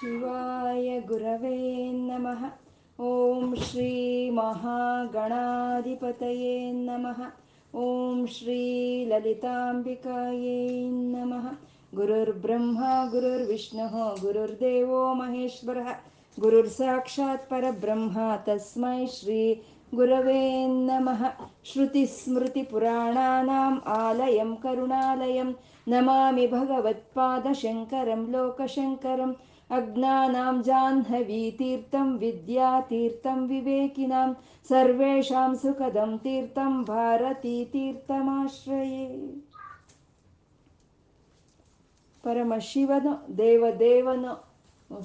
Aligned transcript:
ಶಿವಾಯ 0.00 1.00
ಗುರವೇ 1.00 1.92
ನಮಃ. 1.92 2.44
ಓಂ 3.02 3.56
ಶ್ರೀ 3.56 4.30
ಮಹಾಗಣಾಧಿಪತಯೇ 4.30 6.72
ನಮಃ. 6.72 7.22
ಓಂ 7.76 8.26
ಶ್ರೀ 8.26 9.04
ಲಲಿತಾಂಬಿಕಾಯೇ 9.04 10.88
ನಮಃ. 10.88 11.58
ಗುರುರ್ಬ್ರಹ್ಮ 11.94 12.84
ಗುರುರ್ವಿಷ್ಣು 13.10 14.22
ಗುರುರ್ದೇವೋ 14.22 15.14
ಮಹೇಶ್ವರ. 15.14 15.78
ಗುರುರ್ 16.40 16.68
ಸಾಕ್ಷಾತ್ 16.68 17.50
ಪರಬ್ರಹ್ಮ, 17.50 18.18
ತಸ್ಮೈ 18.36 19.06
ಶ್ರೀ 19.06 19.62
ಗುರವೇ 19.94 20.66
ನಮಃ. 20.66 21.24
ಶ್ರುತಿಸ್ಮೃತಿಪುರಾಣಾನಾम् 21.72 23.86
ಆಲಯಂ 23.86 24.56
ಕರುಣಾಲಯಂ. 24.56 25.56
ತೀರ್ಥಂ 31.58 32.18
ವಿದ್ಯಾತೀರ್ಥಂ 32.18 33.48
ವಿವೇಕಿನಾಂ 33.48 34.36
ಸರ್ವೇಷಾಂ 34.68 35.58
ಸುಖದಂ 35.62 36.18
ತೀರ್ಥಂ 36.18 36.84
ಭಾರತೀತೀರ್ಥಮಾಶ್ರಯೇ 36.84 39.32
ಪರಮ 42.24 42.52
ಶಿವನು 42.60 43.38
ದೇವದೇವನು 43.38 44.50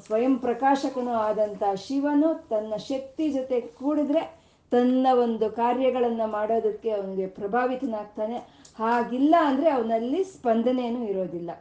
ಸ್ವಯಂ 0.05 0.37
ಪ್ರಕಾಶಕನು 0.37 1.13
ಆದಂಥ 1.13 1.63
ಶಿವನು 1.75 2.47
ತನ್ನ 2.49 2.75
ಶಕ್ತಿ 2.75 3.31
ಜೊತೆ 3.31 3.61
ಕೂಡಿದ್ರೆ 3.61 4.45
ತನ್ನ 4.71 5.07
ಒಂದು 5.23 5.49
ಕಾರ್ಯಗಳನ್ನು 5.49 6.31
ಮಾಡೋದಕ್ಕೆ 6.31 6.91
ಅವನಿಗೆ 6.91 7.27
ಪ್ರಭಾವಿತನಾಗ್ತಾನೆ. 7.27 8.41
ಹಾಗಿಲ್ಲ 8.79 9.35
ಅಂದರೆ 9.41 9.69
ಅವನಲ್ಲಿ 9.69 10.23
ಸ್ಪಂದನೆಯೂ 10.23 11.03
ಇರೋದಿಲ್ಲ. 11.03 11.51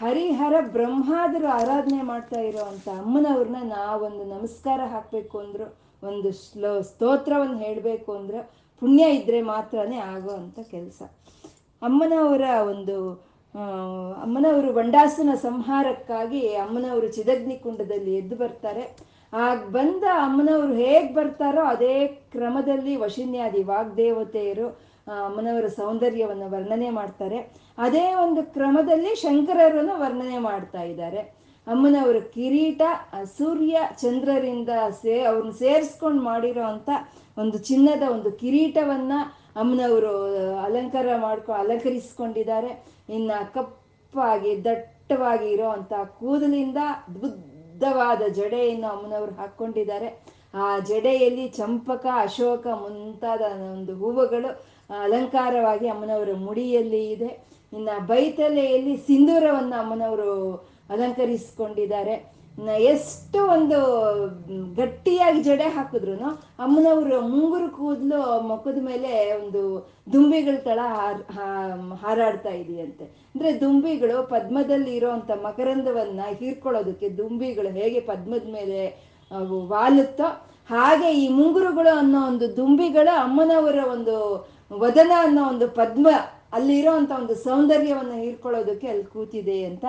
ಹರಿಹರ 0.00 0.54
ಬ್ರಹ್ಮಾದರು 0.60 1.46
ಆರಾಧನೆ 1.46 2.02
ಮಾಡ್ತಾ 2.02 2.40
ಇರೋ 2.40 2.58
ಅಂಥ 2.58 2.88
ಅಮ್ಮನವ್ರನ್ನ 2.88 3.56
ನಾವೊಂದು 3.62 4.24
ನಮಸ್ಕಾರ 4.24 4.80
ಹಾಕಬೇಕು 4.80 5.38
ಅಂದ್ರು, 5.38 5.66
ಒಂದು 6.02 6.32
ಶ್ಲೋ 6.32 6.82
ಸ್ತೋತ್ರವನ್ನು 6.82 7.58
ಹೇಳಬೇಕು 7.58 8.12
ಅಂದ್ರೆ, 8.12 8.40
ಪುಣ್ಯ 8.80 9.04
ಇದ್ದರೆ 9.10 9.42
ಮಾತ್ರನೇ 9.42 9.96
ಆಗೋ 9.96 10.30
ಅಂಥ 10.30 10.58
ಕೆಲಸ. 10.70 11.02
ಅಮ್ಮನವರ 11.82 12.42
ಒಂದು 12.68 12.96
ಅಮ್ಮನವರು 14.22 14.72
ಬಂಡಾಸನ 14.72 15.34
ಸಂಹಾರಕ್ಕಾಗಿ 15.34 16.54
ಅಮ್ಮನವರು 16.54 17.08
ಚಿದಗ್ನಿ 17.08 17.56
ಕುಂಡದಲ್ಲಿ 17.56 18.16
ಎದ್ದು 18.16 18.36
ಬರ್ತಾರೆ. 18.36 18.84
ಆಗ 19.32 19.58
ಬಂದ 19.66 20.04
ಅಮ್ಮನವರು 20.14 20.74
ಹೇಗೆ 20.74 21.14
ಬರ್ತಾರೋ 21.14 21.62
ಅದೇ 21.64 22.06
ಕ್ರಮದಲ್ಲಿ 22.06 22.96
ವಶಿನ್ಯಾದಿ 22.96 23.62
ವಾಗ್ದೇವತೆಯರು 23.62 24.93
ಅಮ್ಮನವರ 25.06 25.66
ಸೌಂದರ್ಯವನ್ನು 25.66 26.50
ವರ್ಣನೆ 26.50 26.90
ಮಾಡ್ತಾರೆ. 26.90 27.38
ಅದೇ 27.78 28.14
ಒಂದು 28.14 28.42
ಕ್ರಮದಲ್ಲಿ 28.42 29.14
ಶಂಕರರನ್ನು 29.14 30.00
ವರ್ಣನೆ 30.00 30.38
ಮಾಡ್ತಾ 30.38 30.82
ಇದ್ದಾರೆ. 30.82 31.44
ಅಮ್ಮನವರ 31.66 32.18
ಕಿರೀಟ 32.18 32.82
ಸೂರ್ಯ 33.38 33.80
ಚಂದ್ರರಿಂದ 34.00 34.68
ಸೇ 35.02 35.22
ಅವ್ರನ್ನ 35.22 35.50
ಸೇರಿಸ್ಕೊಂಡು 35.50 36.22
ಮಾಡಿರೋ 36.22 36.62
ಅಂಥ 36.62 36.88
ಒಂದು 37.38 37.58
ಚಿನ್ನದ 37.58 38.02
ಒಂದು 38.10 38.32
ಕಿರೀಟವನ್ನ 38.32 39.12
ಅಮ್ಮನವರು 39.56 40.12
ಅಲಂಕಾರ 40.58 41.06
ಮಾಡ್ಕೊ, 41.16 41.52
ಅಲಂಕರಿಸ್ಕೊಂಡಿದ್ದಾರೆ. 41.52 42.84
ಇನ್ನು 43.08 43.54
ಕಪ್ಪಾಗಿ, 43.54 44.64
ದಟ್ಟವಾಗಿ 44.64 45.50
ಇರೋ 45.50 45.68
ಅಂಥ 45.68 45.92
ಕೂದಲಿಂದ 45.92 46.76
ಅದ್ಭುತವಾದ 47.08 48.22
ಜಡೆಯನ್ನು 48.28 48.86
ಅಮ್ಮನವರು 48.86 49.34
ಹಾಕ್ಕೊಂಡಿದ್ದಾರೆ. 49.34 50.34
ಆ 50.54 50.78
ಜಡೆಯಲ್ಲಿ 50.78 51.48
ಚಂಪಕ, 51.48 52.06
ಅಶೋಕ 52.20 52.66
ಮುಂತಾದ 52.66 53.40
ಒಂದು 53.72 53.96
ಹೂವುಗಳು 53.96 54.73
ಅಲಂಕಾರವಾಗಿ 55.02 55.88
ಅಮ್ಮನವರ 55.88 56.32
ಮುಡಿಯಲ್ಲಿ 56.46 57.02
ಇದೆ. 57.14 57.30
ಇನ್ನ 57.72 57.90
ಬೈತಲೆಯಲ್ಲಿ 58.06 58.94
ಸಿಂಧೂರವನ್ನು 59.08 59.76
ಅಮ್ಮನವರು 59.82 60.30
ಅಲಂಕರಿಸಿಕೊಂಡಿದ್ದಾರೆ. 60.90 62.14
ಎಷ್ಟು 62.92 63.38
ಒಂದು 63.54 63.78
ಗಟ್ಟಿಯಾಗಿ 64.76 65.40
ಜಡೆ 65.42 65.68
ಹಾಕಿದ್ರು 65.76 66.12
ಅಮ್ಮನವರು 66.64 67.16
ಮುಂಗುರು 67.28 67.68
ಕೂದಲು 67.68 68.20
ಮುಖದ 68.50 68.80
ಮೇಲೆ 68.80 69.10
ಒಂದು 69.38 69.62
ದುಂಬಿಗಳ 70.12 70.56
ತಳ 70.68 70.80
ಹಾರಾಡ್ತಾ 72.02 72.52
ಇದೆಯಂತೆ. 72.62 73.04
ಅಂದ್ರೆ 73.34 73.50
ದುಂಬಿಗಳು 73.60 74.18
ಪದ್ಮದಲ್ಲಿ 74.26 74.92
ಇರೋಂಥ 74.96 75.30
ಮಕರಂದವನ್ನ 75.42 76.20
ಹೀರ್ಕೊಳ್ಳೋದಕ್ಕೆ 76.40 77.10
ದುಂಬಿಗಳು 77.18 77.72
ಹೇಗೆ 77.80 78.02
ಪದ್ಮದ 78.12 78.46
ಮೇಲೆ 78.52 78.80
ವಾಲುತ್ತೋ 79.72 80.28
ಹಾಗೆ 80.70 81.08
ಈ 81.22 81.24
ಮುಂಗುರುಗಳು 81.28 81.92
ಅನ್ನೋ 81.98 82.20
ಒಂದು 82.26 82.46
ದುಂಬಿಗಳು 82.56 83.12
ಅಮ್ಮನವರ 83.24 83.80
ಒಂದು 83.92 84.14
ವದನ 84.72 85.12
ಅನ್ನೋ 85.18 85.48
ಒಂದು 85.48 85.68
ಪದ್ಮ 85.68 86.08
ಅಲ್ಲಿರೋ 86.52 86.92
ಅಂತ 86.92 87.10
ಒಂದು 87.10 87.34
ಸೌಂದರ್ಯವನ್ನು 87.34 88.14
ಹೀರ್ಕೊಳ್ಳೋದಕ್ಕೆ 88.14 88.86
ಅಲ್ಲಿ 88.86 89.04
ಕೂತಿದೆ 89.04 89.64
ಅಂತ 89.64 89.84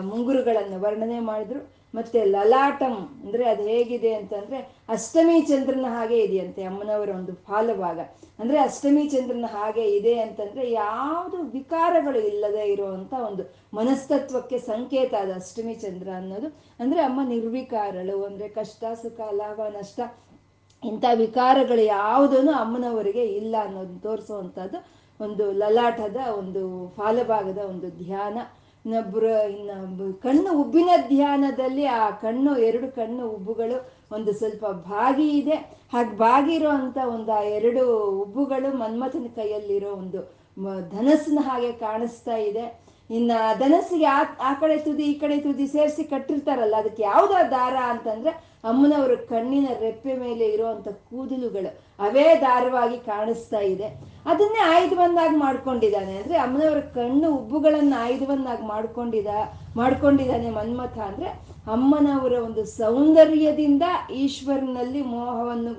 ಮುಂಗುರುಗಳನ್ನು 0.00 0.80
ವರ್ಣನೆ 0.80 1.20
ಮಾಡಿದ್ರು. 1.20 1.76
ಮತ್ತೆ 1.94 2.24
ಲಲಾಟಂ 2.24 3.20
ಅಂದ್ರೆ 3.24 3.48
ಅದು 3.48 3.62
ಹೇಗಿದೆ 3.62 4.14
ಅಂತಂದ್ರೆ, 4.14 4.76
ಅಷ್ಟಮಿ 4.88 5.40
ಚಂದ್ರನ 5.40 5.86
ಹಾಗೆ 5.88 6.18
ಇದೆಯಂತೆ 6.18 6.64
ಅಮ್ಮನವರ 6.64 7.08
ಒಂದು 7.08 7.34
ಫಾಲಭಾಗ. 7.34 8.00
ಅಂದ್ರೆ 8.38 8.58
ಅಷ್ಟಮಿ 8.58 9.08
ಚಂದ್ರನ 9.08 9.44
ಹಾಗೆ 9.48 9.90
ಇದೆ 9.96 10.18
ಅಂತಂದ್ರೆ 10.18 10.72
ಯಾವುದು 10.72 11.36
ವಿಕಾರಗಳು 11.36 12.18
ಇಲ್ಲದೆ 12.18 12.72
ಇರುವಂತ 12.72 13.12
ಒಂದು 13.12 13.54
ಮನಸ್ತತ್ವಕ್ಕೆ 13.74 14.58
ಸಂಕೇತ 14.58 15.14
ಅದು 15.14 15.34
ಅಷ್ಟಮಿ 15.34 15.74
ಚಂದ್ರ 15.74 16.08
ಅನ್ನೋದು. 16.16 16.46
ಅಂದ್ರೆ 16.80 17.00
ಅಮ್ಮ 17.00 17.28
ನಿರ್ವಿಕಾರಳು 17.28 18.24
ಅಂದ್ರೆ 18.24 18.48
ಕಷ್ಟ, 18.48 18.84
ಸುಖ, 19.02 19.20
ಲಾಭ, 19.20 19.60
ನಷ್ಟ 19.78 20.00
ಇಂಥ 20.90 21.04
ವಿಕಾರಗಳು 21.14 21.82
ಯಾವುದೂ 21.82 22.52
ಅಮ್ಮನವರಿಗೆ 22.64 23.24
ಇಲ್ಲ 23.40 23.54
ಅನ್ನೋದು 23.66 23.96
ತೋರಿಸುವಂಥದ್ದು 23.98 24.78
ಒಂದು 25.20 25.44
ಲಲಾಟದ 25.52 26.20
ಒಂದು 26.38 26.62
ಫಾಲಭಾಗದ 26.96 27.60
ಒಂದು 27.72 27.88
ಧ್ಯಾನ. 28.04 28.38
ಇನ್ನೊಬ್ಬರು 28.84 29.30
ಇನ್ನು 29.50 29.76
ಕಣ್ಣು 30.24 30.50
ಉಬ್ಬಿನ 30.62 30.90
ಧ್ಯಾನದಲ್ಲಿ 31.08 31.84
ಆ 32.00 32.10
ಕಣ್ಣು, 32.24 32.50
ಎರಡು 32.56 32.88
ಕಣ್ಣು 32.96 33.22
ಉಬ್ಬುಗಳು 33.28 33.78
ಒಂದು 34.12 34.32
ಸ್ವಲ್ಪ 34.32 34.64
ಬಾಗಿ 34.66 35.28
ಇದೆ. 35.38 35.56
ಹಾಗೆ 35.92 36.12
ಅಂತ 36.68 36.98
ಒಂದು 37.14 37.32
ಆ 37.32 37.42
ಎರಡು 37.58 37.82
ಉಬ್ಬುಗಳು 38.22 38.68
ಮನ್ಮಥನ 38.76 39.28
ಕೈಯಲ್ಲಿರೋ 39.36 39.92
ಒಂದು 40.02 40.20
ಧನಸ್ಸಿನ 40.96 41.38
ಹಾಗೆ 41.42 41.72
ಕಾಣಿಸ್ತಾ 41.86 42.36
ಇದೆ. 42.50 42.66
ಇನ್ನ 43.10 43.32
ಧನಸ್ಸಿಗೆ 43.58 44.04
ಆ 44.04 44.20
ಆ 44.40 44.52
ಕಡೆ 44.60 44.76
ತುದಿ, 44.76 45.02
ಈ 45.02 45.14
ಕಡೆ 45.14 45.36
ತುದಿ 45.38 45.66
ಸೇರಿಸಿ 45.66 46.04
ಕಟ್ಟಿರ್ತಾರಲ್ಲ, 46.04 46.76
ಅದಕ್ಕೆ 46.76 47.02
ಯಾವುದೋ 47.02 47.36
ದಾರ 47.50 47.76
ಅಂತಂದ್ರೆ 47.92 48.32
ಅಮ್ಮನವರ 48.70 49.14
ಕಣ್ಣಿನ 49.30 49.68
ರೆಪ್ಪೆ 49.80 50.14
ಮೇಲೆ 50.24 50.44
ಇರುವಂತ 50.54 50.88
ಕೂದಲುಗಳು 51.08 51.70
ಅವೇ 52.06 52.26
ದಾರವಾಗಿ 52.44 52.98
ಕಾಣಿಸ್ತಾ 53.10 53.60
ಇದೆ. 53.72 53.88
ಅದನ್ನೇ 54.30 54.60
ಆಯುಧವನ್ನಾಗಿ 54.74 55.36
ಮಾಡ್ಕೊಂಡಿದ್ದಾನೆ. 55.36 56.14
ಅಂದ್ರೆ 56.20 56.36
ಅಮ್ಮನವರ 56.44 56.80
ಕಣ್ಣು 56.96 57.28
ಉಬ್ಬುಗಳನ್ನ 57.38 57.94
ಆಯುಧವನ್ನಾಗಿ 58.06 58.64
ಮಾಡ್ಕೊಂಡಿದ, 58.72 59.30
ಮಾಡ್ಕೊಂಡಿದ್ದಾನೆ 59.80 60.50
ಮನ್ಮಥ 60.58 60.98
ಅಂದ್ರೆ 61.10 61.28
ಅಮ್ಮನವರ 61.76 62.34
ಒಂದು 62.48 62.64
ಸೌಂದರ್ಯದಿಂದ 62.80 63.84
ಈಶ್ವರನಲ್ಲಿ 64.24 65.02
ಮೋಹವನ್ನು 65.14 65.72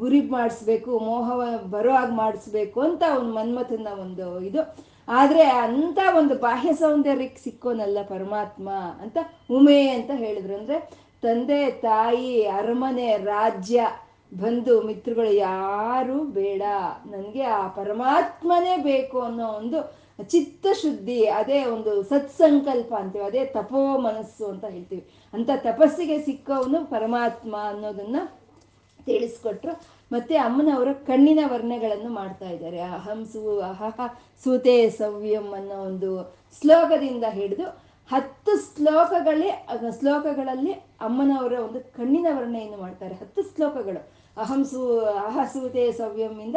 ಗುರಿ 0.00 0.20
ಮಾಡಿಸ್ಬೇಕು, 0.36 0.90
ಮೋಹವ 1.08 1.42
ಬರೋ 1.74 1.92
ಹಾಗೆ 1.98 2.14
ಮಾಡಿಸ್ಬೇಕು 2.22 2.78
ಅಂತ 2.88 3.02
ಒಂದು 3.18 3.32
ಮನ್ಮಥನ 3.38 3.92
ಒಂದು 4.04 4.26
ಇದು. 4.48 4.62
ಆದ್ರೆ 5.08 5.44
ಅಂತ 5.66 5.98
ಒಂದು 6.18 6.34
ಬಾಹ್ಯ 6.38 6.72
ಸೌಂದರ್ಯಕ್ಕೆ 6.80 7.40
ಸಿಕ್ಕೋನಲ್ಲ 7.44 7.98
ಪರಮಾತ್ಮ 8.08 8.68
ಅಂತ 9.04 9.18
ಉಮೆ 9.56 9.78
ಅಂತ 9.88 10.10
ಹೇಳಿದ್ರು. 10.24 10.54
ಅಂದ್ರೆ 10.60 10.76
ತಂದೆ, 11.22 11.70
ತಾಯಿ, 11.70 12.46
ಅರಮನೆ, 12.46 13.16
ರಾಜ್ಯ, 13.16 13.86
ಬಂಧು, 14.34 14.82
ಮಿತ್ರಗಳು 14.82 15.32
ಯಾರು 15.32 16.24
ಬೇಡ. 16.24 16.62
ನನಗೆ 17.06 17.42
ಆ 17.42 17.68
ಪರಮಾತ್ಮನೇ 17.68 18.76
ಬೇಕು 18.76 19.20
ಅನ್ನೋ 19.20 19.46
ಒಂದು 19.48 20.00
ಚಿತ್ತ 20.28 20.66
ಶುದ್ಧಿ, 20.82 21.26
ಅದೇ 21.26 21.64
ಒಂದು 21.64 22.02
ಸತ್ಸಂಕಲ್ಪ 22.02 22.94
ಅಂತೀವಿ, 22.94 23.24
ಅದೇ 23.24 23.44
ತಪೋ 23.44 23.98
ಮನಸ್ಸು 23.98 24.46
ಅಂತ 24.46 24.64
ಹೇಳ್ತೀವಿ. 24.64 25.08
ಅಂತ 25.32 25.50
ತಪಸ್ಸಿಗೆ 25.56 26.24
ಸಿಕ್ಕವನು 26.24 26.90
ಪರಮಾತ್ಮ 26.90 27.56
ಅನ್ನೋದನ್ನ 27.68 28.16
ತಿಳಿಸ್ಕೊಟ್ರು. 29.06 29.80
ಮತ್ತೆ 30.12 30.36
ಅಮ್ಮನವರು 30.36 31.06
ಕಣ್ಣಿನ 31.06 31.38
ವರ್ಣೆಗಳನ್ನು 31.46 32.12
ಮಾಡ್ತಾ 32.12 32.44
ಇದ್ದಾರೆ. 32.44 32.80
ಅಹಂ 32.80 33.26
ಅಹಹ 33.60 34.00
ಸೂತೆ 34.44 34.90
ಸವ್ಯಂ 34.90 35.52
ಅನ್ನೋ 35.52 35.74
ಒಂದು 35.74 36.40
ಶ್ಲೋಕದಿಂದ 36.60 37.24
ಹಿಡಿದು 37.28 37.89
ಹತ್ತು 38.10 38.52
ಶ್ಲೋಕಗಳೇ 38.66 39.50
ಶ್ಲೋಕಗಳಲ್ಲಿ 39.98 40.72
ಅಮ್ಮನವರ 41.06 41.52
ಒಂದು 41.66 41.80
ಕಣ್ಣಿನ 41.96 42.28
ವರ್ಣೆಯನ್ನು 42.38 42.78
ಮಾಡ್ತಾರೆ. 42.78 43.14
ಹತ್ತು 43.14 43.42
ಶ್ಲೋಕಗಳು. 43.42 44.00
ಅಹಂಸೂ 44.42 44.80
ಅಹಸೂತೆ 45.00 45.84
ಸವ್ಯಮಿಂದ 45.92 46.56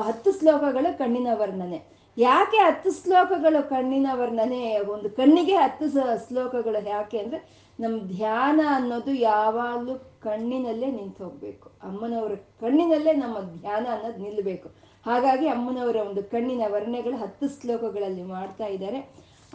ಹತ್ತು 0.00 0.30
ಶ್ಲೋಕಗಳು 0.38 0.90
ಕಣ್ಣಿನ 0.98 1.28
ವರ್ಣನೆ. 1.32 1.78
ಯಾಕೆ 2.18 2.56
ಹತ್ತು 2.56 2.90
ಶ್ಲೋಕಗಳು 3.02 3.60
ಕಣ್ಣಿನ 3.68 4.08
ವರ್ಣನೆ? 4.12 4.62
ಒಂದು 4.94 5.10
ಕಣ್ಣಿಗೆ 5.10 5.56
ಹತ್ತು 5.56 5.86
ಶ್ಲೋಕಗಳು 6.28 6.88
ಯಾಕೆ 6.88 7.18
ಅಂದ್ರೆ 7.18 7.40
ನಮ್ಮ 7.80 7.96
ಧ್ಯಾನ 8.16 8.60
ಅನ್ನೋದು 8.74 9.12
ಯಾವಾಗಲೂ 9.30 9.94
ಕಣ್ಣಿನಲ್ಲೇ 10.22 10.90
ನಿಂತು 10.90 11.24
ಹೋಗ್ಬೇಕು. 11.24 11.68
ಅಮ್ಮನವರ 11.82 12.34
ಕಣ್ಣಿನಲ್ಲೇ 12.60 13.12
ನಮ್ಮ 13.24 13.36
ಧ್ಯಾನ 13.60 13.86
ಅನ್ನೋದು 13.94 14.20
ನಿಲ್ಲಬೇಕು 14.22 14.68
ಹಾಗಾಗಿ 15.06 15.46
ಅಮ್ಮನವರ 15.48 15.96
ಒಂದು 16.08 16.22
ಕಣ್ಣಿನ 16.34 16.64
ವರ್ಣೆಗಳು 16.74 17.16
ಹತ್ತು 17.16 17.46
ಶ್ಲೋಕಗಳಲ್ಲಿ 17.60 18.22
ಮಾಡ್ತಾ 18.36 18.66
ಇದ್ದಾರೆ. 18.66 19.00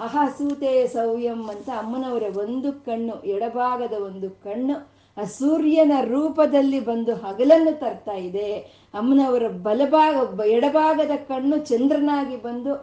ಅಹಸೂತೆ 0.02 0.88
ಸೌಯಂ 0.88 1.50
ಅಂತ 1.50 1.70
ಅಮ್ಮನವರ 1.70 2.24
ಒಂದು 2.38 2.72
ಕಣ್ಣು, 2.72 3.24
ಎಡಭಾಗದ 3.24 3.94
ಒಂದು 3.94 4.30
ಕಣ್ಣು, 4.30 5.00
ಆ 5.18 5.24
ಸೂರ್ಯನ 5.24 5.92
ರೂಪದಲ್ಲಿ 6.02 6.80
ಬಂದು 6.80 7.16
ಹಗಲನ್ನು 7.16 7.80
ತರ್ತಾ 7.80 8.14
ಇದೆ. 8.14 8.58
ಅಮ್ಮನವರ 8.94 9.48
ಬಲಭಾಗ 9.48 10.40
ಎಡಭಾಗದ 10.42 11.12
ಕಣ್ಣು 11.28 11.58
ಚಂದ್ರನಾಗಿ 11.58 12.38
ಬಂದು 12.38 12.74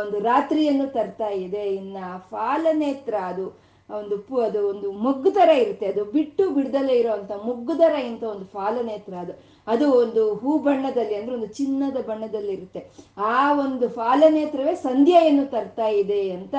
ಒಂದು 0.00 0.20
ರಾತ್ರಿಯನ್ನು 0.20 0.92
ತರ್ತಾ 0.92 1.28
ಇದೆ. 1.28 1.74
ಇನ್ನ 1.74 1.96
ಫಾಲನೇತ್ರ 2.30 3.14
ಅದು. 3.14 3.63
ಒಂದು 3.90 4.18
ಪು 4.18 4.40
ಅದು 4.40 4.68
ಒಂದು 4.68 4.92
ಮೊಗ್ಗು 4.92 5.30
ಥರ 5.30 5.48
ಇರುತ್ತೆ. 5.48 5.86
ಅದು 5.86 6.04
ಬಿಟ್ಟು 6.04 6.50
ಬಿಡ್ದಲೇ 6.50 6.92
ಇರೋವಂಥ 6.92 7.32
ಮೊಗ್ಗು 7.32 7.74
ಥರ 7.78 7.94
ಇಂಥ 7.94 8.24
ಒಂದು 8.24 8.44
ಫಾಲನೇತ್ರ 8.44 9.14
ಅದು. 9.14 9.32
ಅದು 9.66 9.92
ಒಂದು 9.92 10.34
ಹೂ 10.34 10.58
ಬಣ್ಣದಲ್ಲಿ 10.58 11.14
ಅಂದ್ರೆ 11.14 11.34
ಒಂದು 11.36 11.46
ಚಿನ್ನದ 11.46 11.96
ಬಣ್ಣದಲ್ಲಿ 11.96 12.52
ಇರುತ್ತೆ. 12.52 12.86
ಆ 13.18 13.52
ಒಂದು 13.52 13.88
ಫಾಲನೇತ್ರವೇ 13.88 14.74
ಸಂಧ್ಯೆಯನ್ನು 14.74 15.46
ತರ್ತಾ 15.46 15.86
ಇದೆ 15.86 16.30
ಅಂತ 16.30 16.54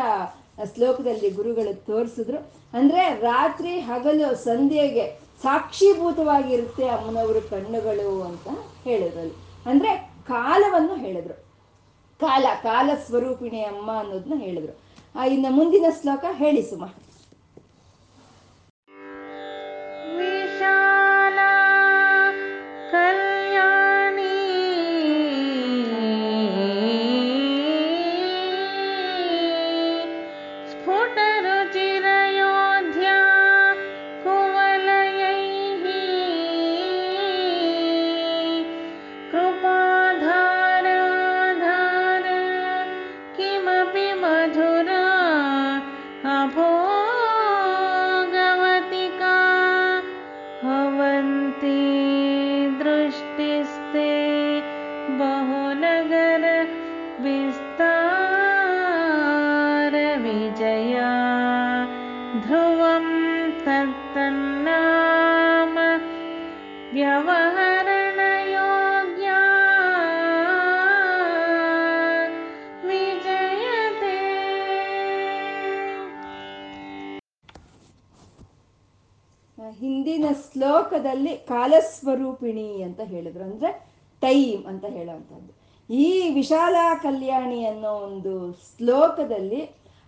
ಶ್ಲೋಕದಲ್ಲಿ 0.75 1.29
ಗುರುಗಳು 1.29 1.85
ತೋರಿಸಿದ್ರು. 1.85 2.51
ಅಂದ್ರೆ 2.73 3.19
ರಾತ್ರಿ 3.21 3.79
ಹಗಲು 3.79 4.35
ಸಂಧ್ಯೆಗೆ 4.35 5.19
ಸಾಕ್ಷೀಭೂತವಾಗಿರುತ್ತೆ 5.41 6.87
ಅಮ್ಮನವರು 6.87 7.49
ಕಣ್ಣುಗಳು 7.49 8.21
ಅಂತ 8.21 8.47
ಹೇಳಿದ್ರಲ್ಲಿ. 8.83 9.33
ಅಂದ್ರೆ 9.65 10.11
ಕಾಲವನ್ನು 10.27 10.95
ಹೇಳಿದ್ರು. 10.95 11.45
ಕಾಲ 12.19 12.45
ಕಾಲ 12.63 12.89
ಸ್ವರೂಪಿಣಿ 13.05 13.61
ಅಮ್ಮ 13.61 13.91
ಅನ್ನೋದನ್ನ 13.91 14.39
ಹೇಳಿದ್ರು. 14.39 14.79
ಆ 15.15 15.25
ಇನ್ನು 15.25 15.51
ಮುಂದಿನ 15.51 15.85
ಶ್ಲೋಕ 16.01 16.25
ಹೇಳಿ 16.31 16.61
ಶ್ಲೋಕದಲ್ಲಿ 81.05 81.37
ಕಾಲಸ್ವರೂಪಿಣಿ 81.37 82.81
ಅಂತ 82.81 83.01
ಹೇಳಿದ್ರು. 83.01 83.43
ಅಂದ್ರೆ 83.43 83.85
ಟೈಮ್ 84.21 84.65
ಅಂತ 84.65 84.85
ಹೇಳುವಂಥದ್ದು. 84.85 85.53
ಈ 85.93 86.33
ವಿಶಾಲ 86.33 86.75
ಕಲ್ಯಾಣಿ 87.03 87.65
ಅನ್ನೋ 87.65 87.91
ಒಂದು 87.91 88.53
ಶ್ಲೋಕದಲ್ಲಿ 88.53 89.61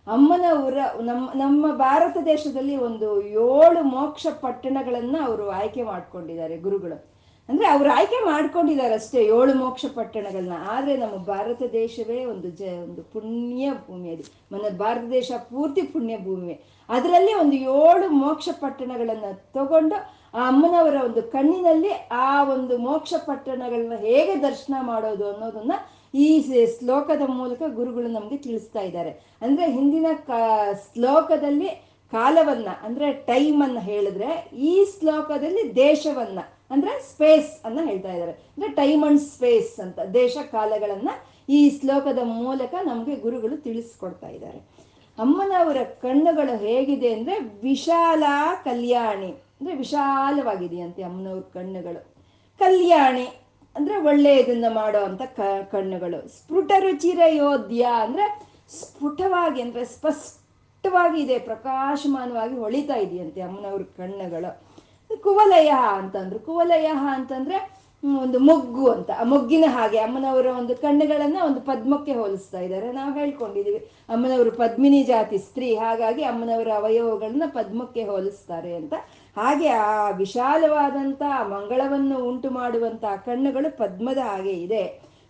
ಅಮ್ಮನವರ, 0.08 0.78
ನಮ್ಮ 1.02 1.30
ನಮ್ಮ 1.36 1.74
ಭಾರತ 1.76 2.18
ದೇಶದಲ್ಲಿ 2.26 2.76
ಒಂದು 2.78 3.22
ಏಳು 3.22 3.84
ಮೋಕ್ಷ 3.84 4.28
ಪಟ್ಟಣಗಳನ್ನ 4.42 5.16
ಅವರು 5.26 5.50
ಆಯ್ಕೆ 5.50 5.84
ಮಾಡ್ಕೊಂಡಿದ್ದಾರೆ 5.84 6.58
ಗುರುಗಳು. 6.58 7.17
ಅಂದ್ರೆ 7.50 7.68
ಅವ್ರು 7.68 7.90
ಆಯ್ಕೆ 7.90 8.26
ಮಾಡ್ಕೊಂಡಿದ್ದಾರೆ 8.26 8.94
ಅಷ್ಟೇ 8.94 9.20
ಏಳು 9.26 9.54
ಮೋಕ್ಷ 9.54 9.86
ಪಟ್ಟಣಗಳನ್ನ. 9.96 10.54
ಆದ್ರೆ 10.70 10.98
ನಮ್ಮ 10.98 11.16
ಭಾರತ 11.16 11.62
ದೇಶವೇ 11.72 12.26
ಒಂದು 12.26 12.50
ಜ, 12.50 12.62
ಒಂದು 12.62 13.04
ಪುಣ್ಯ 13.04 13.72
ಭೂಮಿ 13.88 14.10
ಅದು. 14.16 14.24
ಮನ 14.52 14.78
ಭಾರತ 14.78 15.06
ದೇಶ 15.12 15.32
ಪೂರ್ತಿ 15.50 15.82
ಪುಣ್ಯ 15.82 16.18
ಭೂಮಿ 16.18 16.54
ಅದರಲ್ಲಿ 16.90 17.34
ಒಂದು 17.34 17.56
ಏಳು 17.56 18.10
ಮೋಕ್ಷ 18.10 18.50
ಪಟ್ಟಣಗಳನ್ನ 18.60 19.24
ತಗೊಂಡು 19.54 19.96
ಆ 20.34 20.48
ಅಮ್ಮನವರ 20.48 20.96
ಒಂದು 21.06 21.22
ಕಣ್ಣಿನಲ್ಲಿ 21.24 21.92
ಆ 22.12 22.44
ಒಂದು 22.44 22.78
ಮೋಕ್ಷ 22.78 23.14
ಪಟ್ಟಣಗಳನ್ನ 23.18 23.96
ಹೇಗೆ 24.00 24.42
ದರ್ಶನ 24.42 24.74
ಮಾಡೋದು 24.82 25.32
ಅನ್ನೋದನ್ನ 25.32 25.72
ಈ 26.14 26.28
ಶ್ಲೋಕದ 26.80 27.22
ಮೂಲಕ 27.28 27.62
ಗುರುಗಳು 27.68 28.08
ನಮ್ಗೆ 28.08 28.38
ತಿಳಿಸ್ತಾ 28.38 28.80
ಇದ್ದಾರೆ. 28.80 29.10
ಅಂದ್ರೆ 29.42 29.72
ಹಿಂದಿನ 29.72 30.06
ಕ, 30.28 30.32
ಶ್ಲೋಕದಲ್ಲಿ 30.94 31.70
ಕಾಲವನ್ನ, 32.12 32.68
ಅಂದ್ರೆ 32.84 33.14
ಟೈಮ್ 33.14 33.64
ಅನ್ನ 33.64 33.80
ಹೇಳಿದ್ರೆ 33.80 34.30
ಈ 34.58 34.86
ಶ್ಲೋಕದಲ್ಲಿ 35.00 35.76
ದೇಶವನ್ನ 35.76 36.40
ಅಂದ್ರೆ 36.72 37.00
ಸ್ಪೇಸ್ 37.00 37.66
ಅನ್ನ 37.66 37.80
ಹೇಳ್ತಾ 37.84 38.12
ಇದ್ದಾರೆ. 38.12 38.32
ಅಂದ್ರೆ 38.32 38.72
ಟೈಮ್ 38.72 39.04
ಅಂಡ್ 39.04 39.22
ಸ್ಪೇಸ್ 39.22 39.80
ಅಂತ, 39.80 40.00
ದೇಶ 40.00 40.38
ಕಾಲಗಳನ್ನ 40.52 41.10
ಈ 41.50 41.80
ಶ್ಲೋಕದ 41.80 42.20
ಮೂಲಕ 42.24 42.76
ನಮ್ಗೆ 42.84 43.16
ಗುರುಗಳು 43.16 43.58
ತಿಳಿಸ್ಕೊಡ್ತಾ 43.58 44.28
ಇದ್ದಾರೆ. 44.28 44.58
ಅಮ್ಮನವರ 45.20 45.78
ಕಣ್ಣುಗಳು 45.84 46.58
ಹೇಗಿದೆ 46.58 47.14
ಅಂದ್ರೆ 47.14 47.40
ವಿಶಾಲ 47.40 48.24
ಕಲ್ಯಾಣಿ, 48.64 49.28
ಅಂದ್ರೆ 49.28 49.76
ವಿಶಾಲವಾಗಿದೆಯಂತೆ 49.76 51.04
ಅಮ್ಮನವ್ರ 51.04 51.42
ಕಣ್ಣುಗಳು. 51.42 52.16
ಕಲ್ಯಾಣಿ 52.60 53.44
ಅಂದ್ರೆ 53.76 53.98
ಒಳ್ಳೆಯದನ್ನ 53.98 54.66
ಮಾಡೋ 54.74 55.18
ಕ, 55.18 55.40
ಕಣ್ಣುಗಳು. 55.72 56.28
ಸ್ಫುಟ 56.28 56.72
ರುಚಿರ 56.80 57.20
ಯೋಧ್ಯ 57.30 57.88
ಅಂದ್ರೆ 58.02 58.42
ಸ್ಫುಟವಾಗಿ 58.70 59.62
ಅಂದ್ರೆ 59.62 59.86
ಸ್ಪಷ್ಟವಾಗಿ 59.86 61.22
ಇದೆ, 61.22 61.40
ಪ್ರಕಾಶಮಾನವಾಗಿ 61.40 62.56
ಹೊಳಿತಾ 62.56 62.96
ಇದೆಯಂತೆ 62.96 63.42
ಅಮ್ಮನವ್ರ 63.42 63.82
ಕಣ್ಣುಗಳು. 63.82 64.67
ಕುವಲಯ 65.16 65.74
ಅಂತಂದ್ರು. 65.92 66.40
ಕುವಲಯ 66.40 66.86
ಅಂತಂದ್ರೆ 66.86 67.78
ಒಂದು 68.24 68.40
ಮೊಗ್ಗು 68.40 68.88
ಅಂತ. 68.88 69.12
ಆ 69.20 69.24
ಮೊಗ್ಗಿನ 69.24 69.66
ಹಾಗೆ 69.68 69.98
ಅಮ್ಮನವರ 69.98 70.46
ಒಂದು 70.46 70.76
ಕಣ್ಣುಗಳನ್ನ 70.76 71.38
ಒಂದು 71.46 71.62
ಪದ್ಮಕ್ಕೆ 71.62 72.14
ಹೋಲಿಸ್ತಾ 72.14 72.60
ಇದ್ದಾರೆ. 72.60 72.92
ನಾವು 72.92 73.14
ಹೇಳ್ಕೊಂಡಿದೀವಿ, 73.14 73.78
ಅಮ್ಮನವರು 74.10 74.52
ಪದ್ಮಿನಿ 74.52 75.04
ಜಾತಿ 75.04 75.38
ಸ್ತ್ರೀ, 75.38 75.76
ಹಾಗಾಗಿ 75.76 76.24
ಅಮ್ಮನವರ 76.24 76.68
ಅವಯವಗಳನ್ನ 76.76 77.44
ಪದ್ಮಕ್ಕೆ 77.48 78.04
ಹೋಲಿಸ್ತಾರೆ 78.04 78.76
ಅಂತ. 78.76 78.94
ಹಾಗೆ 79.38 79.68
ಆ 79.68 80.10
ವಿಶಾಲವಾದಂತ 80.10 81.22
ಮಂಗಳವನ್ನು 81.44 82.30
ಉಂಟು 82.30 82.50
ಮಾಡುವಂತ 82.50 83.06
ಕಣ್ಣುಗಳು 83.26 83.78
ಪದ್ಮದ 83.78 84.18
ಹಾಗೆ 84.18 84.52
ಇದೆ. 84.52 84.84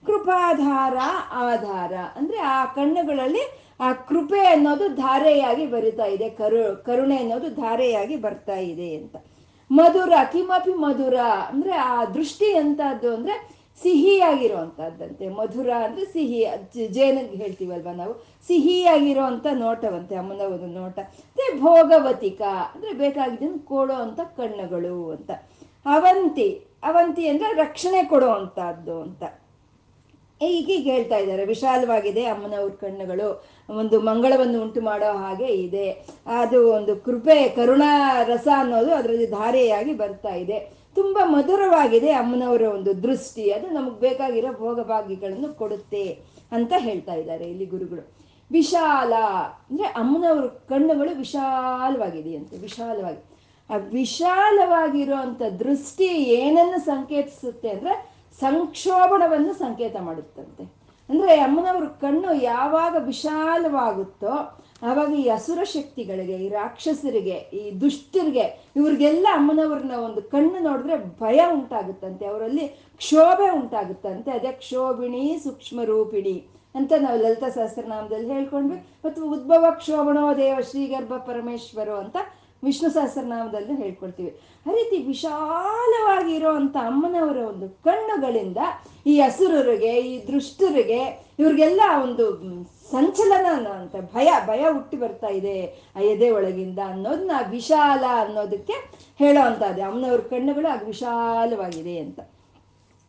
ಕೃಪಾಧಾರ, 0.05 0.97
ಆಧಾರ. 1.31 1.93
ಅಂದ್ರೆ 2.15 2.37
ಆ 2.37 2.65
ಕಣ್ಣುಗಳಲ್ಲಿ 2.65 3.63
ಆ 3.79 3.93
ಕೃಪೆ 3.93 4.47
ಅನ್ನೋದು 4.47 4.87
ಧಾರೆಯಾಗಿ 4.87 5.67
ಬರಿತಾ 5.67 6.05
ಇದೆ. 6.05 6.29
ಕರು, 6.29 6.83
ಕರುಣೆ 6.83 7.17
ಅನ್ನೋದು 7.17 7.49
ಧಾರೆಯಾಗಿ 7.49 8.15
ಬರ್ತಾ 8.15 8.55
ಇದೆ 8.55 8.95
ಅಂತ. 8.95 9.15
ಮಧುರ, 9.71 10.13
ಕಿಮಪಿ 10.31 10.73
ಮಧುರ 10.73 11.15
ಅಂದ್ರೆ 11.47 11.71
ಆ 11.71 12.05
ದೃಷ್ಟಿ 12.05 12.55
ಅಂತದ್ದು 12.55 13.15
ಅಂದ್ರೆ 13.15 13.57
ಸಿಹಿಯಾಗಿರುವಂತಹದ್ದಂತೆ. 13.83 15.29
ಮಧುರ 15.29 15.69
ಅಂದ್ರೆ 15.69 16.05
ಸಿಹಿ 16.05 16.45
ಜೇನಿಗೆ 16.87 17.35
ಹೇಳ್ತೀವಲ್ವಾ 17.35 17.93
ನಾವು? 17.93 18.13
ಸಿಹಿಯಾಗಿರುವಂತ 18.47 19.45
ನೋಟವಂತೆ 19.53 20.15
ಅಮ್ಮನ 20.15 20.41
ಒಂದು 20.41 20.65
ನೋಟ. 20.65 20.99
ಮತ್ತೆ 20.99 21.59
ಭೋಗವತಿಕ 21.59 22.41
ಅಂದ್ರೆ 22.75 22.93
ಬೇಕಾಗಿದ್ದನ್ನು 22.93 23.65
ಕೊಡೋ 23.65 23.93
ಅಂತ 23.93 24.19
ಕಣ್ಣುಗಳು 24.19 25.11
ಅಂತ. 25.11 25.31
ಅವಂತಿ 25.85 26.61
ಅವಂತಿ 26.83 27.27
ಅಂದ್ರೆ 27.27 27.53
ರಕ್ಷಣೆ 27.53 28.03
ಕೊಡೋ 28.03 28.29
ಅಂತದ್ದು 28.29 29.01
ಅಂತ. 29.01 29.23
ಹೀಗೆ 30.39 30.77
ಹೇಳ್ತಾ 30.77 31.17
ಇದ್ದಾರೆ. 31.17 31.45
ವಿಶಾಲವಾಗಿದೆ 31.45 32.25
ಅಮ್ಮನವ್ರ 32.25 32.71
ಕಣ್ಣುಗಳು. 32.71 33.45
ಒಂದು 33.69 33.99
ಮಂಗಳವನ್ನು 33.99 34.61
ಉಂಟು 34.61 34.81
ಮಾಡೋ 34.81 35.17
ಹಾಗೆ 35.17 35.45
ಇದೆ. 35.45 35.91
ಅದು 36.39 36.71
ಒಂದು 36.73 36.95
ಕೃಪೆ, 36.95 37.49
ಕರುಣಾ 37.49 38.23
ರಸ 38.23 38.47
ಅನ್ನೋದು 38.57 38.95
ಅದರಲ್ಲಿ 38.95 39.27
ಧಾರೆಯಾಗಿ 39.27 39.93
ಬರ್ತಾ 39.93 40.33
ಇದೆ. 40.33 40.59
ತುಂಬಾ 40.95 41.25
ಮಧುರವಾಗಿದೆ 41.25 42.11
ಅಮ್ಮನವರ 42.11 42.61
ಒಂದು 42.61 43.03
ದೃಷ್ಟಿ. 43.03 43.51
ಅದು 43.51 43.67
ನಮಗೆ 43.69 43.99
ಬೇಕಾಗಿರೋ 43.99 44.53
ಭೋಗಭಾಗ್ಯಗಳನ್ನು 44.53 45.53
ಕೊಡುತ್ತೆ 45.53 46.19
ಅಂತ 46.51 46.73
ಹೇಳ್ತಾ 46.77 47.13
ಇದ್ದಾರೆ 47.13 47.45
ಇಲ್ಲಿ 47.45 47.65
ಗುರುಗಳು. 47.65 48.17
ವಿಶಾಲ, 48.51 49.13
ಅಂದ್ರೆ 49.69 49.87
ಅಮ್ಮನವ್ರ 49.87 50.45
ಕಣ್ಣುಗಳು 50.45 51.17
ವಿಶಾಲವಾಗಿದೆಯಂತೆ, 51.17 52.57
ವಿಶಾಲವಾಗಿ. 52.57 53.23
ಆ 53.69 53.75
ವಿಶಾಲವಾಗಿರುವಂತ 53.75 55.41
ದೃಷ್ಟಿ 55.59 56.05
ಏನನ್ನು 56.05 56.79
ಸಂಕೇತಿಸುತ್ತೆ 56.79 57.69
ಅಂದ್ರೆ 57.69 58.16
ಸಂಕ್ಷೋಭಣವನ್ನು 58.39 59.53
ಸಂಕೇತ 59.53 59.95
ಮಾಡುತ್ತಂತೆ. 59.99 60.63
ಅಂದ್ರೆ 61.09 61.39
ಅಮ್ಮನವ್ರ 61.39 61.85
ಕಣ್ಣು 61.85 62.33
ಯಾವಾಗ 62.33 62.95
ವಿಶಾಲವಾಗುತ್ತೋ 62.99 64.63
ಆವಾಗ 64.83 65.13
ಈ 65.13 65.29
ಅಸುರ 65.29 65.63
ಶಕ್ತಿಗಳಿಗೆ, 65.63 66.35
ಈ 66.37 66.49
ರಾಕ್ಷಸರಿಗೆ, 66.49 67.37
ಈ 67.53 67.81
ದುಷ್ಟರಿಗೆ 67.81 68.71
ಇವ್ರಿಗೆಲ್ಲ 68.75 69.27
ಅಮ್ಮನವ್ರನ್ನ 69.31 69.91
ಒಂದು 69.91 70.21
ಕಣ್ಣು 70.21 70.59
ನೋಡಿದ್ರೆ 70.59 71.19
ಭಯ 71.19 71.45
ಉಂಟಾಗುತ್ತಂತೆ. 71.53 72.25
ಅವರಲ್ಲಿ 72.25 72.67
ಕ್ಷೋಭೆ 72.97 73.49
ಉಂಟಾಗುತ್ತಂತೆ. 73.49 74.31
ಅದೇ 74.31 74.51
ಕ್ಷೋಭಿಣಿ 74.51 75.39
ಸೂಕ್ಷ್ಮ 75.43 75.83
ರೂಪಿಣಿ 75.83 76.45
ಅಂತ 76.75 76.93
ನಾವು 76.99 77.19
ಲಲಿತಾ 77.19 77.49
ಸಹಸ್ರನಾಮದಲ್ಲಿ 77.49 78.27
ಹೇಳ್ಕೊಂಡ್ವಿ. 78.27 78.79
ಮತ್ತು 79.05 79.29
ಉದ್ಭವ 79.29 79.65
ಕ್ಷೋಭಣೋ 79.71 80.37
ದೇವ 80.37 80.57
ಶ್ರೀಗರ್ಭ 80.69 81.13
ಪರಮೇಶ್ವರೋ 81.13 81.95
ಅಂತ 81.95 82.17
ವಿಷ್ಣು 82.63 82.89
ಸಹಸ್ರನಾಮದಲ್ಲೂ 82.89 83.75
ಹೇಳ್ಕೊಡ್ತೀವಿ. 83.75 84.39
ಆ 84.67 84.71
ರೀತಿ 84.71 84.97
ವಿಶಾಲವಾಗಿರುವಂತ 85.03 86.77
ಅಮ್ಮನವರ 86.77 87.37
ಒಂದು 87.37 87.83
ಕಣ್ಣುಗಳಿಂದ 87.83 88.57
ಈ 89.05 89.19
ಹಸುರರಿಗೆ 89.19 89.93
ಈ 89.93 90.27
ದೃಷ್ಟರಿಗೆ 90.27 91.27
ಇವ್ರಿಗೆಲ್ಲ 91.39 91.81
ಒಂದು 92.03 92.43
ಸಂಚಲನ 92.91 93.67
ಅಂತ 93.67 93.95
ಭಯ 94.13 94.31
ಭಯ 94.47 94.65
ಹುಟ್ಟಿ 94.71 94.97
ಬರ್ತಾ 94.97 95.27
ಇದೆ. 95.27 95.83
ಆ 95.95 95.99
ಎದೆ 95.99 96.31
ಒಳಗಿಂದ 96.31 96.79
ಅನ್ನೋದನ್ನ 96.85 97.31
ವಿಶಾಲ 97.49 98.03
ಅನ್ನೋದಕ್ಕೆ 98.19 98.73
ಹೇಳೋ 99.19 99.41
ಅಂತದ್ದು 99.41 99.83
ಅಮ್ಮನವ್ರ 99.83 100.19
ಕಣ್ಣುಗಳು 100.19 100.67
ಆಗ 100.67 100.83
ವಿಶಾಲವಾಗಿದೆ 100.85 101.99
ಅಂತ. 101.99 102.19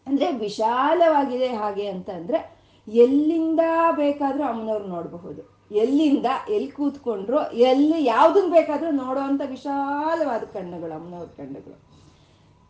ಅಂದ್ರೆ 0.07 0.33
ವಿಶಾಲವಾಗಿದೆ 0.33 1.49
ಹಾಗೆ 1.49 1.87
ಅಂತ 1.87 2.11
ಅಂದ್ರೆ 2.11 2.59
ಎಲ್ಲಿಂದ 2.89 3.61
ಬೇಕಾದ್ರೂ 3.91 4.45
ಅಮ್ಮನವ್ರು 4.45 4.87
ನೋಡಬಹುದು. 4.87 5.58
ಎಲ್ಲಿಂದ, 5.73 6.27
ಎಲ್ಲಿ 6.49 6.71
ಕೂತ್ಕೊಂಡ್ರು, 6.71 7.51
ಎಲ್ಲಿ 7.53 8.05
ಯಾವ್ದನ್ 8.05 8.51
ಬೇಕಾದ್ರೂ 8.51 8.91
ನೋಡುವಂತ 8.91 9.43
ವಿಶಾಲವಾದ 9.47 10.43
ಕಣ್ಣುಗಳು, 10.43 10.95
ಅಮ್ಮನವ್ರ 10.95 11.27
ಕಣ್ಣುಗಳು. 11.27 11.89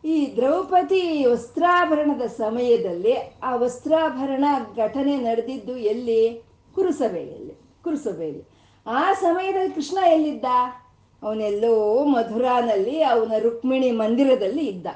ಈ 0.07 0.35
ದ್ರೌಪದಿ 0.35 1.25
ವಸ್ತ್ರಾಭರಣದ 1.25 2.21
ಸಮಯದಲ್ಲಿ 2.21 3.13
ಆ 3.43 3.55
ವಸ್ತ್ರಾಭರಣ 3.55 4.45
ಘಟನೆ 4.75 5.17
ನಡೆದಿದ್ದು 5.17 5.77
ಎಲ್ಲಿ? 5.77 6.43
ಕುರುಸಭೆಯಲ್ಲಿ 6.75 7.53
ಕುರುಸಭೆಯಲ್ಲಿ 7.83 8.43
ಆ 8.87 9.13
ಸಮಯದಲ್ಲಿ 9.13 9.73
ಕೃಷ್ಣ 9.73 9.97
ಎಲ್ಲಿದ್ದ? 10.05 10.45
ಅವನೆಲ್ಲೋ 11.23 12.03
ಮಧುರಾನಲ್ಲಿ 12.03 13.03
ಅವನ 13.03 13.31
ರುಕ್ಮಿಣಿ 13.39 13.91
ಮಂದಿರದಲ್ಲಿ 13.91 14.65
ಇದ್ದ. 14.65 14.87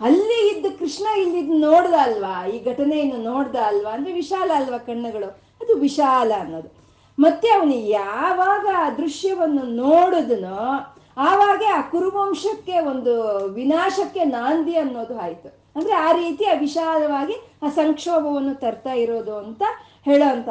ಅಲ್ಲಿ 0.00 0.56
ಇದ್ದ 0.56 0.78
ಕೃಷ್ಣ 0.78 1.18
ಇಲ್ಲಿದ್ದು 1.18 1.52
ನೋಡ್ದ 1.52 1.94
ಅಲ್ವಾ? 2.00 2.46
ಈ 2.46 2.64
ಘಟನೆಯನ್ನು 2.64 3.32
ನೋಡ್ದ 3.32 3.56
ಅಲ್ವಾ? 3.56 3.90
ಅಂದ್ರೆ 3.90 4.12
ವಿಶಾಲ 4.12 4.50
ಅಲ್ವಾ 4.54 4.78
ಕಣ್ಣುಗಳು? 4.78 5.26
ಅದು 5.60 5.76
ವಿಶಾಲ 5.76 6.32
ಅನ್ನೋದು. 6.40 6.87
ಮತ್ತೆ 7.18 7.48
ಅವನು 7.48 7.74
ಯಾವಾಗ 7.74 8.66
ಆ 8.76 8.90
ದೃಶ್ಯವನ್ನು 8.90 9.62
ನೋಡಿದನೋ 9.62 10.94
ಆವಾಗ 11.16 11.62
ಆ 11.74 11.80
ಕುರುವಂಶಕ್ಕೆ 11.80 12.80
ಒಂದು 12.80 13.38
ವಿನಾಶಕ್ಕೆ 13.48 14.24
ನಾಂದಿ 14.24 14.74
ಅನ್ನೋದು 14.76 15.18
ಆಯ್ತು. 15.18 15.48
ಅಂದ್ರೆ 15.76 15.94
ಆ 15.94 16.12
ರೀತಿ 16.12 16.44
ವಿಶಾಲವಾಗಿ 16.58 17.34
ಆ 17.62 17.68
ಸಂಕ್ಷೋಭವನ್ನು 17.68 18.54
ತರ್ತಾ 18.54 18.92
ಇರೋದು 18.92 19.36
ಅಂತ 19.36 19.62
ಹೇಳೋ 20.04 20.32
ಅಂತ 20.32 20.48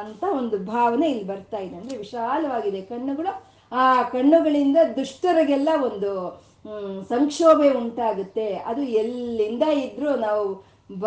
ಅಂತ 0.00 0.24
ಒಂದು 0.24 0.58
ಭಾವನೆ 0.58 1.10
ಇಲ್ಲಿ 1.10 1.26
ಬರ್ತಾ 1.26 1.58
ಇದೆ. 1.58 1.76
ಅಂದ್ರೆ 1.76 1.98
ವಿಶಾಲವಾಗಿದೆ 1.98 2.80
ಕಣ್ಣುಗಳು. 2.80 3.44
ಆ 3.72 4.02
ಕಣ್ಣುಗಳಿಂದ 4.02 4.76
ದುಷ್ಟರಿಗೆಲ್ಲ 4.96 5.68
ಒಂದು 5.84 6.46
ಸಂಕ್ಷೋಭೆ 7.08 7.70
ಉಂಟಾಗುತ್ತೆ. 7.70 8.54
ಅದು 8.56 8.82
ಎಲ್ಲಿಂದ 8.82 9.62
ಇದ್ರೂ 9.62 10.16
ನಾವು 10.16 10.75
ಬ, 10.90 11.06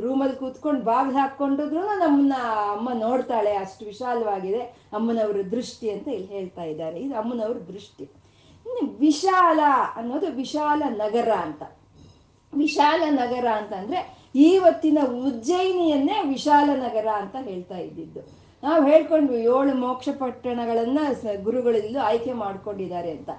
ರೂಮಲ್ಲಿ 0.00 0.36
ಕೂತ್ಕೊಂಡು 0.36 0.84
ಬಾಗಿಲು 0.84 1.16
ಹಾಕೊಂಡಿದ್ರು 1.16 1.82
ನಮ್ಮನ್ನ 1.82 2.32
ಅಮ್ಮ 2.70 2.90
ನೋಡ್ತಾಳೆ, 2.92 3.54
ಅಷ್ಟು 3.54 3.84
ವಿಶಾಲವಾಗಿದೆ, 3.84 4.60
ಅಮ್ಮನವರ 4.92 5.36
ದೃಷ್ಟಿ 5.50 5.90
ಅಂತ 5.90 6.08
ಇಲ್ಲಿ 6.08 6.26
ಹೇಳ್ತಾ 6.26 6.62
ಇದ್ದಾರೆ. 6.62 7.00
ಇದು 7.00 7.14
ಅಮ್ಮನವ್ರ 7.14 7.58
ದೃಷ್ಟಿ. 7.58 8.04
ಇನ್ನು 8.66 8.98
ವಿಶಾಲ 8.98 9.60
ಅನ್ನೋದು 9.96 10.26
ವಿಶಾಲ 10.32 10.82
ನಗರ 10.88 11.30
ಅಂತ. 11.32 11.62
ವಿಶಾಲ 12.54 13.02
ನಗರ 13.10 13.46
ಅಂತಂದ್ರೆ 13.46 14.16
ಇವತ್ತಿನ 14.34 14.98
ಉಜ್ಜಯಿನಿಯನ್ನೇ 15.26 16.28
ವಿಶಾಲ 16.28 16.70
ನಗರ 16.76 17.06
ಅಂತ 17.08 17.36
ಹೇಳ್ತಾ 17.40 17.78
ಇದ್ದಿದ್ದು. 17.78 18.20
ನಾವು 18.62 18.86
ಹೇಳ್ಕೊಂಡ್ವಿ 18.86 19.38
ಏಳು 19.40 19.74
ಮೋಕ್ಷ 19.74 20.08
ಪಟ್ಟಣಗಳನ್ನ 20.18 20.98
ಗುರುಗಳಿಂದ 21.42 21.96
ಆಯ್ಕೆ 22.02 22.32
ಮಾಡ್ಕೊಂಡಿದ್ದಾರೆ 22.32 23.10
ಅಂತ. 23.10 23.30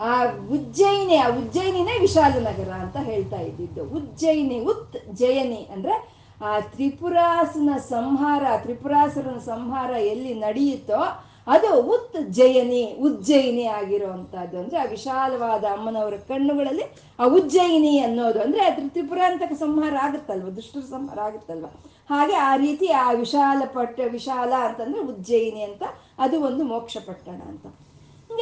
ಆ 0.00 0.24
ಉಜ್ಜಯಿನಿ, 0.52 1.16
ಆ 1.16 1.28
ಉಜ್ಜಯಿನಿನೇ 1.28 1.98
ವಿಶಾಲ 2.00 2.32
ನಗರ 2.32 2.70
ಅಂತ 2.70 2.96
ಹೇಳ್ತಾ 2.96 3.40
ಇದ್ದಿದ್ದು. 3.40 3.84
ಉಜ್ಜಯಿನಿ, 3.84 4.58
ಉತ್ 4.58 5.14
ಜಯನಿ 5.14 5.68
ಅಂದ್ರೆ 5.72 6.16
ಆ 6.44 6.60
ತ್ರಿಪುರಾಸನ 6.60 7.70
ಸಂಹಾರ, 7.76 8.42
ತ್ರಿಪುರಾಸುರನ 8.56 9.38
ಸಂಹಾರ 9.38 9.90
ಎಲ್ಲಿ 9.90 10.34
ನಡೆಯುತ್ತೋ 10.34 11.22
ಅದು 11.48 11.82
ಉತ್ 11.82 12.30
ಜಯನಿ, 12.30 12.96
ಉಜ್ಜಯಿನಿ 13.00 13.64
ಆಗಿರುವಂತಹದ್ದು. 13.64 14.58
ಅಂದ್ರೆ 14.58 14.78
ಆ 14.78 14.84
ವಿಶಾಲವಾದ 14.84 15.64
ಅಮ್ಮನವರ 15.64 16.14
ಕಣ್ಣುಗಳಲ್ಲಿ 16.14 16.82
ಆ 17.20 17.24
ಉಜ್ಜಯಿನಿ 17.24 17.98
ಅನ್ನೋದು. 17.98 18.40
ಅಂದ್ರೆ 18.40 18.64
ಅದ್ರ 18.64 18.82
ತ್ರಿಪುರಾಂತಕ 18.88 19.52
ಸಂಹಾರ 19.52 19.94
ಆಗುತ್ತಲ್ವ? 20.02 20.48
ದುಷ್ಟರ 20.48 20.80
ಸಂಹಾರ 20.80 21.20
ಆಗುತ್ತಲ್ವ? 21.20 21.66
ಹಾಗೆ 22.10 22.34
ಆ 22.34 22.56
ರೀತಿ 22.56 22.86
ಆ 22.86 23.12
ವಿಶಾಲ 23.12 23.62
ಪಟ್ಟ, 23.64 24.00
ವಿಶಾಲ 24.10 24.52
ಅಂತಂದ್ರೆ 24.52 25.00
ಉಜ್ಜಯಿನಿ 25.00 25.62
ಅಂತ. 25.62 25.82
ಅದು 26.18 26.40
ಒಂದು 26.40 26.64
ಮೋಕ್ಷ 26.64 26.96
ಪಟ್ಟಣ 27.06 27.42
ಅಂತ. 27.48 27.66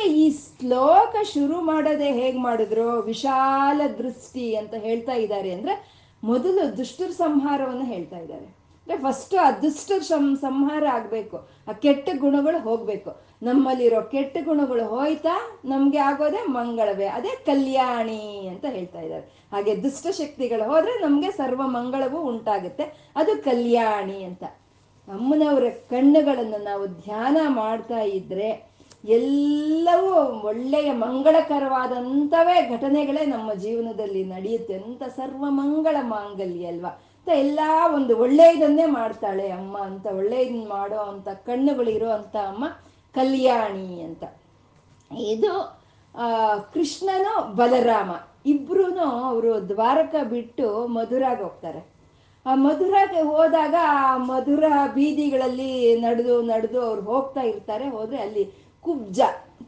ಈ 0.01 0.31
ಶ್ಲೋಕ 0.31 1.17
ಶುರು 1.23 1.61
ಮಾಡೋದೇ 1.61 2.13
ಹೇಗ್ 2.13 2.39
ಮಾಡಿದ್ರು? 2.39 3.03
ವಿಶಾಲ 3.03 3.81
ದೃಷ್ಟಿ 3.99 4.57
ಅಂತ 4.57 4.75
ಹೇಳ್ತಾ 4.75 5.13
ಇದ್ದಾರೆ 5.13 5.53
ಅಂದ್ರೆ 5.53 5.95
ಮೊದಲು 6.25 6.77
ದುಷ್ಟರ 6.77 7.11
ಸಂಹಾರವನ್ನು 7.11 7.85
ಹೇಳ್ತಾ 7.85 8.19
ಇದ್ದಾರೆ. 8.19 8.47
ಅಂದ್ರೆ 8.47 8.97
ಫಸ್ಟ್ 8.99 9.35
ಆ 9.35 9.51
ದುಷ್ಟರ 9.51 9.99
ಸಂ 9.99 10.37
ಸಂಹಾರ 10.37 10.85
ಆಗ್ಬೇಕು. 10.93 11.49
ಆ 11.69 11.73
ಕೆಟ್ಟ 11.73 12.09
ಗುಣಗಳು 12.19 12.63
ಹೋಗ್ಬೇಕು. 12.63 13.25
ನಮ್ಮಲ್ಲಿರೋ 13.43 14.03
ಕೆಟ್ಟ 14.03 14.37
ಗುಣಗಳು 14.45 14.85
ಹೋಯ್ತಾ 14.85 15.61
ನಮ್ಗೆ 15.65 15.99
ಆಗೋದೇ 15.99 16.45
ಮಂಗಳವೇ. 16.47 17.07
ಅದೇ 17.07 17.37
ಕಲ್ಯಾಣಿ 17.47 18.47
ಅಂತ 18.47 18.65
ಹೇಳ್ತಾ 18.65 19.01
ಇದ್ದಾರೆ. 19.01 19.47
ಹಾಗೆ 19.53 19.83
ದುಷ್ಟ 19.83 20.07
ಶಕ್ತಿಗಳು 20.07 20.71
ಹೋದ್ರೆ 20.71 21.01
ನಮ್ಗೆ 21.01 21.31
ಸರ್ವ 21.31 21.63
ಮಂಗಳವೂ 21.63 22.21
ಉಂಟಾಗುತ್ತೆ. 22.21 23.11
ಅದು 23.17 23.45
ಕಲ್ಯಾಣಿ 23.45 24.25
ಅಂತ. 24.25 24.45
ಅಮ್ಮನವರ 25.09 25.65
ಕಣ್ಣುಗಳನ್ನು 25.69 26.63
ನಾವು 26.63 26.87
ಧ್ಯಾನ 26.87 27.37
ಮಾಡ್ತಾ 27.49 27.99
ಇದ್ರೆ 27.99 28.74
ಎಲ್ಲವೂ 29.05 30.13
ಒಳ್ಳೆಯ 30.47 30.93
ಮಂಗಳಕರವಾದಂಥವೇ 30.93 32.69
ಘಟನೆಗಳೇ 32.69 33.27
ನಮ್ಮ 33.27 33.55
ಜೀವನದಲ್ಲಿ 33.55 34.25
ನಡೆಯುತ್ತೆ. 34.25 34.75
ಅಂತ 34.75 35.03
ಸರ್ವ 35.03 35.45
ಮಂಗಳ 35.49 35.97
ಮಾಂಗಲ್ಯ 36.03 36.67
ಅಲ್ವಾ? 36.67 36.89
ಅಂತ 36.89 37.29
ಎಲ್ಲ 37.29 37.61
ಒಂದು 37.95 38.19
ಒಳ್ಳೆಯದನ್ನೇ 38.19 38.87
ಮಾಡ್ತಾಳೆ 38.87 39.51
ಅಮ್ಮ 39.51 39.79
ಅಂತ 39.79 40.07
ಒಳ್ಳೆಯದನ್ನ 40.07 40.69
ಮಾಡೋ 40.69 40.97
ಅಂತ, 40.97 41.29
ಕಣ್ಣುಗಳಿರೋ 41.29 42.11
ಅಂತ 42.11 42.37
ಅಮ್ಮ 42.37 42.65
ಕಲ್ಯಾಣಿ 43.15 44.01
ಅಂತ. 44.01 44.25
ಇದು 45.19 45.83
ಕೃಷ್ಣನು 46.75 47.55
ಬಲರಾಮ. 47.55 48.11
ಇಬ್ರು 48.47 48.99
ಅವರು 48.99 49.69
ದ್ವಾರಕ 49.69 50.15
ಬಿಟ್ಟು 50.25 50.87
ಮಧುರಾಗ 50.87 51.43
ಹೋಗ್ತಾರೆ. 51.43 51.95
ಆ 52.47 52.55
ಮಧುರಾಗೆ 52.55 53.21
ಹೋದಾಗ 53.23 53.75
ಆ 53.83 54.17
ಮಧುರ 54.17 54.65
ಬೀದಿಗಳಲ್ಲಿ 54.95 56.01
ನಡೆದು 56.01 56.43
ನಡೆದು 56.43 56.81
ಅವ್ರು 56.81 57.03
ಹೋಗ್ತಾ 57.03 57.41
ಇರ್ತಾರೆ. 57.41 57.89
ಹೋದ್ರೆ 57.89 58.19
ಅಲ್ಲಿ 58.19 58.63
ಕುಬ್ಜ 58.87 59.21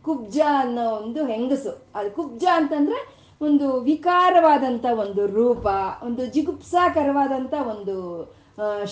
ಕುಬ್ಜ 0.06 0.38
ಅನ್ನೋ 0.62 0.84
ಒಂದು 1.00 1.20
ಹೆಂಗಸು. 1.26 1.72
ಅದು 1.98 2.08
ಕುಬ್ಜ 2.18 2.44
ಅಂತಂದ್ರೆ 2.58 2.98
ಒಂದು 3.40 3.66
ವಿಕಾರವಾದಂತ 3.88 4.86
ಒಂದು 5.04 5.22
ರೂಪ, 5.38 5.66
ಒಂದು 6.06 6.22
ಜಿಗುಪ್ಸಾಕರವಾದಂತ 6.34 7.54
ಒಂದು 7.72 7.96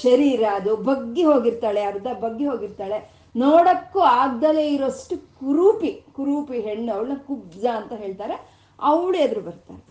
ಶರೀರ, 0.05 0.43
ಅದು 0.59 0.73
ಬಗ್ಗಿ 0.89 1.25
ಹೋಗಿರ್ತಾಳೆ, 1.25 1.83
ಅರ್ಧ 1.91 2.09
ಬಗ್ಗಿ 2.25 2.47
ಹೋಗಿರ್ತಾಳೆ. 2.47 2.99
ನೋಡಕ್ಕೂ 3.35 4.01
ಆಗ್ದಲೇ 4.01 4.65
ಇರೋಷ್ಟು 4.75 5.17
ಕುರೂಪಿ 5.41 5.91
ಕುರೂಪಿ 6.17 6.59
ಹೆಣ್ಣು, 6.67 6.91
ಅವಳನ್ನ 6.97 7.17
ಕುಬ್ಜ 7.29 7.65
ಅಂತ 7.79 7.93
ಹೇಳ್ತಾರೆ. 8.03 8.37
ಅವಳು 8.79 9.17
ಎದುರು 9.25 9.43
ಬರ್ತಾರೆ 9.49 9.83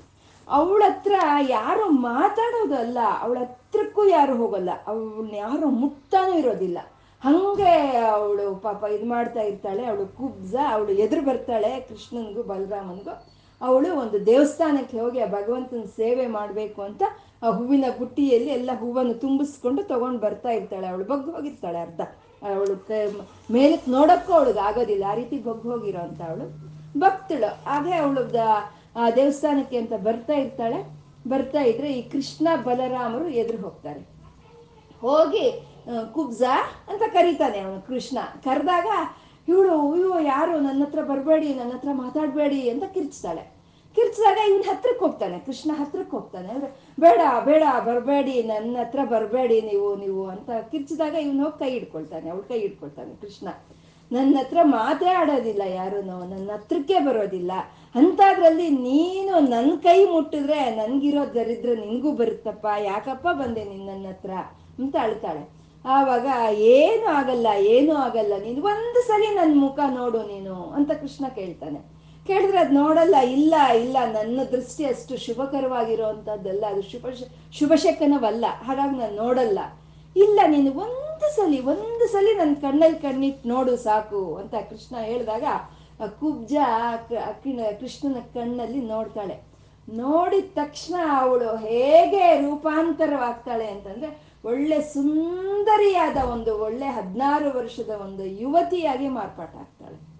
ಅವಳ 0.48 0.82
ಹತ್ರ 0.86 1.16
ಯಾರು 1.48 1.86
ಮಾತಾಡೋದು 1.90 2.75
ಅಲ್ಲ, 2.75 3.00
ಅವಳ 3.22 3.38
ಹತ್ರಕ್ಕೂ 3.44 4.04
ಯಾರು 4.08 4.34
ಹೋಗಲ್ಲ, 4.38 4.72
ಅವಳನ್ನ 4.88 5.36
ಯಾರು 5.36 5.68
ಮುಟ್ತಾನೂ 5.82 6.34
ಇರೋದಿಲ್ಲ. 6.42 6.80
ಹಂಗೆ 7.24 7.74
ಅವಳು 7.98 8.56
ಪಾಪ 8.56 8.84
ಇದು 8.96 9.06
ಮಾಡ್ತಾ 9.06 9.42
ಇರ್ತಾಳೆ, 9.42 9.86
ಅವಳು 9.86 10.06
ಕುಬ್ಜ, 10.18 10.56
ಅವಳು 10.70 10.92
ಎದುರು 10.92 11.22
ಬರ್ತಾಳೆ 11.25 11.80
ಕೃಷ್ಣನ್ಗೂ 11.89 12.44
ಬಲರಾಮನ್ಗೂ. 12.44 13.13
ಅವಳು 13.62 13.89
ಒಂದು 14.00 14.25
ದೇವಸ್ಥಾನಕ್ಕೆ 14.25 15.00
ಹೋಗಿ 15.00 15.20
ಆ 15.20 15.25
ಭಗವಂತನ 15.25 15.84
ಸೇವೆ 15.96 16.27
ಮಾಡಬೇಕು 16.27 16.82
ಅಂತ 16.82 17.03
ಆ 17.44 17.50
ಹೂವಿನ 17.50 17.86
ಬುಟ್ಟಿಯಲ್ಲಿ 18.00 18.50
ಎಲ್ಲ 18.50 18.72
ಹೂವನ್ನು 18.80 19.13
ತುಂಬಿಸ್ಕೊಂಡು 19.13 19.84
ತಗೊಂಡು 19.84 20.20
ಬರ್ತಾ 20.20 20.50
ಇರ್ತಾಳೆ. 20.50 20.88
ಅವಳು 20.88 21.06
ಬಗ್ಗ 21.06 21.36
ಹೋಗಿರ್ತಾಳೆ 21.36 21.80
ಅರ್ಧ. 21.80 22.01
ಅವಳು 22.53 22.75
ಮೇಲಕ್ಕೆ 23.53 23.92
ನೋಡೋಕ್ಕೂ 23.92 24.34
ಅವಳಿಗೆ 24.34 24.60
ಆಗೋದಿಲ್ಲ. 24.60 25.03
ಆ 25.12 25.13
ರೀತಿ 25.13 25.38
ಬಗ್ಗು 25.50 25.72
ಹೋಗಿರೋ 25.72 26.00
ಅವಳು. 26.00 26.48
ಭಕ್ತಳು. 27.00 27.51
ಹಾಗೆ 27.70 27.94
ಅವಳು 27.96 28.24
ಆ 28.96 29.10
ದೇವಸ್ಥಾನಕ್ಕೆ 29.10 29.77
ಅಂತ 29.77 29.94
ಬರ್ತಾ 30.08 30.34
ಇರ್ತಾಳೆ. 30.34 30.80
ಬರ್ತಾ 31.30 31.62
ಇದ್ರೆ 31.62 31.94
ಈ 31.94 32.01
ಕೃಷ್ಣ 32.10 32.48
ಬಲರಾಮರು 32.63 33.27
ಎದುರು 33.42 33.60
ಹೋಗ್ತಾರೆ. 33.63 34.01
ಹೋಗಿ 35.01 35.46
ಕುಬ್ಜ 36.13 36.44
ಅಂತ 36.88 37.02
ಕರೀತಾನೆ 37.13 37.60
ಅವನು, 37.60 37.88
ಕೃಷ್ಣ. 37.88 38.18
ಕರೆದಾಗ, 38.44 38.86
ಇವಳು 39.48 39.92
ಅಯ್ಯೋ 39.92 40.20
ಯಾರು? 40.20 40.60
ನನ್ನ 40.60 40.84
ಹತ್ರ 40.84 41.02
ಬರಬೇಡಿ, 41.02 41.54
ನನ್ನ 41.54 41.72
ಹತ್ರ 41.72 41.90
ಮಾತಾಡಬೇಡಿ 41.92 42.70
ಅಂತ 42.70 42.84
ಕಿರ್ಚ್ತಾಳೆ. 42.84 43.54
ಕಿರ್ಚಿದಾಗ 43.96 44.38
ಇವನ್ 44.50 44.63
ಹತ್ರಕ್ಕೆ 44.63 45.06
ಹೋಗ್ತಾನೆ, 45.06 45.40
ಕೃಷ್ಣ 45.40 45.72
ಹತ್ರಕ್ಕೆ 45.74 46.12
ಹೋಗ್ತಾನೆ. 46.12 46.48
ಅಂದ್ರೆ, 46.48 46.94
ಬೇಡ 47.00 47.22
ಬೇಡ, 47.46 47.63
ಬರಬೇಡಿ, 47.86 48.44
ನನ್ನ 48.44 48.78
ಹತ್ರ 48.80 49.00
ಬರಬೇಡಿ 49.04 49.62
ನೀವು 49.62 49.96
ನೀವು 49.96 50.28
ಅಂತ 50.28 50.50
ಕಿರ್ಚಿದಾಗ 50.72 51.13
ಇವನು 51.13 51.44
ಹೋಗಿ 51.44 51.60
ಕೈ 51.60 51.70
ಹಿಡ್ಕೊಳ್ತಾನೆ, 51.70 52.30
ಅವಳು 52.30 52.44
ಕೈ 52.44 52.60
ಹಿಡ್ಕೊಳ್ತಾನೆ 52.60 53.16
ಕೃಷ್ಣ. 53.22 53.48
ನನ್ನ 54.12 54.38
ಹತ್ರ 54.40 54.58
ಮಾತೇ 54.63 55.06
ಆಡೋದಿಲ್ಲ 55.06 55.62
ಯಾರೂ 55.62 56.02
ನನ್ನ 56.02 56.52
ಹತ್ರಕ್ಕೆ 56.54 57.00
ಬರೋದಿಲ್ಲ. 57.00 57.52
ಅಂಥದ್ರಲ್ಲಿ 57.96 58.70
ನೀನು 58.70 59.40
ನನ್ನ 59.40 59.72
ಕೈ 59.84 60.06
ಮುಟ್ಟಿದ್ರೆ, 60.06 60.75
ನನ್ಗಿರೋ 60.75 61.34
ದರಿದ್ರ 61.34 61.70
ನಿಂಗೂ 61.70 62.12
ಬರುತ್ತಪ್ಪ. 62.12 62.68
ಯಾಕಪ್ಪ 62.80 63.28
ಬಂದೆ 63.28 63.63
ನಿನ್ನ 63.63 63.90
ನನ್ನ 63.90 64.08
ಹತ್ರ? 64.08 64.32
ಅಂತ 64.80 64.96
ಅಳ್ತಾಳೆ. 65.02 65.62
ಆವಾಗ 65.86 66.28
ಏನು 66.75 67.06
ಆಗಲ್ಲ 67.20 67.48
ಏನು 67.75 67.94
ಆಗಲ್ಲ. 68.06 68.34
ನೀನು 68.46 68.62
ಒಂದು 68.74 69.00
ಸರಿ 69.10 69.28
ನನ್ನ 69.40 69.54
ಮುಖ 69.63 69.80
ನೋಡು 70.00 70.20
ನೀನು 70.32 70.56
ಅಂತ 70.78 70.92
ಕೃಷ್ಣ 71.02 71.25
ಕೇಳ್ತಾನೆ. 71.40 71.80
ಕೇಳಿದ್ರೆ 72.28 72.60
ಅದು 72.63 72.74
ನೋಡಲ್ಲ, 72.82 73.16
ಇಲ್ಲ 73.38 73.54
ಇಲ್ಲ, 73.84 73.98
ನನ್ನ 74.18 74.40
ದೃಷ್ಟಿ 74.54 74.84
ಅಷ್ಟು 74.92 75.13
ಶುಭಕರವಾಗಿರುವಂಥದ್ದಲ್ಲ 75.25 76.63
ಅದು 76.74 76.84
ಶುಭ, 76.92 77.06
ಶುಭಶಕನವಲ್ಲ. 77.58 78.46
ಹಾಗಾಗಿ 78.68 78.96
ನಾನು 79.02 79.16
ನೋಡಲ್ಲ. 79.24 79.60
ಇಲ್ಲ, 80.16 80.40
ನೀನು 80.54 80.72
ಒಂದು 80.86 81.28
ಸಲಿ 81.38 81.60
ಒಂದು 81.74 82.06
ಸಲಿ 82.13 82.34
ನನ್ನ 82.42 82.56
ಕಣ್ಣಲ್ಲಿ 82.66 83.00
ಕಣ್ಣಿಟ್ಟು 83.06 83.50
ನೋಡು 83.54 83.74
ಸಾಕು 83.88 84.22
ಅಂತ 84.42 84.56
ಕೃಷ್ಣ 84.70 84.96
ಹೇಳಿದಾಗ 85.10 85.46
ಕುಬ್ಜ 86.20 86.54
ಕೃಷ್ಣನ 87.82 88.22
ಕಣ್ಣಲ್ಲಿ 88.38 88.82
ನೋಡ್ತಾಳೆ. 88.94 89.36
ನೋಡಿದ 89.88 90.50
ತಕ್ಷಣ 90.60 90.96
ಅವಳು 91.22 91.50
ಹೇಗೆ 91.68 92.24
ರೂಪಾಂತರವಾಗ್ತಾಳೆ 92.44 93.68
ಅಂತಂದ್ರೆ 93.74 94.10
ಒಳ್ಳೆ 94.46 94.82
ಸುಂದರಿಯಾದ 94.82 96.18
ಒಂದು 96.18 96.60
ಒಳ್ಳೆ 96.60 96.86
ಹದಿನಾರು 96.86 97.58
ವರ್ಷದ 97.58 97.90
ಒಂದು 97.90 98.26
ಯುವತಿಯಾಗಿ 98.26 99.08
ಮಾರ್ಪಾಟಾಗ್ತಾಳೆ 99.08 100.14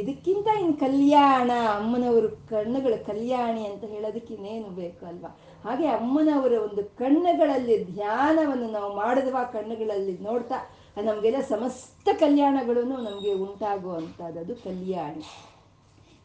ಇದಕ್ಕಿಂತ 0.00 0.46
ಇನ್ನು 0.60 0.74
ಕಲ್ಯಾಣ, 0.74 1.50
ಅಮ್ಮನವರು 1.76 2.28
ಕಣ್ಣುಗಳ 2.28 2.94
ಕಲ್ಯಾಣಿ 3.06 3.66
ಅಂತ 3.66 3.84
ಹೇಳೋದಕ್ಕೆ 3.84 4.34
ಇನ್ನೇನು 4.34 4.68
ಬೇಕು 4.68 5.06
ಅಲ್ವಾ? 5.06 5.40
ಹಾಗೆ 5.64 5.86
ಅಮ್ಮನವರ 5.86 6.52
ಒಂದು 6.52 6.84
ಕಣ್ಣುಗಳಲ್ಲಿ 6.84 7.84
ಧ್ಯಾನವನ್ನು 7.84 8.66
ನಾವು 8.70 8.96
ಮಾಡಿದ್ವ 8.96 9.36
ಕಣ್ಣುಗಳಲ್ಲಿ 9.52 10.18
ನೋಡ್ತಾ, 10.18 10.54
ನಮಗೆಲ್ಲ 11.02 11.40
ಸಮಸ್ತ 11.40 12.08
ಕಲ್ಯಾಣಗಳನ್ನು 12.12 12.96
ನಮಗೆ 12.96 13.32
ಉಂಟಾಗುವಂಥದ್ದು. 13.32 14.40
ಅದು 14.40 14.54
ಕಲ್ಯಾಣಿ. 14.54 15.24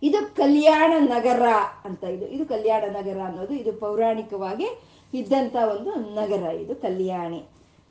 ಇದು 0.03 0.35
ಕಲ್ಯಾಣ 0.35 0.91
ನಗರ 0.99 1.41
ಅಂತ 1.85 2.03
ಇದು. 2.03 2.25
ಇದು 2.25 2.45
ಕಲ್ಯಾಣ 2.45 2.83
ನಗರ 2.89 3.19
ಅನ್ನೋದು. 3.25 3.53
ಇದು 3.53 3.73
ಪೌರಾಣಿಕವಾಗಿ 3.73 4.67
ಇದ್ದಂಥ 5.13 5.55
ಒಂದು 5.55 5.91
ನಗರ 5.91 6.49
ಇದು 6.51 6.75
ಕಲ್ಯಾಣಿ. 6.75 7.43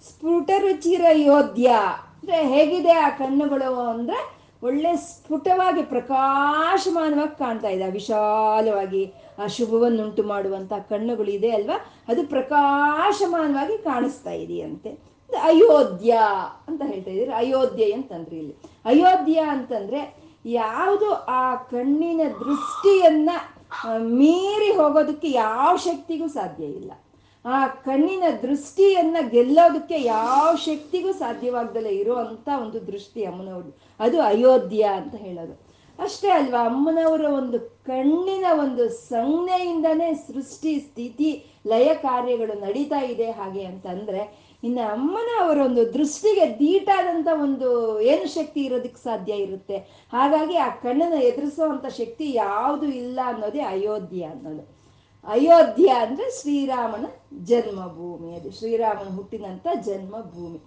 ಸ್ಫುಟ 0.08 0.50
ರುಚಿರ 0.58 1.04
ಯೋಧ್ಯ 1.12 1.68
ಅಂದ್ರೆ 1.68 2.46
ಹೇಗಿದೆ 2.49 2.92
ಆ 2.92 3.08
ಕಣ್ಣುಗಳು 3.08 3.75
ಅಂದ್ರೆ 3.75 4.37
ಒಳ್ಳೆ 4.62 4.96
ಸ್ಫುಟವಾಗಿ 4.96 5.82
ಪ್ರಕಾಶಮಾನವಾಗಿ 5.82 7.38
ಕಾಣ್ತಾ 7.38 7.68
ಇದೆ. 7.68 7.90
ವಿಶಾಲವಾಗಿ 7.90 9.12
ಆ 9.44 9.46
ಶುಭವನ್ನುಂಟು 9.46 10.23
ಮಾಡುವಂಥ 10.23 10.73
ಕಣ್ಣುಗಳು 10.73 11.30
ಇದೆ 11.30 11.50
ಅಲ್ವಾ? 11.50 11.85
ಅದು 12.08 12.26
ಪ್ರಕಾಶಮಾನವಾಗಿ 12.26 13.78
ಕಾಣಿಸ್ತಾ 13.78 14.30
ಇದೆಯಂತೆ. 14.30 14.90
ಇದು 14.90 15.38
ಅಯೋಧ್ಯ 15.38 16.18
ಅಂತ 16.68 16.82
ಹೇಳ್ತಾ 16.87 17.11
ಇದ್ದೀರಿ. 17.11 17.32
ಅಯೋಧ್ಯೆ 17.32 17.92
ಅಂತಂದ್ರೆ 17.92 18.37
ಇಲ್ಲಿ. 18.37 18.54
ಅಯೋಧ್ಯ 18.85 19.40
ಅಂತಂದ್ರೆ 19.40 20.16
ಯಾವುದು 20.46 21.12
ಆ 21.12 21.54
ಕಣ್ಣಿನ 21.54 22.20
ದೃಷ್ಟಿಯನ್ನ 22.28 23.30
ಮೀರಿ 23.99 24.76
ಹೋಗೋದಕ್ಕೆ 24.76 25.30
ಯಾವ 25.30 25.76
ಶಕ್ತಿಗೂ 25.76 26.26
ಸಾಧ್ಯ 26.26 26.64
ಇಲ್ಲ. 26.64 26.92
ಆ 27.46 27.66
ಕಣ್ಣಿನ 27.66 28.24
ದೃಷ್ಟಿಯನ್ನ 28.42 29.16
ಗೆಲ್ಲೋದಕ್ಕೆ 29.30 30.00
ಯಾವ 30.00 30.56
ಶಕ್ತಿಗೂ 30.56 31.12
ಸಾಧ್ಯವಾಗ್ದಲೇ 31.12 31.88
ಇರುವಂತ 31.88 32.48
ಒಂದು 32.62 32.86
ದೃಷ್ಟಿ 32.86 33.24
ಅಮ್ಮನವ್ರದ್ದು 33.24 33.78
ಅದು 34.00 34.20
ಅಯೋಧ್ಯ 34.20 34.82
ಅಂತ 34.82 35.14
ಹೇಳೋದು. 35.14 35.66
ಅಷ್ಟೇ 35.98 36.28
ಅಲ್ವಾ, 36.28 36.64
ಅಮ್ಮನವರ 36.64 37.24
ಒಂದು 37.24 37.60
ಕಣ್ಣಿನ 37.60 38.44
ಒಂದು 38.60 38.88
ಸಂಜ್ಞೆಯಿಂದನೇ 38.88 40.14
ಸೃಷ್ಟಿ, 40.14 40.80
ಸ್ಥಿತಿ, 40.80 41.46
ಲಯ 41.66 41.94
ಕಾರ್ಯಗಳು 41.94 42.60
ನಡೀತಾ 42.60 43.02
ಇದೆ 43.02 43.30
ಹಾಗೆ 43.30 43.64
ಅಂತಂದ್ರೆ, 43.64 44.46
ಇನ್ನು 44.64 44.88
ಅಮ್ಮನ 44.88 45.44
ಅವರ 45.44 45.58
ಒಂದು 45.58 45.94
ದೃಷ್ಟಿಗೆ 45.94 46.58
ದೀಟಾದಂಥ 46.58 47.28
ಒಂದು 47.42 48.00
ಏನು 48.00 48.34
ಶಕ್ತಿ 48.34 48.60
ಇರೋದಕ್ಕೆ 48.60 49.04
ಸಾಧ್ಯ 49.04 49.32
ಇರುತ್ತೆ? 49.32 49.76
ಹಾಗಾಗಿ 50.12 50.56
ಆ 50.56 50.68
ಕಣ್ಣನ್ನು 50.68 51.16
ಎದುರಿಸುವಂತ 51.16 51.86
ಶಕ್ತಿ 51.86 52.32
ಯಾವುದು 52.34 52.86
ಇಲ್ಲ 52.86 53.20
ಅನ್ನೋದೇ 53.24 53.60
ಅಯೋಧ್ಯ 53.60 54.24
ಅನ್ನೋದು. 54.24 54.75
ಅಯೋಧ್ಯ 55.26 55.88
ಅಂದ್ರೆ 55.88 56.40
ಶ್ರೀರಾಮನ 56.40 57.06
ಜನ್ಮಭೂಮಿ. 57.45 58.35
ಅದು 58.35 58.50
ಶ್ರೀರಾಮನ 58.50 59.16
ಹುಟ್ಟಿದಂತ 59.16 59.66
ಜನ್ಮಭೂಮಿ. 59.85 60.61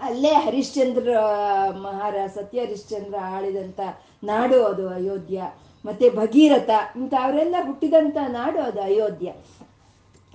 ಅಲ್ಲೇ 0.00 0.28
ಹರಿಶ್ಚಂದ್ರ 0.28 1.18
ಮಹಾರ 1.82 2.14
ಸತ್ಯ 2.34 2.64
ಹರಿಶ್ಚಂದ್ರ 2.64 3.14
ಆಳಿದಂತ 3.22 3.80
ನಾಡು 4.24 4.64
ಅದು 4.64 4.88
ಅಯೋಧ್ಯ. 4.88 5.42
ಮತ್ತೆ 5.84 6.10
ಭಗೀರಥ 6.10 6.70
ಇಂಥ 6.96 7.14
ಅವರೆಲ್ಲ 7.22 7.56
ಹುಟ್ಟಿದಂತ 7.66 8.16
ನಾಡು 8.28 8.60
ಅದು 8.60 8.82
ಅಯೋಧ್ಯ. 8.82 9.32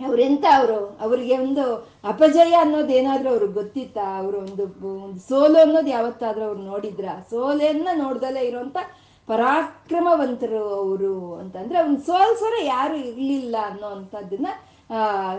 ಅವ್ರೆಂತ 0.06 0.46
ಅವರು? 0.58 0.98
ಅವರಿಗೆ 1.02 1.38
ಒಂದು 1.38 1.76
ಅಪಜಯ 2.04 2.54
ಅನ್ನೋದು 2.54 2.90
ಏನಾದ್ರೂ 2.90 3.30
ಅವ್ರಿಗೆ 3.30 3.54
ಗೊತ್ತಿತ್ತಾ? 3.54 4.18
ಅವರು 4.18 4.38
ಒಂದು 4.38 5.20
ಸೋಲು 5.20 5.60
ಅನ್ನೋದು 5.60 5.88
ಯಾವತ್ತಾದ್ರೂ 5.88 6.46
ಅವ್ರು 6.46 6.62
ನೋಡಿದ್ರ? 6.62 7.08
ಸೋಲೆಯನ್ನ 7.30 7.88
ನೋಡ್ದಲೇ 7.94 8.42
ಇರುವಂತ 8.42 8.78
ಪರಾಕ್ರಮವಂತರು 9.28 10.64
ಅವರು 10.70 11.36
ಅಂತಂದ್ರೆ 11.36 11.80
ಅವ್ನ 11.80 11.96
ಸೋಲ್ಸೋರ 11.96 12.54
ಯಾರು 12.64 12.96
ಇರಲಿಲ್ಲ 12.96 13.56
ಅನ್ನೋ 13.66 13.88
ಅಂಥದ್ದನ್ನ 13.88 14.48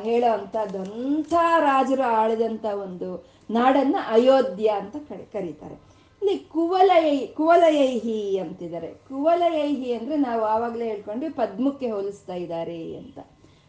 ಹೇಳೋ 0.00 0.33
ಅಂಥದ್ದು 0.33 0.78
ಅಂಥ 0.78 1.35
ರಾಜರು 1.59 2.02
ಆಳಿದಂಥ 2.02 2.64
ಒಂದು 2.64 3.26
ನಾಡನ್ನ 3.50 3.97
ಅಯೋಧ್ಯ 4.09 4.68
ಅಂತ 4.68 4.97
ಕರಿ, 4.97 5.33
ಕರೀತಾರೆ. 5.33 5.75
ಇಲ್ಲಿ 6.23 6.38
ಕುವಲಯೈ, 6.38 7.26
ಕುವಲಯೈಹಿ 7.26 8.38
ಅಂತಿದ್ದಾರೆ. 8.38 8.88
ಕುವಲಯೈಹಿ 8.88 9.92
ಅಂದ್ರೆ 9.92 10.16
ನಾವು 10.16 10.45
ಆವಾಗಲೇ 10.45 10.85
ಹೇಳ್ಕೊಂಡ್ವಿ 10.85 11.30
ಪದ್ಮಕ್ಕೆ 11.30 11.90
ಹೋಲಿಸ್ತಾ 11.90 12.35
ಇದ್ದಾರೆ 12.35 12.97
ಅಂತ. 12.97 13.18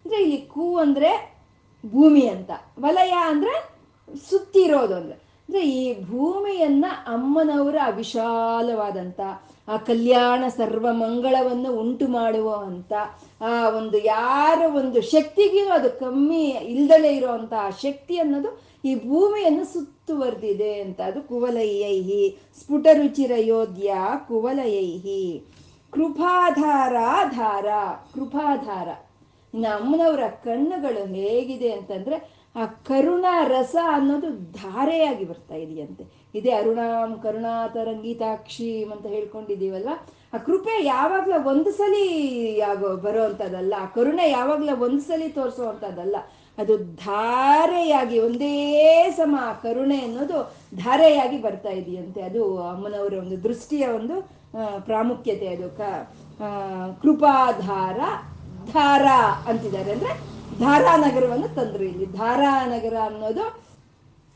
ಅಂದ್ರೆ 0.06 0.22
ಇಲ್ಲಿ 0.22 0.38
ಕು 0.38 0.78
ಅಂದ್ರೆ 0.78 1.40
ಭೂಮಿ 1.86 2.28
ಅಂತ. 2.28 2.52
ವಲಯ 2.80 3.12
ಅಂದ್ರೆ 3.12 3.70
ಸುತ್ತಿರೋದು 4.30 4.96
ಅಂದ್ರೆ. 4.96 5.14
ಅಂದ್ರೆ 5.14 5.70
ಈ 5.70 6.04
ಭೂಮಿಯನ್ನ 6.04 6.86
ಅಮ್ಮನವರ 7.08 7.76
ವಿಶಾಲವಾದಂತ 7.96 9.20
ಆ 9.70 9.78
ಕಲ್ಯಾಣ 9.78 10.44
ಸರ್ವ 10.58 10.88
ಮಂಗಳವನ್ನು 10.92 11.80
ಉಂಟು 11.80 12.08
ಮಾಡುವ 12.08 12.56
ಅಂತ. 12.56 12.94
ಆ 13.42 13.70
ಒಂದು 13.70 13.98
ಯಾರ 13.98 14.76
ಒಂದು 14.76 15.02
ಶಕ್ತಿಗೂ 15.02 15.72
ಅದು 15.72 16.00
ಕಮ್ಮಿ 16.00 16.44
ಇಲ್ದಲೇ 16.46 17.16
ಇರುವಂತ 17.16 17.54
ಆ 17.60 17.70
ಶಕ್ತಿ 17.70 18.18
ಅನ್ನೋದು 18.18 18.62
ಈ 18.86 18.96
ಭೂಮಿಯನ್ನು 18.96 19.66
ಸುತ್ತುವರೆದಿದೆ 19.66 20.82
ಅಂತ. 20.82 21.02
ಅದು 21.02 21.22
ಕುವಲಯೈಹಿ. 21.22 22.38
ಸ್ಫುಟರುಚಿರ 22.62 23.32
ಯೋಧ್ಯ 23.38 23.94
ಕುವಲಯೈಹಿ. 24.28 25.46
ಕೃಪಾಧಾರ 25.92 26.94
ಧಾರ 27.32 27.66
ಕೃಪಾಧಾರ. 28.14 29.09
ಇನ್ನು 29.54 29.70
ಅಮ್ಮನವರ 29.78 30.24
ಕಣ್ಣುಗಳು 30.46 31.04
ಹೇಗಿದೆ 31.20 31.70
ಅಂತಂದ್ರೆ 31.78 32.18
ಆ 32.60 32.64
ಕರುಣಾ 32.88 33.34
ರಸ 33.48 33.76
ಅನ್ನೋದು 33.96 34.30
ಧಾರೆಯಾಗಿ 34.62 35.26
ಬರ್ತಾ 35.32 35.56
ಇದೆಯಂತೆ. 35.66 36.04
ಇದೇ 36.38 36.52
ಅರುಣಾಂ 36.60 37.12
ಕರುಣಾತರಂಗೀತಾಕ್ಷೀಂ 37.24 38.90
ಅಂತ 38.96 39.06
ಹೇಳ್ಕೊಂಡಿದ್ದೀವಲ್ವ 39.16 39.94
ಆ 40.34 40.38
ಕೃಪೆ 40.48 40.74
ಯಾವಾಗ್ಲೂ 40.86 41.38
ಒಂದು 41.52 41.72
ಸಲಿ 41.72 42.06
ಆಗೋ 42.72 42.90
ಬರೋವಂಥದ್ದಲ್ಲ 43.06 43.74
ಆ 43.84 43.88
ಕರುಣೆ 43.96 44.26
ಯಾವಾಗ್ಲೂ 44.30 44.74
ಒಂದು 44.88 45.02
ಸಲಿ 45.08 45.28
ತೋರಿಸುವಂಥದ್ದಲ್ಲ 45.38 46.18
ಅದು 46.58 46.74
ಧಾರೆಯಾಗಿ 47.06 48.18
ಒಂದೇ 48.20 48.56
ಸಮ 49.18 49.36
ಆ 49.50 49.54
ಕರುಣೆ 49.66 50.00
ಅನ್ನೋದು 50.08 50.40
ಧಾರೆಯಾಗಿ 50.84 51.38
ಬರ್ತಾ 51.42 51.72
ಇದೆಯಂತೆ. 51.82 52.20
ಅದು 52.22 52.42
ಅಮ್ಮನವರ 52.72 53.14
ಒಂದು 53.24 53.38
ದೃಷ್ಟಿಯ 53.44 53.86
ಒಂದು 54.00 54.16
ಪ್ರಾಮುಖ್ಯತೆ, 54.90 55.48
ಅದು 55.56 55.70
ಕ 55.78 55.82
ಕೃಪಾಧಾರ 57.02 58.00
ಧಾರ 58.74 59.06
ಅಂತಿದ್ದಾರೆ 59.50 59.92
ಅಂದ್ರೆ 59.92 60.14
ಧಾರಾನಗರವನ್ನು 60.60 61.56
ತಂದ್ರು 61.56 61.84
ಇಲ್ಲಿ. 61.84 62.06
ಧಾರಾನಗರ 62.06 62.96
ಅನ್ನೋದು 63.02 63.46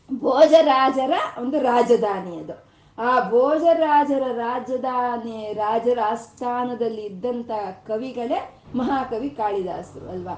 ಭೋಜರಾಜರ 0.09 1.13
ಒಂದು 1.41 1.59
ರಾಜಧಾನಿ 1.59 2.33
ಅದು. 2.37 2.55
ಆ 2.97 3.11
ಭೋಜರಾಜರ 3.29 4.23
ರಾಜಧಾನಿ 4.37 5.53
ರಾಜರ 5.53 5.99
ಆಸ್ಥಾನದಲ್ಲಿ 6.11 7.03
ಇದ್ದಂತ 7.05 7.51
ಕವಿಗಳೇ 7.87 8.39
ಮಹಾಕವಿ 8.75 9.29
ಕಾಳಿದಾಸರು 9.29 10.07
ಅಲ್ವಾ? 10.09 10.35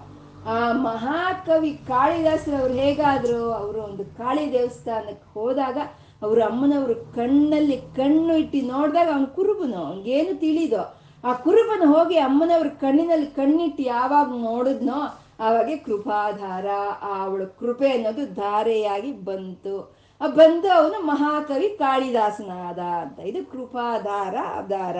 ಆ 0.47 0.71
ಮಹಾಕವಿ 0.71 1.71
ಕಾಳಿದಾಸರು 1.87 2.55
ಅವ್ರು 2.55 2.73
ಹೇಗಾದ್ರು? 2.73 3.51
ಅವರು 3.51 3.79
ಒಂದು 3.81 4.03
ಕಾಳಿ 4.17 4.51
ದೇವಸ್ಥಾನಕ್ಕೆ 4.51 5.27
ಹೋದಾಗ 5.33 5.77
ಅವ್ರ 6.23 6.39
ಅಮ್ಮನವರು 6.43 6.95
ಕಣ್ಣಲ್ಲಿ 7.15 7.77
ಕಣ್ಣು 7.77 8.33
ಇಟ್ಟು 8.33 8.59
ನೋಡಿದಾಗ 8.67 9.07
ಅವನು 9.13 9.27
ಕುರುಬನು, 9.27 9.77
ಅವ್ನಿಗೇನು 9.85 10.39
ತಿಳಿದೋ? 10.39 10.83
ಆ 11.25 11.33
ಕುರುಬನು 11.33 11.93
ಹೋಗಿ 11.93 12.17
ಅಮ್ಮನವ್ರ 12.17 12.67
ಕಣ್ಣಿನಲ್ಲಿ 12.67 13.27
ಕಣ್ಣಿಟ್ಟು 13.27 13.83
ಯಾವಾಗ 13.83 14.27
ನೋಡಿದ್ನೋ 14.27 15.19
ಆವಾಗೆ 15.39 15.77
ಕೃಪಾಧಾರ, 15.77 16.65
ಅವಳ 17.03 17.43
ಕೃಪೆ 17.43 17.89
ಅನ್ನೋದು 17.89 18.33
ಧಾರೆಯಾಗಿ 18.33 19.11
ಬಂತು. 19.11 19.95
ಆ 20.21 20.27
ಬಂದು 20.27 20.71
ಅವನು 20.71 21.05
ಮಹಾಕವಿ 21.05 21.69
ಕಾಳಿದಾಸನಾದ 21.69 22.79
ಅಂತ. 22.79 23.19
ಇದು 23.19 23.51
ಕೃಪಾಧಾರ 23.51 24.35
ಆಧಾರ 24.43 24.97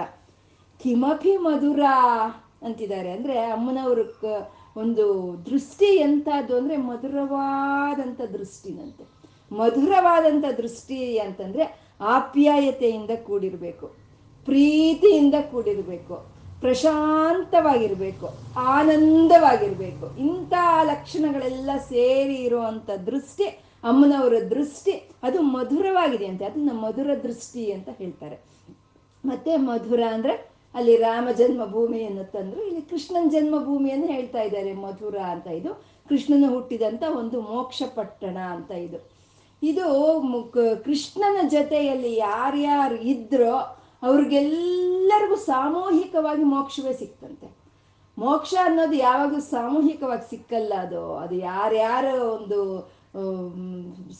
ಕಿಮಪಿ 0.83 1.37
ಮಧುರ 1.37 1.79
ಅಂತಿದ್ದಾರೆ. 2.61 3.11
ಅಂದ್ರೆ 3.11 3.39
ಅಮ್ಮನವ್ರ 3.39 3.99
ಒಂದು 4.77 5.35
ದೃಷ್ಟಿ 5.45 5.85
ಎಂಥದ್ದು 5.85 6.57
ಅಂದ್ರೆ 6.57 6.77
ಮಧುರವಾದಂಥ 6.77 8.21
ದೃಷ್ಟಿನಂತೆ. 8.21 9.03
ಮಧುರವಾದಂಥ 9.55 10.45
ದೃಷ್ಟಿ 10.57 11.19
ಅಂತಂದ್ರೆ 11.19 11.79
ಆಪ್ಯಾಯತೆಯಿಂದ 12.01 13.09
ಕೂಡಿರ್ಬೇಕು. 13.27 14.04
ಪ್ರೀತಿಯಿಂದ 14.47 15.35
ಕೂಡಿರಬೇಕು, 15.51 16.15
ಪ್ರಶಾಂತವಾಗಿರಬೇಕು, 16.63 18.27
ಆನಂದವಾಗಿರಬೇಕು. 18.75 20.05
ಇಂಥ 20.27 20.53
ಲಕ್ಷಣಗಳೆಲ್ಲ 20.91 21.71
ಸೇರಿ 21.91 22.37
ಇರುವಂಥ 22.47 22.89
ದೃಷ್ಟಿ, 23.09 23.47
ಅಮ್ಮನವರ 23.83 24.35
ದೃಷ್ಟಿ, 24.53 24.93
ಅದು 25.27 25.39
ಮಧುರವಾಗಿದೆ 25.55 26.27
ಅಂತೆ. 26.31 26.45
ಅದನ್ನ 26.49 26.71
ಮಧುರ 26.83 27.09
ದೃಷ್ಟಿ 27.25 27.63
ಅಂತ 27.75 27.89
ಹೇಳ್ತಾರೆ. 28.01 28.37
ಮತ್ತೆ 29.23 29.51
ಮಧುರ 29.69 30.01
ಅಂದ್ರೆ 30.15 30.33
ಅಲ್ಲಿ 30.75 30.95
ರಾಮ 31.03 31.27
ಜನ್ಮಭೂಮಿಯನ್ನು 31.39 32.23
ತಂದ್ರು 32.31 32.61
ಇಲ್ಲಿ 32.69 32.81
ಕೃಷ್ಣನ 32.91 33.27
ಜನ್ಮಭೂಮಿಯನ್ನು 33.35 34.07
ಹೇಳ್ತಾ 34.15 34.41
ಇದ್ದಾರೆ, 34.47 34.71
ಮಧುರ 34.85 35.17
ಅಂತ 35.33 35.47
ಇದು. 35.59 35.71
ಕೃಷ್ಣನ 36.09 36.45
ಹುಟ್ಟಿದಂತ 36.53 37.03
ಒಂದು 37.19 37.37
ಮೋಕ್ಷ 37.51 37.83
ಪಟ್ಟಣ 37.95 38.37
ಅಂತ 38.55 38.71
ಇದು. 38.87 38.99
ಇದು 39.61 39.85
ಕೃಷ್ಣನ 40.85 41.37
ಜೊತೆಯಲ್ಲಿ 41.55 42.11
ಯಾರ್ಯಾರು 42.17 42.97
ಇದ್ರೋ 43.13 43.55
ಅವ್ರಿಗೆಲ್ಲರಿಗೂ 44.05 45.35
ಸಾಮೂಹಿಕವಾಗಿ 45.35 46.43
ಮೋಕ್ಷವೇ 46.43 46.93
ಸಿಕ್ತಂತೆ. 46.93 47.47
ಮೋಕ್ಷ 48.17 48.53
ಅನ್ನೋದು 48.63 48.93
ಯಾವಾಗಲೂ 48.93 49.39
ಸಾಮೂಹಿಕವಾಗಿ 49.39 50.29
ಸಿಕ್ಕಲ್ಲ 50.29 50.73
ಅದು. 50.79 51.15
ಅದು 51.15 51.35
ಯಾರ್ಯಾರ 51.35 52.05
ಒಂದು 52.05 52.59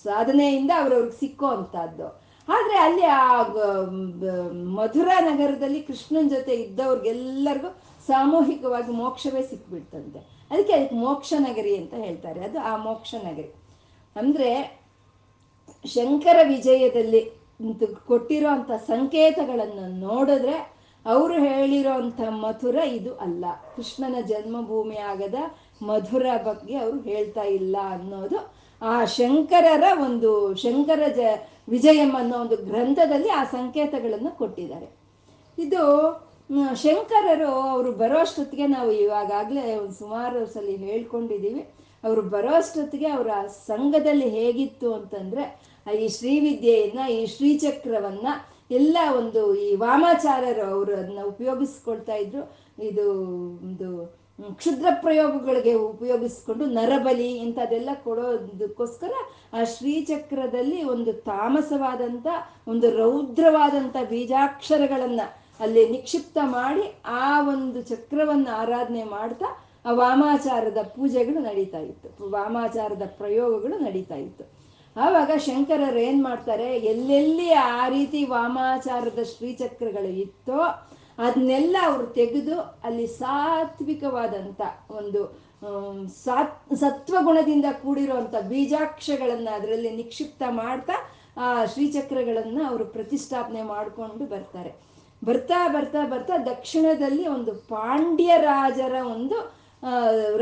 ಸಾಧನೆಯಿಂದ 0.03 0.71
ಅವ್ರವ್ರಿಗೆ 0.77 1.19
ಸಿಕ್ಕೋ 1.19 1.47
ಅಂಥದ್ದು. 1.47 2.07
ಆದ್ರೆ 2.47 2.77
ಅಲ್ಲಿ 2.77 3.05
ಆ 3.05 3.43
ಮಧುರಾ 4.51 5.19
ನಗರದಲ್ಲಿ 5.19 5.81
ಕೃಷ್ಣನ 5.81 6.27
ಜೊತೆ 6.27 6.53
ಇದ್ದವ್ರಿಗೆಲ್ಲರಿಗೂ 6.53 7.69
ಸಾಮೂಹಿಕವಾಗಿ 8.07 8.91
ಮೋಕ್ಷವೇ 8.91 9.41
ಸಿಕ್ಬಿಡ್ತಂತೆ. 9.41 10.19
ಅದಕ್ಕೆ 10.51 10.73
ಅದಕ್ಕೆ 10.73 10.95
ಮೋಕ್ಷ 10.95 11.33
ನಗರಿ 11.39 11.77
ಅಂತ 11.77 11.93
ಹೇಳ್ತಾರೆ. 11.93 12.41
ಅದು 12.41 12.59
ಆ 12.59 12.77
ಮೋಕ್ಷ 12.77 13.15
ನಗರಿ. 13.23 13.55
ಅಂದ್ರೆ 14.15 14.49
ಶಂಕರ 15.85 16.39
ವಿಜಯದಲ್ಲಿ 16.43 17.44
ಕೊಟ್ಟಿರೋ 18.07 18.49
ಅಂಥ 18.49 18.71
ಸಂಕೇತಗಳನ್ನು 18.71 19.99
ನೋಡಿದ್ರೆ 19.99 20.75
ಅವರು 21.05 21.33
ಹೇಳಿರೋ 21.33 21.91
ಅಂಥ 21.91 22.21
ಮಥುರ 22.21 22.75
ಇದು 22.75 23.15
ಅಲ್ಲ. 23.15 23.45
ಕೃಷ್ಣನ 23.75 24.15
ಜನ್ಮಭೂಮಿ 24.21 24.95
ಆಗದ 24.95 25.35
ಮಧುರ 25.85 26.25
ಬಗ್ಗೆ 26.43 26.75
ಅವರು 26.77 26.99
ಹೇಳ್ತಾ 26.99 27.41
ಇಲ್ಲ 27.41 27.75
ಅನ್ನೋದು 27.89 28.53
ಆ 28.81 29.05
ಶಂಕರರ 29.05 29.83
ಒಂದು 30.03 30.55
ಶಂಕರ 30.55 31.03
ಜ 31.07 31.19
ವಿಜಯಂ 31.69 32.15
ಅನ್ನೋ 32.15 32.37
ಒಂದು 32.37 32.57
ಗ್ರಂಥದಲ್ಲಿ 32.57 33.29
ಆ 33.29 33.43
ಸಂಕೇತಗಳನ್ನು 33.43 34.37
ಕೊಟ್ಟಿದ್ದಾರೆ. 34.37 34.87
ಇದು 35.57 35.83
ಶಂಕರರು 36.75 37.51
ಅವರು 37.51 37.91
ಬರೋ 37.91 38.17
ಅಷ್ಟೊತ್ತಿಗೆ 38.17 38.67
ನಾವು 38.67 38.91
ಇವಾಗಲೇ 38.91 39.75
ಒಂದು 39.75 39.93
ಸುಮಾರು 39.93 40.45
ಸಲ 40.45 40.65
ಹೇಳ್ಕೊಂಡಿದ್ದೀವಿ. 40.77 41.59
ಅವರು 42.03 42.21
ಬರೋ 42.21 42.53
ಅಷ್ಟೊತ್ತಿಗೆ 42.53 43.07
ಅವರ 43.07 43.27
ಸಂಘದಲ್ಲಿ 43.47 44.29
ಹೇಗಿತ್ತು 44.29 44.93
ಅಂತಂದ್ರೆ 44.93 45.74
ಈ 45.93 46.07
ಶ್ರೀವಿದ್ಯೆಯನ್ನ, 46.07 46.99
ಈ 47.09 47.25
ಶ್ರೀಚಕ್ರವನ್ನ 47.25 48.27
ಎಲ್ಲ 48.71 48.97
ಒಂದು 49.17 49.55
ಈ 49.55 49.75
ವಾಮಾಚಾರ್ಯರು 49.75 50.71
ಅವರು 50.71 50.91
ಅದನ್ನ 50.91 51.23
ಉಪಯೋಗಿಸ್ಕೊಳ್ತಾ 51.23 52.15
ಇದ್ರು. 52.15 52.43
ಇದು 52.79 53.05
ಒಂದು 53.65 53.89
ಕ್ಷುದ್ರ 54.53 54.85
ಪ್ರಯೋಗಗಳಿಗೆ 55.01 55.73
ಉಪಯೋಗಿಸ್ಕೊಂಡು 55.73 56.65
ನರಬಲಿ 56.65 57.37
ಇಂಥದ್ದೆಲ್ಲ 57.37 57.89
ಕೊಡೋದಕ್ಕೋಸ್ಕರ 58.03 59.11
ಆ 59.53 59.63
ಶ್ರೀಚಕ್ರದಲ್ಲಿ 59.63 60.83
ಒಂದು 60.83 61.13
ತಾಮಸವಾದಂಥ 61.13 62.27
ಒಂದು 62.67 62.97
ರೌದ್ರವಾದಂಥ 62.97 63.95
ಬೀಜಾಕ್ಷರಗಳನ್ನು 64.09 65.45
ಅಲ್ಲಿ 65.59 65.89
ನಿಕ್ಷಿಪ್ತ 65.89 66.37
ಮಾಡಿ 66.43 67.01
ಆ 67.05 67.47
ಒಂದು 67.49 67.81
ಚಕ್ರವನ್ನು 67.81 68.51
ಆರಾಧನೆ 68.55 69.03
ಮಾಡ್ತಾ 69.03 69.63
ಆ 69.85 69.91
ವಾಮಾಚಾರದ 69.91 70.77
ಪೂಜೆಗಳು 70.77 71.39
ನಡೀತಾ 71.39 71.79
ಇತ್ತು. 71.79 72.29
ವಾಮಾಚಾರದ 72.29 73.01
ಪ್ರಯೋಗಗಳು 73.17 73.77
ನಡೀತಾ 73.77 74.15
ಇತ್ತು. 74.15 74.64
ಆವಾಗ 74.95 75.31
ಶಂಕರರು 75.45 75.99
ಏನು 76.09 76.21
ಮಾಡ್ತಾರೆ? 76.23 76.67
ಎಲ್ಲೆಲ್ಲಿ 76.93 77.47
ಆ 77.53 77.87
ರೀತಿ 77.95 78.19
ವಾಮಾಚಾರದ 78.35 79.21
ಶ್ರೀಚಕ್ರಗಳು 79.33 80.11
ಇತ್ತೋ 80.25 80.59
ಅದನ್ನೆಲ್ಲ 81.25 81.75
ಅವರು 81.87 82.05
ತೆಗೆದು 82.19 82.55
ಅಲ್ಲಿ 82.87 83.07
ಸಾತ್ವಿಕವಾದಂಥ 83.21 84.61
ಒಂದು 84.99 85.21
ಸಾತ್, 86.23 86.55
ಸತ್ವಗುಣದಿಂದ 86.81 87.67
ಕೂಡಿರುವಂಥ 87.83 88.35
ಬೀಜಾಕ್ಷಗಳನ್ನ 88.49 89.49
ಅದರಲ್ಲಿ 89.57 89.91
ನಿಕ್ಷಿಪ್ತ 90.01 90.43
ಮಾಡ್ತಾ 90.61 90.95
ಆ 91.45 91.49
ಶ್ರೀಚಕ್ರಗಳನ್ನು 91.73 92.61
ಅವರು 92.69 92.85
ಪ್ರತಿಷ್ಠಾಪನೆ 92.95 93.61
ಮಾಡಿಕೊಂಡು 93.73 94.25
ಬರ್ತಾರೆ. 94.33 94.71
ಬರ್ತಾ 95.25 95.59
ಬರ್ತಾ 95.75 96.01
ಬರ್ತಾ 96.13 96.35
ದಕ್ಷಿಣದಲ್ಲಿ 96.51 97.25
ಒಂದು 97.35 97.51
ಪಾಂಡ್ಯ 97.73 98.31
ರಾಜರ 98.51 98.95
ಒಂದು 99.15 99.37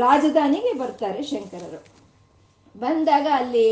ರಾಜಧಾನಿಗೆ 0.04 0.72
ಬರ್ತಾರೆ 0.82 1.22
ಶಂಕರರು. 1.32 1.80
ಬಂದಾಗ 2.74 3.26
ಅಲ್ಲಿ 3.40 3.66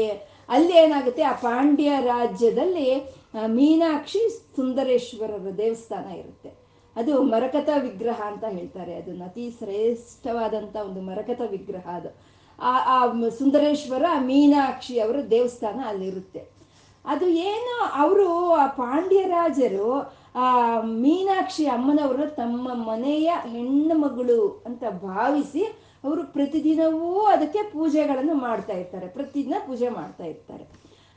ಅಲ್ಲಿ 0.48 0.72
ಏನಾಗುತ್ತೆ? 0.72 1.22
ಆ 1.22 1.32
ಪಾಂಡ್ಯ 1.32 1.92
ರಾಜ್ಯದಲ್ಲಿ 2.00 3.16
ಮೀನಾಕ್ಷಿ 3.46 4.28
ಸುಂದರೇಶ್ವರರ 4.56 5.50
ದೇವಸ್ಥಾನ 5.58 6.10
ಇರುತ್ತೆ. 6.10 6.62
ಅದು 6.96 7.22
ಮರಕತ 7.22 7.68
ವಿಗ್ರಹ 7.78 8.20
ಅಂತ 8.26 8.44
ಹೇಳ್ತಾರೆ. 8.44 8.94
ಅದು 8.94 9.24
ಅತಿ 9.24 9.50
ಶ್ರೇಷ್ಠವಾದಂಥ 9.50 10.76
ಒಂದು 10.76 11.02
ಮರಕತ 11.02 11.40
ವಿಗ್ರಹ 11.50 11.88
ಅದು. 11.88 12.32
ಆ 12.62 12.76
ಆ 12.86 13.06
ಸುಂದರೇಶ್ವರ, 13.28 14.04
ಮೀನಾಕ್ಷಿ 14.20 15.00
ಅವರ 15.00 15.16
ದೇವಸ್ಥಾನ 15.30 15.80
ಅಲ್ಲಿರುತ್ತೆ. 15.86 16.62
ಅದು 17.04 17.28
ಏನು? 17.28 18.02
ಅವರು, 18.02 18.52
ಆ 18.52 18.66
ಪಾಂಡ್ಯ 18.66 19.22
ರಾಜರು, 19.22 20.14
ಆ, 20.34 20.80
ಮೀನಾಕ್ಷಿ 20.80 21.66
ಅಮ್ಮನವರು 21.66 22.34
ತಮ್ಮ 22.34 22.68
ಮನೆಯ 22.74 23.32
ಹೆಣ್ಣು 23.46 23.98
ಮಗಳು 23.98 24.62
ಅಂತ 24.66 24.82
ಭಾವಿಸಿ 24.90 25.81
ಅವರು 26.04 26.22
ಪ್ರತಿದಿನವೂ 26.36 27.10
ಅದಕ್ಕೆ 27.34 27.60
ಪೂಜೆಗಳನ್ನು 27.72 28.36
ಮಾಡ್ತಾ 28.46 28.72
ಇರ್ತಾರೆ, 28.72 29.08
ಪ್ರತಿದಿನ 29.16 29.56
ಪೂಜೆ 29.66 29.88
ಮಾಡ್ತಾ 29.98 30.24
ಇರ್ತಾರೆ. 30.24 30.64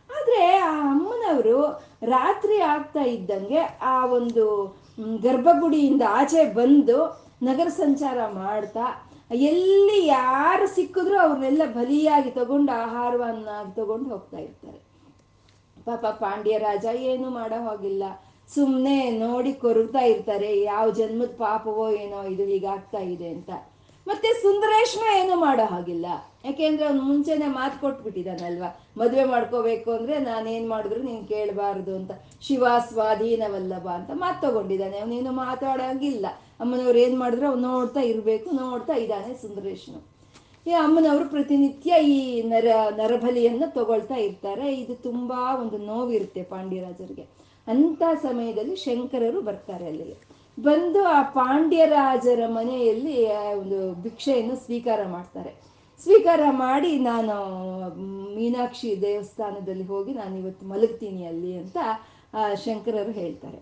ಆದರೆ 0.09 0.41
ಆ 0.69 0.73
ಅಮ್ಮನವರು 0.91 1.57
ರಾತ್ರಿ 2.15 2.57
ಆಗ್ತಾ 2.73 3.03
ಇದ್ದಂಗೆ 3.15 3.61
ಆ 3.93 3.95
ಒಂದು 4.17 4.45
ಗರ್ಭಗುಡಿಯಿಂದ 5.25 6.03
ಆಚೆ 6.19 6.43
ಬಂದು 6.59 6.97
ನಗರ 7.43 7.69
ಸಂಚಾರ 7.83 8.17
ಮಾಡ್ತಾ, 8.43 8.85
ಎಲ್ಲಿ 9.51 9.97
ಯಾರು 10.07 10.65
ಸಿಕ್ಕಿದ್ರು 10.75 11.17
ಅವ್ರನ್ನೆಲ್ಲ 11.19 11.63
ಬಲಿಯಾಗಿ 11.77 12.31
ತಗೊಂಡು, 12.39 12.71
ಆಹಾರವನ್ನಾಗಿ 12.85 13.71
ತಗೊಂಡು 13.81 14.09
ಹೋಗ್ತಾ 14.09 14.37
ಇರ್ತಾರೆ. 14.37 14.79
ಪಾಪ 15.87 16.05
ಪಾಂಡ್ಯ 16.23 16.57
ರಾಜ 16.67 16.85
ಏನು 17.11 17.29
ಮಾಡೋ 17.29 17.59
ಹೋಗಿಲ್ಲ. 17.69 18.03
ಸುಮ್ಮನೆ 18.55 18.97
ನೋಡಿ 19.23 19.51
ಕೊರಗ್ತಾ 19.63 20.01
ಇರ್ತಾರೆ, 20.13 20.49
ಯಾವ 20.71 20.85
ಜನ್ಮದ 20.99 21.33
ಪಾಪವೋ 21.37 21.85
ಏನೋ 22.03 22.19
ಇದು 22.33 22.45
ಹೀಗಾಗ್ತಾ 22.51 23.01
ಇದೆ 23.13 23.29
ಅಂತ. 23.35 23.51
ಮತ್ತೆ 24.07 24.27
ಸುಂದರೇಶ್ನ 24.27 25.01
ಏನು 25.17 25.35
ಮಾಡೋ 25.39 25.65
ಹಾಗಿಲ್ಲ. 25.65 26.05
ಯಾಕೆಂದ್ರೆ 26.45 26.85
ಅವ್ನು 26.85 27.01
ಮುಂಚೆನೆ 27.01 27.47
ಮಾತು 27.47 27.81
ಕೊಟ್ಬಿಟ್ಟಿದ್ದಾನಲ್ವಾ? 27.81 28.79
ಮದುವೆ 28.97 29.23
ಮಾಡ್ಕೋಬೇಕು 29.23 29.91
ಅಂದ್ರೆ 29.91 30.19
ನಾನೇನ್ 30.19 30.69
ಮಾಡಿದ್ರು 30.69 31.01
ನೀನ್ 31.01 31.27
ಕೇಳಬಾರ್ದು 31.27 31.95
ಅಂತ. 31.95 32.11
ಶಿವ 32.41 32.65
ಸ್ವಾಧೀನವಲ್ಲಭ 32.87 33.87
ಅಂತ 33.87 34.09
ಮಾತು 34.13 34.47
ತಗೊಂಡಿದ್ದಾನೆ. 34.47 34.97
ಅವನೇನು 34.97 35.31
ಮಾತಾಡೋಂಗಿಲ್ಲ. 35.31 36.25
ಅಮ್ಮನವ್ರು 36.59 36.99
ಏನ್ 36.99 37.19
ಮಾಡಿದ್ರು 37.19 37.47
ಅವ್ನು 37.47 37.71
ನೋಡ್ತಾ 37.71 37.99
ಇರಬೇಕು, 37.99 38.51
ನೋಡ್ತಾ 38.51 38.93
ಇದ್ದಾನೆ 38.93 39.41
ಸುಂದರೇಶ್ನು. 39.41 40.07
ಈ 40.67 40.71
ಅಮ್ಮನವರು 40.71 41.29
ಪ್ರತಿನಿತ್ಯ 41.29 41.93
ಈ 42.03 42.41
ನರ, 42.41 42.67
ನರಬಲಿಯನ್ನು 42.95 43.73
ತಗೊಳ್ತಾ 43.73 44.15
ಇರ್ತಾರೆ. 44.15 44.75
ಇದು 44.75 44.95
ತುಂಬಾ 44.95 45.55
ಒಂದು 45.61 45.77
ನೋವಿರುತ್ತೆ 45.77 46.43
ಪಾಂಡ್ಯರಾಜರಿಗೆ. 46.43 47.25
ಅಂತ 47.67 48.01
ಸಮಯದಲ್ಲಿ 48.21 48.75
ಶಂಕರರು 48.75 49.41
ಬರ್ತಾರೆ 49.41 49.87
ಅಲ್ಲಿಗೆ. 49.87 50.35
ಬಂದು 50.59 51.03
ಆ 51.03 51.21
ಪಾಂಡ್ಯರಾಜರ 51.21 52.39
ಮನೆಯಲ್ಲಿ 52.47 53.31
ಒಂದು 53.31 53.93
ಭಿಕ್ಷೆಯನ್ನು 54.01 54.55
ಸ್ವೀಕಾರ 54.55 54.99
ಮಾಡ್ತಾರೆ. 55.07 55.51
ಸ್ವೀಕಾರ 56.03 56.41
ಮಾಡಿ 56.49 56.99
ನಾನು, 56.99 57.35
ಮೀನಾಕ್ಷಿ 58.35 59.01
ದೇವಸ್ಥಾನದಲ್ಲಿ 59.01 59.83
ಹೋಗಿ 59.83 60.13
ನಾನು 60.13 60.37
ಇವತ್ತು 60.37 60.65
ಮಲಗ್ತೀನಿ 60.65 61.25
ಅಲ್ಲಿ 61.25 61.57
ಅಂತ 61.57 61.77
ಶಂಕರರು 62.65 63.11
ಹೇಳ್ತಾರೆ. 63.11 63.59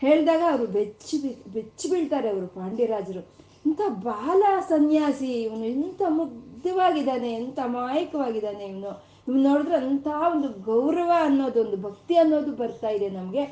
ಹೇಳಿದಾಗ 0.00 0.42
ಅವರು 0.50 0.66
ಬೆಚ್ಚಿ 0.66 1.18
ಬೆಚ್ಚಿ 1.52 1.90
ಬೀಳ್ತಾರೆ 1.90 2.28
ಅವರು 2.28 2.46
ಪಾಂಡ್ಯರಾಜರು. 2.46 3.34
ಇಂಥ 3.66 3.80
ಬಾಲ 3.88 4.42
ಸನ್ಯಾಸಿ 4.68 5.32
ಇವನು 5.42 5.64
ಎಂಥ 5.64 6.02
ಮುಗ್ಧವಾಗಿದ್ದಾನೆ 6.08 7.32
ಎಂಥ 7.32 7.58
ಅಮಾಯಕವಾಗಿದ್ದಾನೆ 7.58 8.64
ಇವನು. 8.64 9.04
ಇವ್ನು 9.28 9.42
ನೋಡಿದ್ರೆ 9.42 9.76
ಅಂಥ 9.76 10.06
ಒಂದು 10.06 10.48
ಗೌರವ 10.48 11.10
ಅನ್ನೋದು, 11.22 11.60
ಒಂದು 11.60 11.76
ಭಕ್ತಿ 11.76 12.16
ಅನ್ನೋದು 12.16 12.52
ಬರ್ತಾ 12.52 12.88
ಇದೆ 12.88 13.10
ನಮಗೆ. 13.10 13.44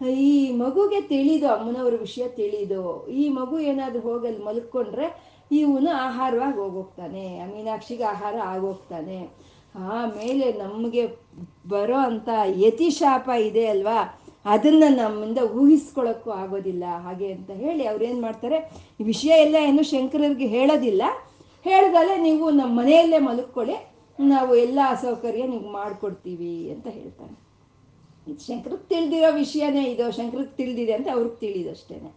ಈ 0.00 0.52
ಮಗುಗೆ 0.52 1.00
ತಿಳಿದು, 1.00 1.46
ಅಮ್ಮನವ್ರ 1.48 1.94
ವಿಷಯ 2.06 2.28
ತಿಳಿದು, 2.28 2.82
ಈ 3.08 3.28
ಮಗು 3.28 3.58
ಏನಾದರೂ 3.58 4.00
ಹೋಗಲ್ಲಿ 4.00 4.42
ಮಲ್ಕೊಂಡ್ರೆ 4.44 5.06
ಇವನು 5.50 5.90
ಆಹಾರವಾಗಿ 6.06 6.58
ಹೋಗೋಗ್ತಾನೆ, 6.58 7.24
ಮೀನಾಕ್ಷಿಗೆ 7.52 8.04
ಆಹಾರ 8.04 8.34
ಆಗೋಗ್ತಾನೆ. 8.52 9.20
ಆಮೇಲೆ 9.74 10.52
ನಮಗೆ 10.52 11.02
ಬರೋ 11.68 11.98
ಅಂಥ 12.08 12.28
ಯತಿಶಾಪ 12.64 13.28
ಇದೆ 13.48 13.66
ಅಲ್ವಾ? 13.66 13.98
ಅದನ್ನ 14.44 14.84
ನಮ್ಮಿಂದ 14.88 15.38
ಊಹಿಸ್ಕೊಳ್ಳೋಕ್ಕೂ 15.38 16.30
ಆಗೋದಿಲ್ಲ. 16.30 16.84
ಹಾಗೆ 17.04 17.32
ಅಂತ 17.32 17.50
ಹೇಳಿ 17.50 17.84
ಅವ್ರೇನು 17.86 18.20
ಮಾಡ್ತಾರೆ, 18.20 18.58
ಈ 19.00 19.04
ವಿಷಯ 19.04 19.32
ಎಲ್ಲ 19.44 19.56
ಏನು 19.70 19.82
ಶಂಕರರಿಗೆ 19.82 20.46
ಹೇಳೋದಿಲ್ಲ. 20.46 21.02
ಹೇಳ್ದಲ್ಲೇ 21.64 22.16
ನೀವು 22.16 22.50
ನಮ್ಮ 22.50 22.72
ಮನೆಯಲ್ಲೇ 22.80 23.18
ಮಲ್ಕೊಳ್ಳಿ, 23.18 23.76
ನಾವು 24.18 24.54
ಎಲ್ಲ 24.54 24.78
ಅಸೌಕರ್ಯ 24.88 25.46
ನೀವು 25.46 25.68
ಮಾಡಿಕೊಡ್ತೀವಿ 25.70 26.70
ಅಂತ 26.70 26.86
ಹೇಳ್ತಾರೆ. 26.86 27.49
ಇದು 28.26 28.40
ಶಂಕರಕ್ಕೆ 28.48 28.88
ತಿಳಿದಿರೋ 28.94 29.30
ವಿಷಯನೇ 29.42 29.84
ಇದು, 29.92 30.06
ಶಂಕರಕ್ಕೆ 30.18 30.56
ತಿಳಿದಿದೆ 30.60 30.94
ಅಂತ 30.98 31.08
ಅವ್ರಿಗೆ 31.16 31.38
ತಿಳಿದಷ್ಟೇನೆ. 31.44 32.10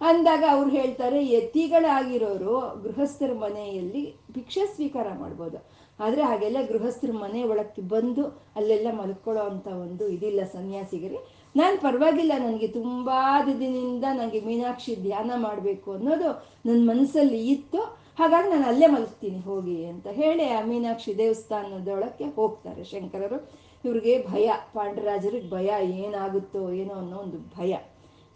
ಅಂದಾಗ 0.00 0.44
ಅವ್ರು 0.54 0.70
ಹೇಳ್ತಾರೆ, 0.78 1.18
ಯತಿಗಳಾಗಿರೋರು 1.36 2.54
ಗೃಹಸ್ಥರ 2.84 3.32
ಮನೆಯಲ್ಲಿ 3.44 4.02
ಭಿಕ್ಷೆ 4.36 4.64
ಸ್ವೀಕಾರ 4.74 5.08
ಮಾಡ್ಬೋದು. 5.20 5.58
ಆದರೆ 6.04 6.22
ಹಾಗೆಲ್ಲ 6.28 6.58
ಗೃಹಸ್ಥರ 6.70 7.10
ಮನೆ 7.22 7.40
ಒಳಕ್ಕೆ 7.52 7.82
ಬಂದು 7.92 8.22
ಅಲ್ಲೆಲ್ಲ 8.58 8.88
ಮಲ್ಕೊಳ್ಳೋ 9.00 9.42
ಅಂಥ 9.50 9.66
ಒಂದು 9.84 10.04
ಇದಿಲ್ಲ 10.14 10.40
ಸನ್ಯಾಸಿಗರಿ. 10.56 11.18
ನಾನು 11.54 11.76
ಪರವಾಗಿಲ್ಲ 11.86 12.32
ನನಗೆ 12.46 12.68
ತುಂಬ 12.78 13.10
ದಿನದಿಂದ 13.48 14.04
ನನಗೆ 14.20 14.40
ಮೀನಾಕ್ಷಿ 14.48 14.92
ಧ್ಯಾನ 15.06 15.30
ಮಾಡಬೇಕು 15.46 15.88
ಅನ್ನೋದು 15.96 16.30
ನನ್ನ 16.68 16.80
ಮನಸ್ಸಲ್ಲಿ 16.92 17.40
ಇತ್ತು. 17.54 17.80
ಹಾಗಾಗಿ 18.20 18.48
ನಾನು 18.54 18.66
ಅಲ್ಲೇ 18.70 18.88
ಮಲಗ್ತೀನಿ, 18.94 19.40
ಹೋಗಿ 19.50 19.76
ಅಂತ 19.90 20.06
ಹೇಳಿ 20.20 20.46
ಆ 20.56 20.60
ಮೀನಾಕ್ಷಿ 20.70 21.12
ದೇವಸ್ಥಾನದೊಳಕ್ಕೆ 21.20 22.26
ಹೋಗ್ತಾರೆ 22.38 22.82
ಶಂಕರರು. 22.92 23.38
ಇವ್ರಿಗೆ 23.84 24.14
ಭಯ, 24.32 24.48
ಪಾಂಡರಾಜರಿಗೆ 24.74 25.48
ಭಯ, 25.50 25.70
ಏನಾಗುತ್ತೋ 26.04 26.70
ಏನೋ 26.72 26.94
ಅನ್ನೋ 26.94 27.16
ಒಂದು 27.16 27.38
ಭಯ. 27.56 27.72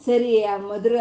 ಸರಿ, 0.06 0.42
ಆ 0.42 0.56
ಮಧುರ 0.56 0.96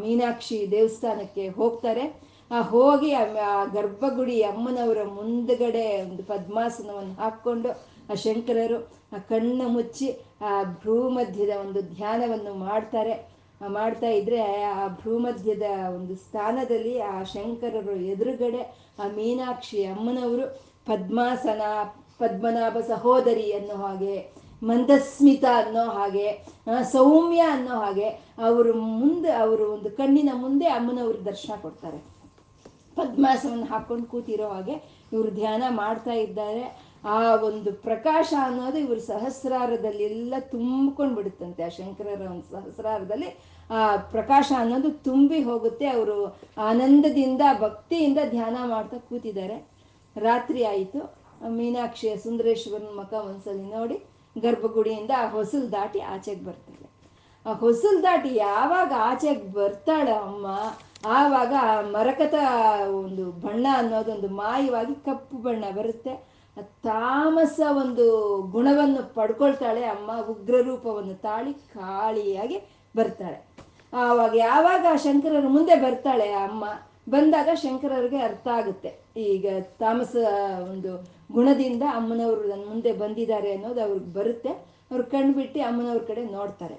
ಮೀನಾಕ್ಷಿ 0.00 0.70
ದೇವಸ್ಥಾನಕ್ಕೆ 0.70 1.48
ಹೋಗ್ತಾರೆ. 1.48 2.04
ಆ 2.50 2.60
ಹೋಗಿ 2.62 3.12
ಆ 3.12 3.64
ಗರ್ಭಗುಡಿ 3.64 4.36
ಅಮ್ಮನವರ 4.42 5.02
ಮುಂದ್ಗಡೆ 5.14 5.86
ಒಂದು 6.02 6.22
ಪದ್ಮಾಸನವನ್ನು 6.22 7.14
ಹಾಕ್ಕೊಂಡು 7.14 7.70
ಆ 8.12 8.14
ಶಂಕರರು 8.14 8.78
ಆ 9.12 9.18
ಕಣ್ಣು 9.18 9.68
ಮುಚ್ಚಿ 9.68 10.08
ಆ 10.40 10.52
ಭ್ರೂಮಧ್ಯದ 10.62 11.52
ಒಂದು 11.66 11.80
ಧ್ಯಾನವನ್ನು 11.94 12.54
ಮಾಡ್ತಾರೆ. 12.54 13.14
ಮಾಡ್ತಾ 13.68 14.08
ಇದ್ರೆ 14.10 14.40
ಆ 14.62 14.86
ಭ್ರೂಮಧ್ಯದ 14.88 15.66
ಒಂದು 15.94 16.14
ಸ್ಥಾನದಲ್ಲಿ 16.16 16.94
ಆ 17.00 17.22
ಶಂಕರರು 17.22 17.94
ಎದುರುಗಡೆ 18.12 18.62
ಆ 18.98 19.06
ಮೀನಾಕ್ಷಿ 19.16 19.84
ಅಮ್ಮನವರು 19.84 20.46
ಪದ್ಮಾಸನ 20.86 21.62
ಪದ್ಮನಾಭ 22.20 22.76
ಸಹೋದರಿ 22.88 23.52
ಅನ್ನೋ 23.52 23.76
ಹಾಗೆ, 23.76 24.32
ಮಂದಸ್ಮಿತ 24.62 25.44
ಅನ್ನೋ 25.44 25.84
ಹಾಗೆ 25.90 26.44
ಸೌಮ್ಯ 26.92 27.40
ಅನ್ನೋ 27.40 27.70
ಹಾಗೆ, 27.70 28.08
ಅವರು 28.38 28.72
ಮುಂದೆ, 28.72 29.32
ಅವರು 29.32 29.72
ಒಂದು 29.72 29.90
ಕಣ್ಣಿನ 29.90 30.30
ಮುಂದೆ 30.34 30.66
ಅಮ್ಮನವ್ರ 30.66 31.16
ದರ್ಶನ 31.16 31.56
ಕೊಡ್ತಾರೆ. 31.62 31.98
ಪದ್ಮಾಸವನ್ನು 32.96 33.66
ಹಾಕೊಂಡು 33.66 34.06
ಕೂತಿರೋ 34.06 34.48
ಹಾಗೆ 34.48 34.74
ಇವರು 35.12 35.30
ಧ್ಯಾನ 35.30 35.62
ಮಾಡ್ತಾ 35.68 36.12
ಇದ್ದಾರೆ. 36.12 36.86
ಆ 37.04 37.34
ಒಂದು 37.34 37.72
ಪ್ರಕಾಶ 37.72 38.34
ಅನ್ನೋದು 38.42 38.78
ಇವರು 38.78 39.00
ಸಹಸ್ರಾರದಲ್ಲಿ 39.00 40.02
ಎಲ್ಲ 40.02 40.34
ತುಂಬಿಕೊಂಡು 40.40 41.14
ಬಿಡುತ್ತಂತೆ. 41.14 41.62
ಆ 41.62 41.68
ಶಂಕರರ 41.68 42.20
ಒಂದು 42.30 42.46
ಸಹಸ್ರಾರದಲ್ಲಿ 42.52 43.28
ಆ 43.70 43.96
ಪ್ರಕಾಶ 43.96 44.52
ಅನ್ನೋದು 44.58 44.90
ತುಂಬಿ 44.90 45.42
ಹೋಗುತ್ತೆ. 45.42 45.86
ಅವರು 45.86 46.16
ಆನಂದದಿಂದ, 46.58 47.42
ಭಕ್ತಿಯಿಂದ 47.60 48.18
ಧ್ಯಾನ 48.30 48.56
ಮಾಡ್ತಾ 48.68 48.96
ಕೂತಿದ್ದಾರೆ. 48.98 49.56
ರಾತ್ರಿ 50.16 50.64
ಆಯಿತು. 50.64 51.25
ಮೀನಾಕ್ಷಿಯ 51.42 52.16
ಸುಂದರೇಶ್ವರನ 52.16 53.00
ಮಕ 53.00 53.12
ಒಂದ್ಸಲಿ 53.12 53.62
ನೋಡಿ 53.62 54.06
ಗರ್ಭಗುಡಿಯಿಂದ 54.40 55.10
ಆ 55.16 55.28
ಹೊಸಲು 55.28 55.72
ದಾಟಿ 55.72 56.00
ಆಚೆಗೆ 56.00 56.44
ಬರ್ತಾಳೆ. 56.44 56.90
ಆ 57.46 57.52
ಹೊಸಲು 57.52 58.02
ದಾಟಿ 58.02 58.34
ಯಾವಾಗ 58.34 58.92
ಆಚೆಗೆ 58.98 59.52
ಬರ್ತಾಳ 59.52 60.08
ಅಮ್ಮ? 60.08 60.46
ಆವಾಗ 61.06 61.54
ಆ 61.60 61.80
ಮರಕತ 61.80 62.34
ಒಂದು 62.88 63.30
ಬಣ್ಣ 63.30 63.66
ಅನ್ನೋದೊಂದು 63.76 64.28
ಮಾಯವಾಗಿ 64.28 64.94
ಕಪ್ಪು 64.94 65.36
ಬಣ್ಣ 65.36 65.64
ಬರುತ್ತೆ. 65.76 66.36
ತಾಮಸ 66.62 67.60
ಒಂದು 67.70 68.36
ಗುಣವನ್ನು 68.42 69.14
ಪಡ್ಕೊಳ್ತಾಳೆ 69.14 69.84
ಅಮ್ಮ. 69.84 70.20
ಉಗ್ರ 70.20 70.54
ರೂಪವನ್ನು 70.60 71.14
ತಾಳಿ 71.14 71.52
ಕಾಳಿಯಾಗಿ 71.52 72.60
ಬರ್ತಾಳೆ. 72.96 73.46
ಆವಾಗ 73.92 74.34
ಯಾವಾಗ 74.34 74.86
ಶಂಕರರ 74.96 75.46
ಮುಂದೆ 75.48 75.76
ಬರ್ತಾಳೆ 75.76 76.32
ಅಮ್ಮ? 76.32 76.64
ಬಂದಾಗ 77.08 77.48
ಶಂಕರರಿಗೆ 77.54 78.16
ಅರ್ಥ 78.16 78.48
ಆಗುತ್ತೆ. 78.48 78.90
ಈಗ 79.16 79.46
ತಾಮಸ 79.78 80.16
ಒಂದು 80.72 80.92
ಗುಣದಿಂದ 81.32 81.82
ಅಮ್ಮನವರು 81.94 82.48
ನನ್ನ 82.48 82.64
ಮುಂದೆ 82.68 82.92
ಬಂದಿದ್ದಾರೆ 82.92 83.52
ಅನ್ನೋದು 83.52 83.80
ಅವ್ರಿಗೆ 83.82 84.12
ಬರುತ್ತೆ. 84.12 84.48
ಅವ್ರು 84.90 85.04
ಕಣ್ಬಿಟ್ಟು 85.04 85.60
ಅಮ್ಮನವ್ರ 85.60 85.98
ಕಡೆ 85.98 86.24
ನೋಡ್ತಾರೆ. 86.24 86.76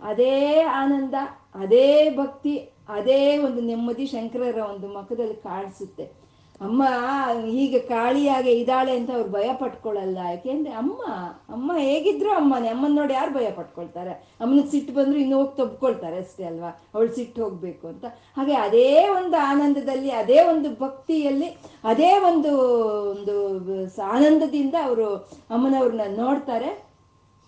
ಅದೇ 0.00 0.62
ಆನಂದ, 0.62 1.14
ಅದೇ 1.54 2.10
ಭಕ್ತಿ, 2.16 2.56
ಅದೇ 2.88 3.38
ಒಂದು 3.38 3.60
ನೆಮ್ಮದಿ 3.60 4.06
ಶಂಕರರ 4.06 4.58
ಒಂದು 4.58 4.88
ಮಖದಲ್ಲಿ 4.88 5.34
ಕಾಣಿಸುತ್ತೆ. 5.34 6.27
ಅಮ್ಮ 6.60 6.82
ಈಗ 7.62 7.76
ಕಾಳಿಯಾಗೆ 7.88 8.52
ಇದ್ದಾಳೆ 8.52 8.92
ಅಂತ 8.96 9.10
ಅವ್ರು 9.10 9.30
ಭಯ 9.30 9.48
ಪಟ್ಕೊಳ್ಳಲ್ಲ. 9.52 10.18
ಯಾಕೆಂದ್ರೆ 10.28 10.72
ಅಮ್ಮ 10.72 11.00
ಅಮ್ಮ 11.48 11.72
ಹೇಗಿದ್ರು 11.78 12.30
ಅಮ್ಮನೇ. 12.32 12.68
ಅಮ್ಮನ 12.68 12.92
ನೋಡಿ 12.94 13.14
ಯಾರು 13.14 13.32
ಭಯ 13.34 13.50
ಪಟ್ಕೊಳ್ತಾರೆ? 13.50 14.14
ಅಮ್ಮನ 14.40 14.62
ಸಿಟ್ಟು 14.70 14.92
ಬಂದ್ರು 14.94 15.18
ಇನ್ನು 15.18 15.36
ಹೋಗಿ 15.38 15.56
ತಬ್ಕೊಳ್ತಾರೆ 15.56 16.18
ಅಷ್ಟೇ 16.18 16.44
ಅಲ್ವಾ? 16.44 16.70
ಅವಳು 16.94 17.10
ಸಿಟ್ಟು 17.14 17.44
ಹೋಗ್ಬೇಕು 17.44 17.88
ಅಂತ. 17.88 18.04
ಹಾಗೆ 18.36 18.54
ಅದೇ 18.54 19.08
ಒಂದು 19.08 19.36
ಆನಂದದಲ್ಲಿ, 19.36 20.10
ಅದೇ 20.10 20.40
ಒಂದು 20.42 20.70
ಭಕ್ತಿಯಲ್ಲಿ, 20.84 21.50
ಅದೇ 21.84 22.12
ಒಂದು 22.18 22.52
ಒಂದು 23.10 23.36
ಆನಂದದಿಂದ 24.02 24.74
ಅವರು 24.84 25.08
ಅಮ್ಮನವ್ರನ್ನ 25.50 26.16
ನೋಡ್ತಾರೆ. 26.16 26.88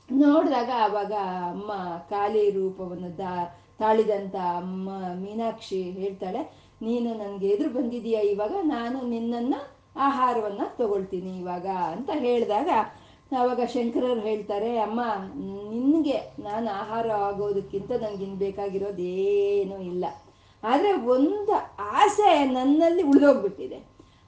ನೋಡಿದಾಗ 0.08 0.70
ಆವಾಗ 0.82 1.12
ಅಮ್ಮ 1.50 1.72
ಕಾಲಿ 2.10 2.50
ರೂಪವನ್ನು 2.50 3.18
ದಾ, 3.18 3.34
ತಾಳಿದಂತ 3.78 4.36
ಅಮ್ಮ 4.56 4.88
ಮೀನಾಕ್ಷಿ 5.14 5.82
ಹೇಳ್ತಾಳೆ 5.82 6.40
ನೀನು 6.82 7.14
ನನಗೆ 7.14 7.48
ಎದುರು 7.48 7.70
ಬಂದಿದೀಯ 7.70 8.18
ಇವಾಗ 8.18 8.52
ನಾನು 8.62 9.02
ನಿನ್ನನ್ನು 9.02 9.80
ಆಹಾರವನ್ನು 9.96 10.76
ತಗೊಳ್ತೀನಿ 10.76 11.38
ಇವಾಗ 11.38 11.66
ಅಂತ 11.66 12.10
ಹೇಳಿದಾಗ 12.18 12.68
ಆವಾಗ 13.36 13.60
ಶಂಕರರು 13.64 14.20
ಹೇಳ್ತಾರೆ, 14.20 14.78
ಅಮ್ಮ, 14.78 15.00
ನಿನಗೆ 15.34 16.16
ನಾನು 16.38 16.70
ಆಹಾರ 16.70 17.10
ಆಗೋದಕ್ಕಿಂತ 17.10 17.90
ನನಗಿನ್ 17.92 18.36
ಬೇಕಾಗಿರೋದು 18.36 19.02
ಏನೂ 19.02 19.78
ಇಲ್ಲ. 19.78 20.04
ಆದರೆ 20.62 20.92
ಒಂದು 20.92 21.52
ಆಸೆ 21.80 22.44
ನನ್ನಲ್ಲಿ 22.44 23.02
ಉಳಿದೋಗ್ಬಿಟ್ಟಿದೆ. 23.02 23.78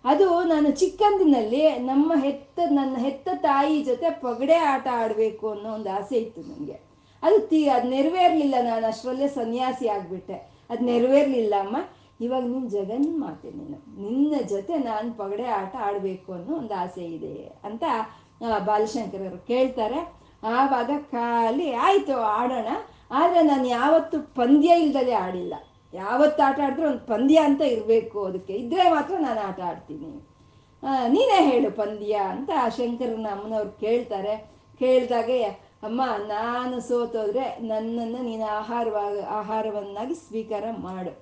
ಅದು 0.04 0.44
ನಾನು 0.44 0.70
ಚಿಕ್ಕಂದಿನಲ್ಲಿ 0.70 1.68
ನಮ್ಮ 1.78 2.12
ಹೆತ್ತ, 2.20 2.60
ನನ್ನ 2.70 2.96
ಹೆತ್ತ 2.98 3.28
ತಾಯಿ 3.34 3.84
ಜೊತೆ 3.84 4.10
ಪಗಡೆ 4.10 4.54
ಆಟ 4.54 4.86
ಆಡಬೇಕು 4.92 5.50
ಅನ್ನೋ 5.50 5.74
ಒಂದು 5.74 5.90
ಆಸೆ 5.90 6.16
ಇತ್ತು 6.16 6.40
ನನಗೆ. 6.40 6.78
ಅದು 7.22 7.38
ತಿ, 7.38 7.68
ಅದು 7.68 7.88
ನೆರವೇರ್ಲಿಲ್ಲ, 7.88 8.54
ನಾನು 8.62 8.86
ಅಷ್ಟರಲ್ಲೇ 8.86 9.28
ಸನ್ಯಾಸಿ 9.28 9.88
ಆಗ್ಬಿಟ್ಟೆ. 9.88 10.34
ಅದು 10.70 10.84
ನೆರವೇರ್ಲಿಲ್ಲ, 10.84 11.54
ಅಮ್ಮ. 11.60 11.76
ಇವಾಗ 12.24 12.42
ನೀನು 12.52 12.68
ಜಗನ್ 12.68 13.20
ಮಾಡ್ತೀನಿ 13.20 13.56
ನೀನು. 13.62 13.78
ನಿನ್ನ 14.02 14.34
ಜೊತೆ 14.52 14.74
ನಾನು 14.78 15.08
ಪಗಡೆ 15.20 15.46
ಆಟ 15.60 15.74
ಆಡಬೇಕು 15.88 16.32
ಅನ್ನೋ 16.32 16.52
ಒಂದು 16.56 16.74
ಆಸೆ 16.74 17.04
ಇದೆ 17.16 17.36
ಅಂತ 17.64 17.82
ಬಾಲಶಂಕರ್ 18.42 18.66
ಬಾಲಶಂಕರರು 18.68 19.38
ಕೇಳ್ತಾರೆ. 19.46 20.00
ಆವಾಗ 20.58 20.90
ಖಾಲಿ 21.10 21.72
ಆಯಿತು, 21.86 22.14
ಆಡೋಣ. 22.20 22.68
ಆದರೆ 23.10 23.42
ನಾನು 23.42 23.66
ಯಾವತ್ತು 23.68 24.34
ಪಂದ್ಯ 24.34 24.78
ಇಲ್ದಲೇ 24.84 25.12
ಆಡಿಲ್ಲ. 25.12 25.54
ಯಾವತ್ತು 25.94 26.40
ಆಟ 26.42 26.58
ಆಡಿದ್ರೆ 26.66 26.86
ಒಂದು 26.86 27.04
ಪಂದ್ಯ 27.06 27.38
ಅಂತ 27.38 27.60
ಇರಬೇಕು 27.60 28.18
ಅದಕ್ಕೆ. 28.24 28.52
ಇದ್ರೆ 28.52 28.84
ಮಾತ್ರ 28.90 29.14
ನಾನು 29.20 29.40
ಆಟ 29.48 29.60
ಆಡ್ತೀನಿ. 29.60 30.12
ನೀನೇ 31.08 31.38
ಹೇಳು 31.50 31.70
ಪಂದ್ಯ 31.70 32.14
ಅಂತ 32.14 32.50
ಶಂಕರನ 32.76 33.28
ಅಮ್ಮನವ್ರು 33.32 33.72
ಕೇಳ್ತಾರೆ. 33.80 34.34
ಕೇಳಿದಾಗೆ, 34.78 35.42
ಅಮ್ಮ, 35.82 36.02
ನಾನು 36.26 36.80
ಸೋತೋದ್ರೆ 36.80 37.44
ನನ್ನನ್ನು 37.60 38.20
ನೀನು 38.22 38.46
ಆಹಾರವಾಗ, 38.60 39.16
ಆಹಾರವನ್ನಾಗಿ 39.40 40.14
ಸ್ವೀಕಾರ 40.14 40.64
ಮಾಡು. 40.78 41.12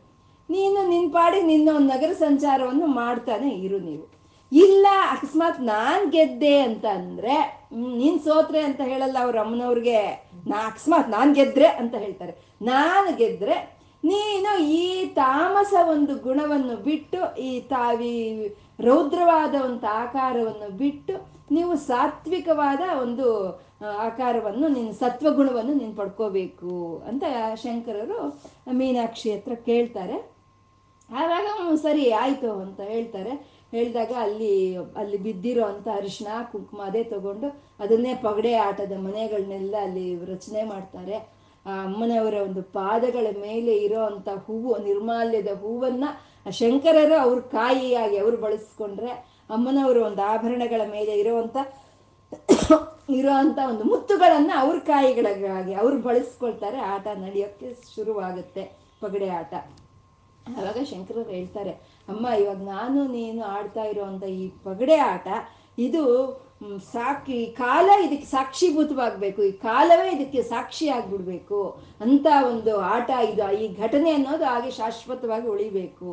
ನೀನು 0.51 0.89
ನಿನ್ನ 0.89 1.13
ಪಾಡಿ 1.13 1.43
ನಿನ್ನ 1.43 1.69
ಒಂದು 1.69 1.93
ನಗರ 1.95 2.13
ಸಂಚಾರವನ್ನು 2.13 2.87
ಮಾಡ್ತಾನೆ 2.87 3.51
ಇರು 3.51 3.79
ನೀವು. 3.79 4.07
ಇಲ್ಲ, 4.53 4.87
ಅಕಸ್ಮಾತ್ 5.11 5.61
ನಾನ್ 5.61 6.13
ಗೆದ್ದೆ 6.13 6.59
ಅಂತ 6.61 6.85
ಅಂದ್ರೆ 6.85 7.35
ನೀನು 7.73 8.19
ಸೋತ್ರೆ 8.19 8.61
ಅಂತ 8.61 8.81
ಹೇಳಲ್ಲ 8.81 9.17
ಅವ್ರ 9.21 9.37
ಅಮ್ಮನವ್ರಿಗೆ. 9.41 10.01
ನಾ 10.47 10.57
ಅಕಸ್ಮಾತ್ 10.67 11.09
ನಾನ್ 11.09 11.35
ಗೆದ್ರೆ 11.35 11.67
ಅಂತ 11.67 11.95
ಹೇಳ್ತಾರೆ. 11.95 12.33
ನಾನು 12.63 13.17
ಗೆದ್ರೆ 13.17 13.81
ನೀನು 14.05 14.65
ಈ 14.65 15.07
ತಾಮಸ 15.07 15.73
ಒಂದು 15.91 16.15
ಗುಣವನ್ನು 16.15 16.77
ಬಿಟ್ಟು, 16.77 17.37
ಈ 17.39 17.61
ತಾವಿ 17.61 18.47
ರೌದ್ರವಾದ 18.81 19.55
ಒಂದು 19.63 19.87
ಆಕಾರವನ್ನು 19.87 20.77
ಬಿಟ್ಟು, 20.77 21.15
ನೀವು 21.51 21.77
ಸಾತ್ವಿಕವಾದ 21.77 22.81
ಒಂದು 23.03 23.27
ಆಕಾರವನ್ನು, 23.81 24.69
ನೀನು 24.69 24.93
ಸತ್ವಗುಣವನ್ನು 24.93 25.75
ನೀನು 25.75 25.93
ಪಡ್ಕೋಬೇಕು 25.93 27.03
ಅಂತ 27.09 27.25
ಶಂಕರರು 27.55 28.21
ಮೀನಾಕ್ಷಿ 28.73 29.33
ಹತ್ರ 29.33 29.53
ಕೇಳ್ತಾರೆ. 29.55 30.30
ಆವಾಗ 31.19 31.47
ಸರಿ, 31.87 32.05
ಆಯಿತು 32.23 32.51
ಅಂತ 32.65 32.81
ಹೇಳ್ತಾರೆ. 32.93 33.33
ಹೇಳಿದಾಗ 33.75 34.13
ಅಲ್ಲಿ 34.27 34.53
ಅಲ್ಲಿ 35.01 35.19
ಬಿದ್ದಿರೋ 35.27 35.63
ಅಂಥ 35.73 35.87
ಅರಿಶಿನ 35.99 36.29
ಕುಂಕುಮ 36.53 36.81
ಅದೇ 36.89 37.03
ತಗೊಂಡು 37.13 37.49
ಅದನ್ನೇ 37.83 38.13
ಪಗಡೆ 38.27 38.53
ಆಟದ 38.69 38.95
ಮನೆಗಳನ್ನೆಲ್ಲ 39.07 39.75
ಅಲ್ಲಿ 39.87 40.07
ರಚನೆ 40.33 40.63
ಮಾಡ್ತಾರೆ. 40.73 41.17
ಆ 41.67 41.73
ಅಮ್ಮನವರ 41.87 42.37
ಒಂದು 42.47 42.63
ಪಾದಗಳ 42.79 43.27
ಮೇಲೆ 43.47 43.73
ಇರೋ 43.87 44.01
ಅಂಥ 44.11 44.29
ಹೂವು, 44.47 44.71
ನಿರ್ಮಾಲ್ಯದ 44.89 45.53
ಹೂವನ್ನ 45.63 46.05
ಶಂಕರರು 46.61 47.17
ಅವ್ರ 47.25 47.39
ಕಾಯಿಯಾಗಿ 47.57 48.17
ಅವರು 48.23 48.39
ಬಳಸ್ಕೊಂಡ್ರೆ 48.47 49.11
ಅಮ್ಮನವರ 49.57 49.99
ಒಂದು 50.09 50.23
ಆಭರಣಗಳ 50.33 50.83
ಮೇಲೆ 50.97 51.15
ಇರುವಂತ 51.23 51.57
ಇರೋಂಥ 53.19 53.59
ಒಂದು 53.71 53.85
ಮುತ್ತುಗಳನ್ನು 53.91 54.55
ಅವ್ರ 54.63 54.77
ಕಾಯಿಗಳಾಗಿ 54.91 55.75
ಅವ್ರು 55.83 55.97
ಬಳಸ್ಕೊಳ್ತಾರೆ. 56.09 56.79
ಆಟ 56.95 57.07
ನಡೆಯೋಕ್ಕೆ 57.25 57.69
ಶುರುವಾಗುತ್ತೆ 57.95 58.65
ಪಗಡೆ 59.03 59.29
ಆಟ. 59.41 59.55
ಆವಾಗ 60.59 60.79
ಶಂಕರರು 60.91 61.31
ಹೇಳ್ತಾರೆ, 61.37 61.73
ಅಮ್ಮ, 62.13 62.27
ಇವಾಗ 62.43 62.63
ನಾನು 62.75 63.01
ನೀನು 63.17 63.43
ಆಡ್ತಾ 63.57 63.85
ಇರೋವಂಥ 63.93 64.25
ಈ 64.41 64.45
ಪಗಡೆ 64.69 64.99
ಆಟ, 65.13 65.29
ಇದು 65.79 66.05
ಸಾಕಿ, 66.93 67.39
ಕಾಲ 67.59 67.89
ಇದಕ್ಕೆ 68.07 68.27
ಸಾಕ್ಷೀಭೂತವಾಗಬೇಕು, 68.37 69.41
ಈ 69.43 69.53
ಕಾಲವೇ 69.69 70.09
ಇದಕ್ಕೆ 70.17 70.41
ಸಾಕ್ಷಿ 70.43 70.87
ಆಗ್ಬಿಡ್ಬೇಕು, 70.89 71.61
ಅಂತ 72.07 72.27
ಒಂದು 72.51 72.73
ಆಟ 72.95 73.11
ಇದು, 73.31 73.47
ಈ 73.63 73.69
ಘಟನೆ 73.83 74.11
ಅನ್ನೋದು 74.11 74.45
ಹಾಗೆ 74.45 74.71
ಶಾಶ್ವತವಾಗಿ 74.71 75.49
ಉಳಿಬೇಕು. 75.55 76.11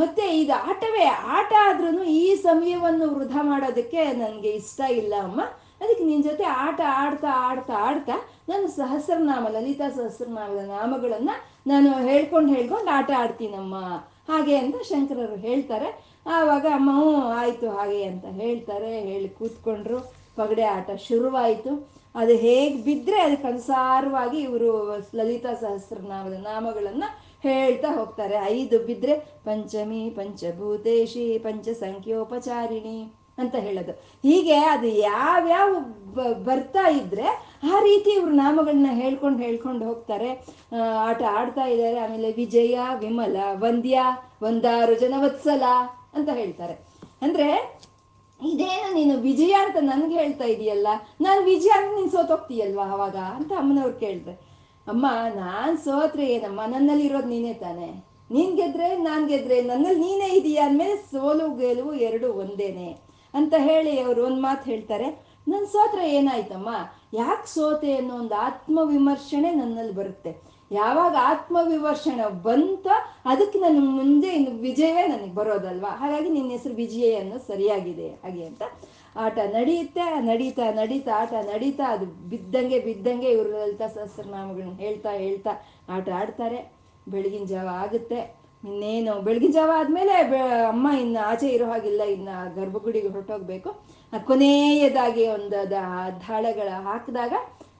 ಮತ್ತೆ 0.00 0.24
ಇದು 0.40 0.54
ಆಟವೇ, 0.70 1.04
ಆಟ 1.36 1.52
ಆದ್ರೂ 1.66 2.02
ಈ 2.22 2.26
ಸಮಯವನ್ನು 2.48 3.06
ವೃಧ 3.14 3.36
ಮಾಡೋದಕ್ಕೆ 3.42 4.02
ನನಗೆ 4.22 4.50
ಇಷ್ಟ 4.62 4.80
ಇಲ್ಲ, 5.00 5.14
ಅಮ್ಮ. 5.22 5.40
ಅದಕ್ಕೆ 5.80 6.04
ನಿನ್ನ 6.04 6.22
ಜೊತೆ 6.22 6.44
ಆಟ, 6.44 6.80
ಆಡ್ತಾ 6.86 7.28
ಆಡ್ತಾ 7.30 7.72
ಆಡ್ತಾ 7.76 8.12
ನಾನು 8.48 8.68
ಸಹಸ್ರನಾಮ, 8.68 9.48
ಲಲಿತಾ 9.48 9.88
ಸಹಸ್ರನಾಮದ 9.88 10.68
ನಾಮಗಳನ್ನ 10.68 11.30
ನಾನು 11.66 11.92
ಹೇಳ್ಕೊಂಡು 11.92 12.54
ಹೇಳ್ಕೊಂಡು 12.54 12.90
ಆಟ 12.90 13.10
ಆಡ್ತೀನಮ್ಮ. 13.18 13.74
ಹಾಗೆ 14.28 14.56
ಅಂತ 14.56 14.76
ಶಂಕರರು 14.82 15.36
ಹೇಳ್ತಾರೆ. 15.36 16.16
ಆವಾಗ 16.26 16.66
ಅಮ್ಮ, 16.66 16.90
ಹ್ಞೂ, 16.90 17.14
ಆಯಿತು, 17.14 17.70
ಹಾಗೆ 17.70 18.02
ಅಂತ 18.02 18.24
ಹೇಳ್ತಾರೆ. 18.24 19.00
ಹೇಳಿ 19.00 19.28
ಕೂತ್ಕೊಂಡ್ರು. 19.28 19.98
ಪಗಡೆ 20.36 20.62
ಆಟ 20.62 20.90
ಶುರುವಾಯಿತು. 21.08 21.88
ಅದು 22.14 22.32
ಹೇಗೆ 22.32 22.82
ಬಿದ್ದರೆ 22.82 23.20
ಅದಕ್ಕೆ 23.20 23.48
ಅನುಸಾರವಾಗಿ 23.48 24.38
ಇವರು 24.38 24.98
ಲಲಿತಾ 25.14 25.54
ಸಹಸ್ರನಾಮದ 25.54 26.32
ನಾಮಗಳನ್ನು 26.32 27.26
ಹೇಳ್ತಾ 27.42 27.88
ಹೋಗ್ತಾರೆ. 27.94 28.36
ಐದು 28.36 28.78
ಬಿದ್ದರೆ 28.78 29.18
ಪಂಚಮಿ, 29.18 30.10
ಪಂಚಭೂತೇಶಿ 30.10 31.38
ಪಂಚ 31.38 31.68
ಸಂಖ್ಯೋಪಚಾರಿಣಿ 31.68 33.12
ಅಂತ 33.38 33.54
ಹೇಳೋದು. 33.66 33.92
ಹೀಗೆ 34.26 34.58
ಅದು 34.74 34.88
ಯಾವ್ಯಾವ 35.08 35.70
ಬರ್ತಾ 36.48 36.84
ಇದ್ರೆ 37.00 37.26
ಆ 37.72 37.80
ರೀತಿ 37.86 38.10
ಇವ್ರ 38.18 38.30
ನಾಮಗಳನ್ನ 38.34 38.90
ಹೇಳ್ಕೊಂಡು 39.00 39.38
ಹೇಳ್ಕೊಂಡು 39.46 39.82
ಹೋಗ್ತಾರೆ. 39.88 40.30
ಆಟ 41.08 41.22
ಆಡ್ತಾ 41.38 41.64
ಇದ್ದಾರೆ. 41.72 41.98
ಆಮೇಲೆ 42.04 42.30
ವಿಜಯ, 42.32 42.76
ವಿಮಲ, 42.98 43.36
ವಂದ್ಯ 43.64 43.98
ಒಂದಾರು 44.42 44.94
ಜನ 45.02 45.14
ವತ್ಸಲ 45.24 45.64
ಅಂತ 46.14 46.28
ಹೇಳ್ತಾರೆ. 46.40 46.74
ಅಂದ್ರೆ 47.22 47.48
ಇದೇನು 48.40 48.88
ನೀನು 48.94 49.14
ವಿಜಯ 49.20 49.54
ಅಂತ 49.64 49.78
ನನ್ಗೆ 49.80 50.16
ಹೇಳ್ತಾ 50.22 50.46
ಇದೀಯಲ್ಲ, 50.54 50.88
ನಾನು 51.20 51.40
ವಿಜಯ 51.44 51.72
ಅಂತ 51.76 51.92
ನೀನ್ 51.98 52.10
ಸೋತೋಗ್ತೀಯಲ್ವಾ 52.10 52.86
ಅವಾಗ 52.94 53.16
ಅಂತ 53.36 53.52
ಅಮ್ಮನವ್ರು 53.60 53.96
ಕೇಳಿದ್ರೆ, 54.02 54.34
ಅಮ್ಮ, 54.86 55.06
ನಾನ್ 55.34 55.76
ಸೋತ್ರೆ 55.78 56.26
ಏನಮ್ಮ? 56.34 56.60
ನನ್ನಲ್ಲಿ 56.74 57.04
ಇರೋದು 57.06 57.28
ನೀನೇ 57.28 57.54
ತಾನೆ? 57.62 57.88
ನೀನ್ 58.34 58.52
ಗೆದ್ರೆ 58.56 58.88
ನಾನ್ 59.08 59.24
ಗೆದ್ರೆ 59.28 59.56
ನನ್ನಲ್ಲಿ 59.62 60.00
ನೀನೇ 60.06 60.28
ಇದೀಯ? 60.38 60.60
ಅಂದ್ಮೇಲೆ 60.68 60.96
ಸೋಲು, 61.12 61.46
ಗೆಲುವು 61.60 61.92
ಎರಡು 62.08 62.28
ಒಂದೇನೆ. 62.42 62.88
ಅಂತ 63.36 63.54
ಹೇಳಿ 63.58 64.00
ಅವ್ರು 64.00 64.26
ಒಂದ್ 64.26 64.42
ಮಾತು 64.42 64.70
ಹೇಳ್ತಾರೆ. 64.70 65.08
ನನ್ 65.48 65.66
ಸೋತ್ರ 65.66 65.98
ಏನಾಯ್ತಮ್ಮ? 65.98 66.68
ಯಾಕೆ 67.14 67.54
ಸೋತೆ 67.54 67.96
ಅನ್ನೋ 67.96 68.14
ಒಂದು 68.14 68.34
ಆತ್ಮವಿಮರ್ಶನೆ 68.34 69.50
ನನ್ನಲ್ಲಿ 69.50 69.94
ಬರುತ್ತೆ. 69.94 70.56
ಯಾವಾಗ 70.72 71.16
ಆತ್ಮವಿಮರ್ಶನ 71.20 72.20
ಬಂತ 72.28 72.86
ಅದಕ್ಕೆ 73.24 73.58
ನನ್ನ 73.58 73.90
ಮುಂದೆ 73.90 74.28
ಇನ್ನು 74.28 74.50
ವಿಜಯವೇ 74.60 75.06
ನನಗೆ 75.06 75.34
ಬರೋದಲ್ವಾ? 75.34 75.90
ಹಾಗಾಗಿ 75.90 76.28
ನಿನ್ನ 76.28 76.50
ಹೆಸರು 76.50 76.74
ವಿಜಯ 76.74 77.14
ಅನ್ನೋ 77.14 77.38
ಸರಿಯಾಗಿದೆ. 77.38 78.08
ಹಾಗೆ 78.08 78.44
ಅಂತ 78.44 78.62
ಆಟ 79.16 79.38
ನಡೆಯುತ್ತೆ 79.38 80.20
ನಡೀತಾ 80.20 80.72
ನಡೀತಾ 80.72 81.12
ಆಟ 81.20 81.32
ನಡೀತಾ 81.32 81.84
ಅದು 81.92 82.06
ಬಿದ್ದಂಗೆ 82.06 82.78
ಬಿದ್ದಂಗೆ 82.78 83.28
ಇವರು 83.30 83.50
ಲಲಿತಾ 83.50 83.86
ಸಹಸ್ರನಾಮಗಳನ್ನ 83.86 84.78
ಹೇಳ್ತಾ 84.78 85.10
ಹೇಳ್ತಾ 85.10 85.50
ಆಟ 85.88 86.08
ಆಡ್ತಾರೆ. 86.08 86.72
ಬೆಳಗಿನ 87.08 87.44
ಜಾವ 87.44 87.68
ಆಗುತ್ತೆ. 87.68 88.45
ಇನ್ನೇನು, 88.66 89.12
ಬೆಳಗಿನ 89.26 89.52
ಜಾವ 89.52 89.70
ಆದಮೇಲೆ 89.76 90.14
ಅಮ್ಮ 90.68 90.86
ಇನ್ನು 91.00 91.20
ಆಚೆ 91.26 91.48
ಇರೋ 91.48 91.66
ಹಾಗಿಲ್ಲ, 91.70 92.02
ಇನ್ನು 92.02 92.54
ಗರ್ಭಗುಡಿಗೆ 92.54 93.08
ಹೊರಟೋಗ್ಬೇಕು. 93.08 93.70
ಕೊನೆಯದಾಗಿ 94.26 95.26
ಒಂದು 95.26 95.70
ದಾಳಗಳ 95.70 96.68
ಹಾಕಿದಾಗ 96.82 97.32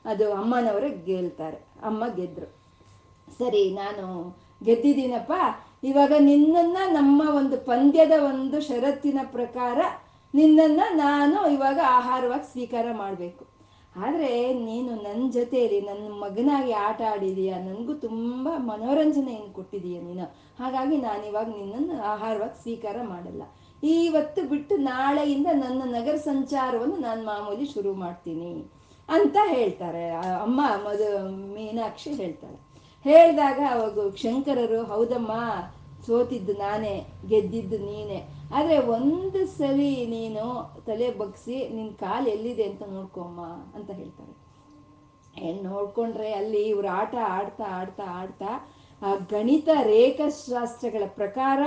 ಅದು 0.04 0.32
ಅಮ್ಮನವರು 0.32 0.88
ಗೆಲ್ತಾರೆ, 1.04 1.58
ಅಮ್ಮ 1.82 2.02
ಗೆದ್ರು. 2.16 2.48
ಸರಿ, 3.38 3.70
ನಾನು 3.70 4.06
ಗೆದ್ದಿದ್ದೀನಪ್ಪ. 4.64 5.32
ಇವಾಗ 5.84 6.12
ನಿನ್ನನ್ನು 6.18 6.92
ನಮ್ಮ 6.92 7.22
ಒಂದು 7.36 7.56
ಪಂದ್ಯದ 7.56 8.12
ಒಂದು 8.28 8.60
ಷರತ್ತಿನ 8.60 9.18
ಪ್ರಕಾರ 9.32 9.78
ನಿನ್ನನ್ನು 10.34 10.86
ನಾನು 10.96 11.48
ಇವಾಗ 11.48 11.78
ಆಹಾರವಾಗಿ 11.88 12.46
ಸ್ವೀಕಾರ 12.52 12.86
ಮಾಡಬೇಕು. 12.92 13.55
ಆದರೆ 14.04 14.52
ನೀನು 14.52 15.02
ನನ್ನ 15.02 15.30
ಜೊತೆಯಲ್ಲಿ 15.30 15.80
ನನ್ನ 15.80 16.06
ಮಗನಾಗಿ 16.22 16.72
ಆಟ 16.72 17.00
ಆಡಿದೀಯ, 17.12 17.52
ನನಗೂ 17.54 17.94
ತುಂಬ 17.94 18.48
ಮನೋರಂಜನೆಯನ್ನು 18.56 19.52
ಕೊಟ್ಟಿದೀಯ 19.52 20.00
ನೀನು. 20.00 20.26
ಹಾಗಾಗಿ 20.58 20.96
ನಾನಿವಾಗ 20.96 21.48
ನಿನ್ನನ್ನು 21.48 22.02
ಆಹಾರವಾಗಿ 22.02 22.62
ಸ್ವೀಕಾರ 22.62 22.96
ಮಾಡಲ್ಲ. 23.02 23.42
ಇವತ್ತು 23.82 24.42
ಬಿಟ್ಟು 24.48 24.76
ನಾಳೆಯಿಂದ 24.76 25.46
ನನ್ನ 25.52 25.82
ನಗರ 25.94 26.16
ಸಂಚಾರವನ್ನು 26.16 26.96
ನಾನು 26.96 27.24
ಮಾಮೂಲಿ 27.24 27.66
ಶುರು 27.74 27.94
ಮಾಡ್ತೀನಿ 27.94 28.50
ಅಂತ 29.08 29.36
ಹೇಳ್ತಾರೆ. 29.46 30.10
ಅಮ್ಮ 30.46 30.60
ಮದು, 30.84 31.08
ಮೀನಾಕ್ಷಿ 31.54 32.12
ಹೇಳ್ತಾಳೆ 32.14 32.58
ಹೇಳಿದಾಗ 33.04 33.58
ಅವಾಗ 33.70 34.14
ಶಂಕರರು, 34.16 34.82
ಹೌದಮ್ಮ, 34.84 35.32
ಸೋತಿದ್ದು 36.06 36.52
ನಾನೇ, 36.52 37.06
ಗೆದ್ದಿದ್ದು 37.28 37.78
ನೀನೇ. 37.78 38.18
ಆದರೆ 38.54 38.78
ಒಂದು 38.78 39.46
ಸರಿ 39.46 40.06
ನೀನು 40.06 40.44
ತಲೆ 40.86 41.10
ಬಗ್ಸಿ 41.10 41.68
ನಿನ್ನ 41.68 41.90
ಕಾಲು 41.90 42.30
ಎಲ್ಲಿದೆ 42.30 42.64
ಅಂತ 42.64 42.82
ನೋಡ್ಕೊಮ್ಮ 42.82 43.40
ಅಂತ 43.76 43.90
ಹೇಳ್ತಾರೆ. 43.90 44.34
ಏನ್ 45.36 45.64
ನೋಡ್ಕೊಂಡ್ರೆ 45.64 46.32
ಅಲ್ಲಿ 46.32 46.62
ಇವ್ರು 46.62 46.88
ಆಟ 46.88 47.14
ಆಡ್ತಾ 47.28 47.64
ಆಡ್ತಾ 47.64 48.04
ಆಡ್ತಾ, 48.04 48.68
ಆ 49.02 49.14
ಗಣಿತ 49.14 49.68
ರೇಖಾಶಾಸ್ತ್ರಗಳ 49.82 51.02
ಪ್ರಕಾರ, 51.06 51.62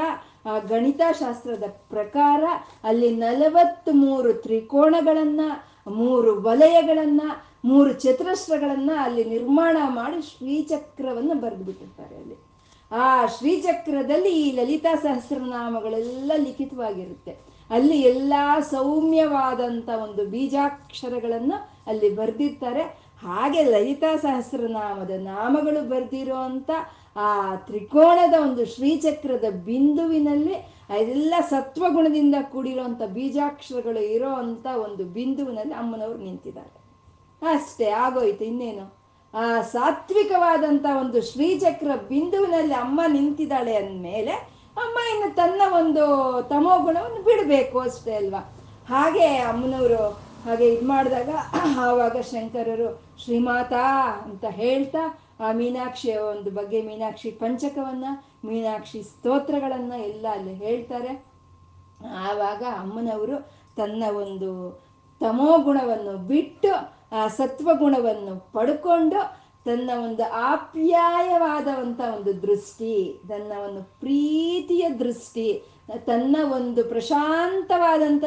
ಆ 0.46 0.60
ಗಣಿತಶಾಸ್ತ್ರದ 0.60 1.64
ಪ್ರಕಾರ 1.68 2.44
ಅಲ್ಲಿ 2.84 3.16
ನಲವತ್ತ್ 3.16 3.90
ಮೂರು 3.94 4.34
ತ್ರಿಕೋಣಗಳನ್ನು 4.34 5.70
ಮೂರು 5.92 6.42
ವಲಯಗಳನ್ನು, 6.42 7.30
ಮೂರು 7.66 7.94
ಚತುರಸ್ರಗಳನ್ನು 7.94 9.04
ಅಲ್ಲಿ 9.04 9.24
ನಿರ್ಮಾಣ 9.24 9.78
ಮಾಡಿ 9.90 10.22
ಶ್ರೀಚಕ್ರವನ್ನು 10.22 11.36
ಬರೆದು 11.42 11.64
ಬಿಟ್ಟಿರ್ತಾರೆ 11.64 12.16
ಅಲ್ಲಿ. 12.16 12.38
ಆ 12.92 13.26
ಶ್ರೀಚಕ್ರದಲ್ಲಿ 13.26 14.30
ಈ 14.30 14.52
ಲಲಿತಾ 14.52 14.96
ಸಹಸ್ರನಾಮಗಳೆಲ್ಲ 14.96 16.32
ಲಿಖಿತವಾಗಿರುತ್ತೆ. 16.38 17.32
ಅಲ್ಲಿ 17.70 18.02
ಎಲ್ಲ 18.02 18.34
ಸೌಮ್ಯವಾದಂಥ 18.60 19.90
ಒಂದು 19.90 20.26
ಬೀಜಾಕ್ಷರಗಳನ್ನು 20.26 21.84
ಅಲ್ಲಿ 21.88 22.16
ಬರೆದಿರ್ತಾರೆ. 22.16 22.82
ಹಾಗೆ 23.24 23.64
ಲಲಿತಾ 23.64 24.16
ಸಹಸ್ರನಾಮದ 24.16 25.12
ನಾಮಗಳು 25.12 25.90
ಬರೆದಿರೋ 25.90 26.36
ಅಂತ 26.36 26.70
ಆ 27.16 27.56
ತ್ರಿಕೋಣದ 27.56 28.34
ಒಂದು 28.42 28.66
ಶ್ರೀಚಕ್ರದ 28.66 29.46
ಬಿಂದುವಿನಲ್ಲಿ 29.50 30.54
ಅದೆಲ್ಲ 30.90 31.34
ಸತ್ವಗುಣದಿಂದ 31.50 32.36
ಕೂಡಿರೋಂಥ 32.52 33.02
ಬೀಜಾಕ್ಷರಗಳು 33.02 34.00
ಇರೋ 34.00 34.32
ಒಂದು 34.66 35.04
ಬಿಂದುವಿನಲ್ಲಿ 35.06 35.74
ಅಮ್ಮನವ್ರು 35.74 36.20
ನಿಂತಿದ್ದಾರೆ. 36.20 36.80
ಅಷ್ಟೇ, 37.54 37.90
ಆಗೋಯ್ತು, 37.90 38.46
ಇನ್ನೇನು? 38.46 38.99
ಆ 39.34 39.62
ಸಾತ್ವಿಕವಾದಂಥ 39.62 40.86
ಒಂದು 41.00 41.22
ಶ್ರೀಚಕ್ರ 41.22 41.96
ಬಿಂದುವಿನಲ್ಲಿ 42.08 42.74
ಅಮ್ಮ 42.74 43.02
ನಿಂತಿದ್ದಾಳೆ 43.08 43.76
ಅಂದಮೇಲೆ 43.76 44.32
ಅಮ್ಮ 44.78 44.98
ಇನ್ನು 45.14 45.36
ತನ್ನ 45.36 45.62
ಒಂದು 45.74 46.04
ತಮೋ 46.50 46.80
ಗುಣವನ್ನು 46.80 47.24
ಬಿಡಬೇಕು 47.24 47.80
ಅಷ್ಟೇ 47.80 48.16
ಅಲ್ವಾ? 48.16 48.40
ಹಾಗೆ 48.90 49.38
ಅಮ್ಮನವರು 49.38 50.30
ಹಾಗೆ 50.46 50.74
ಇದು 50.74 50.88
ಮಾಡಿದಾಗ 50.88 51.30
ಆವಾಗ 51.80 52.22
ಶಂಕರರು, 52.22 53.04
ಶ್ರೀಮಾತಾ 53.24 53.86
ಅಂತ 54.24 54.46
ಹೇಳ್ತಾ 54.46 55.20
ಆ 55.40 55.52
ಮೀನಾಕ್ಷಿಯ 55.52 56.18
ಒಂದು 56.18 56.52
ಬಗ್ಗೆ, 56.52 56.82
ಮೀನಾಕ್ಷಿ 56.82 57.32
ಪಂಚಕವನ್ನ, 57.32 58.06
ಮೀನಾಕ್ಷಿ 58.46 59.04
ಸ್ತೋತ್ರಗಳನ್ನ 59.04 59.94
ಎಲ್ಲ 59.94 60.28
ಅಲ್ಲಿ 60.32 60.54
ಹೇಳ್ತಾರೆ. 60.54 61.26
ಆವಾಗ 62.18 62.64
ಅಮ್ಮನವರು 62.80 63.52
ತನ್ನ 63.76 64.04
ಒಂದು 64.18 64.50
ತಮೋ 65.20 65.58
ಗುಣವನ್ನು 65.58 66.18
ಬಿಟ್ಟು 66.18 66.99
ಆ 67.12 67.28
ಸತ್ವಗುಣವನ್ನು 67.28 68.52
ಪಡ್ಕೊಂಡು 68.52 69.50
ತನ್ನ 69.66 69.90
ಒಂದು 70.04 70.24
ಆಪ್ಯಾಯವಾದಂಥ 70.34 72.00
ಒಂದು 72.00 72.42
ದೃಷ್ಟಿ, 72.42 73.22
ತನ್ನ 73.28 73.60
ಒಂದು 73.60 73.84
ಪ್ರೀತಿಯ 73.84 74.90
ದೃಷ್ಟಿ, 74.90 75.64
ತನ್ನ 76.06 76.38
ಒಂದು 76.52 76.84
ಪ್ರಶಾಂತವಾದಂಥ 76.84 78.24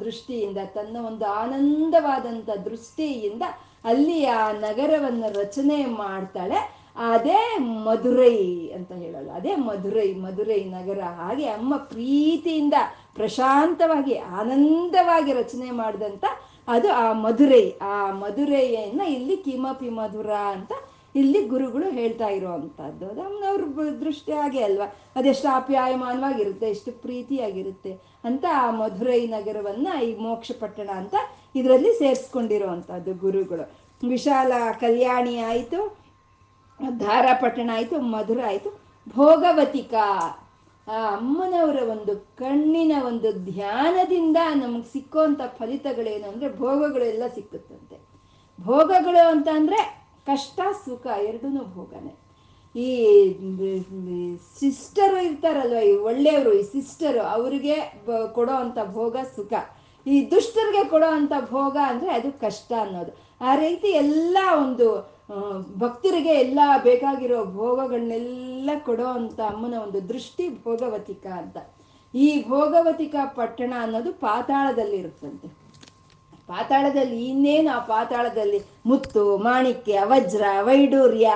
ದೃಷ್ಟಿಯಿಂದ, 0.00 0.58
ತನ್ನ 0.74 0.96
ಒಂದು 1.06 1.24
ಆನಂದವಾದಂಥ 1.24 2.50
ದೃಷ್ಟಿಯಿಂದ 2.50 3.42
ಅಲ್ಲಿ 3.84 4.26
ಆ 4.26 4.52
ನಗರವನ್ನು 4.52 5.40
ರಚನೆ 5.40 5.84
ಮಾಡ್ತಾಳೆ. 5.84 6.82
ಅದೇ 6.96 7.58
ಮಧುರೈ 7.58 8.68
ಅಂತ 8.68 8.92
ಹೇಳೋದು 8.92 9.30
ಅದೇ 9.30 9.56
ಮಧುರೈ 9.56 10.14
ಮಧುರೈ 10.14 10.64
ನಗರ. 10.64 11.00
ಹಾಗೆ 11.00 11.46
ಅಮ್ಮ 11.46 11.76
ಪ್ರೀತಿಯಿಂದ 11.76 12.74
ಪ್ರಶಾಂತವಾಗಿ, 13.14 14.18
ಆನಂದವಾಗಿ 14.18 15.32
ರಚನೆ 15.32 15.70
ಮಾಡಿದಂಥ 15.70 16.24
ಅದು 16.68 16.92
ಆ 16.92 17.12
ಮಧುರೈ, 17.12 17.70
ಆ 17.70 18.10
ಮಧುರೈಯನ್ನ 18.10 19.00
ಇಲ್ಲಿ 19.00 19.36
ಕಿಮಪಿ 19.36 19.88
ಮಧುರ 19.88 20.30
ಅಂತ 20.30 20.72
ಇಲ್ಲಿ 21.14 21.46
ಗುರುಗಳು 21.46 21.90
ಹೇಳ್ತಾ 21.90 22.28
ಇರುವಂತಹದ್ದು. 22.28 23.08
ಅದು 23.08 23.20
ಅಮ್ಮನವ್ರ 23.22 23.90
ದೃಷ್ಟಿ 24.00 24.32
ಹಾಗೆ 24.32 24.62
ಅಲ್ವಾ? 24.62 24.86
ಅದೆಷ್ಟು 25.16 25.48
ಆಪ್ಯಾಯಮಾನವಾಗಿರುತ್ತೆ, 25.54 26.70
ಎಷ್ಟು 26.70 26.92
ಪ್ರೀತಿಯಾಗಿರುತ್ತೆ 26.92 27.92
ಅಂತ 28.24 28.44
ಆ 28.54 28.70
ಮಧುರೈ 28.70 29.26
ನಗರವನ್ನ 29.26 29.88
ಈ 30.02 30.14
ಮೋಕ್ಷ 30.18 30.50
ಪಟ್ಟಣ 30.60 30.90
ಅಂತ 30.90 31.14
ಇದರಲ್ಲಿ 31.54 31.98
ಸೇರಿಸ್ಕೊಂಡಿರುವಂತಹದ್ದು 31.98 33.14
ಗುರುಗಳು. 33.14 33.64
ವಿಶಾಲ 34.08 34.52
ಕಲ್ಯಾಣಿ 34.80 35.38
ಆಯಿತು, 35.38 35.80
ಧಾರಾಪಟ್ಟಣ 36.98 37.70
ಆಯಿತು, 37.74 38.00
ಮಧುರ 38.00 38.40
ಆಯಿತು, 38.46 38.70
ಭೋಗವತಿಕಾ 39.08 40.06
ಆ 40.86 41.00
ಅಮ್ಮನವರ 41.16 41.78
ಒಂದು 41.90 42.12
ಕಣ್ಣಿನ 42.38 42.92
ಒಂದು 43.04 43.28
ಧ್ಯಾನದಿಂದ 43.52 44.38
ನಮಗೆ 44.54 44.88
ಸಿಕ್ಕುವಂಥ 44.92 45.40
ಫಲಿತಗಳೇನು 45.58 46.26
ಅಂದರೆ 46.30 46.48
ಭೋಗಗಳೆಲ್ಲ 46.56 47.26
ಸಿಕ್ಕುತ್ತಂತೆ. 47.34 47.96
ಭೋಗಗಳು 48.58 49.22
ಅಂತ 49.34 49.48
ಅಂದರೆ 49.58 49.80
ಕಷ್ಟ, 50.26 50.60
ಸುಖ 50.84 51.06
ಎರಡೂ 51.28 51.48
ಭೋಗನೇ. 51.76 52.12
ಈ 52.74 52.90
ಸಿಸ್ಟರು 54.58 55.18
ಇರ್ತಾರಲ್ವ, 55.28 55.80
ಈ 55.90 55.94
ಒಳ್ಳೆಯವರು, 56.10 56.52
ಈ 56.52 56.62
ಸಿಸ್ಟರು, 56.74 57.22
ಅವರಿಗೆ 57.36 57.76
ಕೊಡೋ 58.34 58.54
ಅಂಥ 58.64 58.78
ಭೋಗ, 58.94 59.16
ಸುಖ. 59.36 59.52
ಈ 60.06 60.30
ದುಷ್ಟರಿಗೆ 60.30 60.84
ಕೊಡೋ 60.90 61.10
ಅಂಥ 61.18 61.32
ಭೋಗ 61.50 61.76
ಅಂದರೆ 61.88 62.10
ಅದು 62.18 62.30
ಕಷ್ಟ 62.40 62.72
ಅನ್ನೋದು. 62.84 63.12
ಆ 63.40 63.54
ರೀತಿ 63.54 63.88
ಎಲ್ಲ 64.04 64.38
ಒಂದು 64.64 64.86
ಭಕ್ತರಿಗೆ 65.78 66.28
ಎಲ್ಲ 66.28 66.60
ಬೇಕಾಗಿರೋ 66.82 67.44
ಭೋಗಗಳನ್ನೆಲ್ಲ 67.44 68.70
ಕೊಡೋ 68.84 69.06
ಅಂತ 69.06 69.40
ಅಮ್ಮನ 69.40 69.74
ಒಂದು 69.74 70.08
ದೃಷ್ಟಿ 70.08 70.48
ಭೋಗವತಿಕ 70.48 71.26
ಅಂತ. 71.26 71.56
ಈ 72.14 72.48
ಭೋಗವತಿಕ 72.48 73.14
ಪಟ್ಟಣ 73.34 73.72
ಅನ್ನೋದು 73.80 74.12
ಪಾತಾಳದಲ್ಲಿ 74.12 74.96
ಇರುತ್ತಂತೆ. 74.96 75.48
ಪಾತಾಳದಲ್ಲಿ 76.46 77.28
ಇನ್ನೇನು 77.28 77.76
ಆ 77.76 77.78
ಪಾತಾಳದಲ್ಲಿ? 77.78 78.62
ಮುತ್ತು, 78.86 79.36
ಮಾಣಿಕ್ಯ, 79.36 80.00
ವಜ್ರ, 80.04 80.44
ವೈಡೂರ್ಯ, 80.60 81.30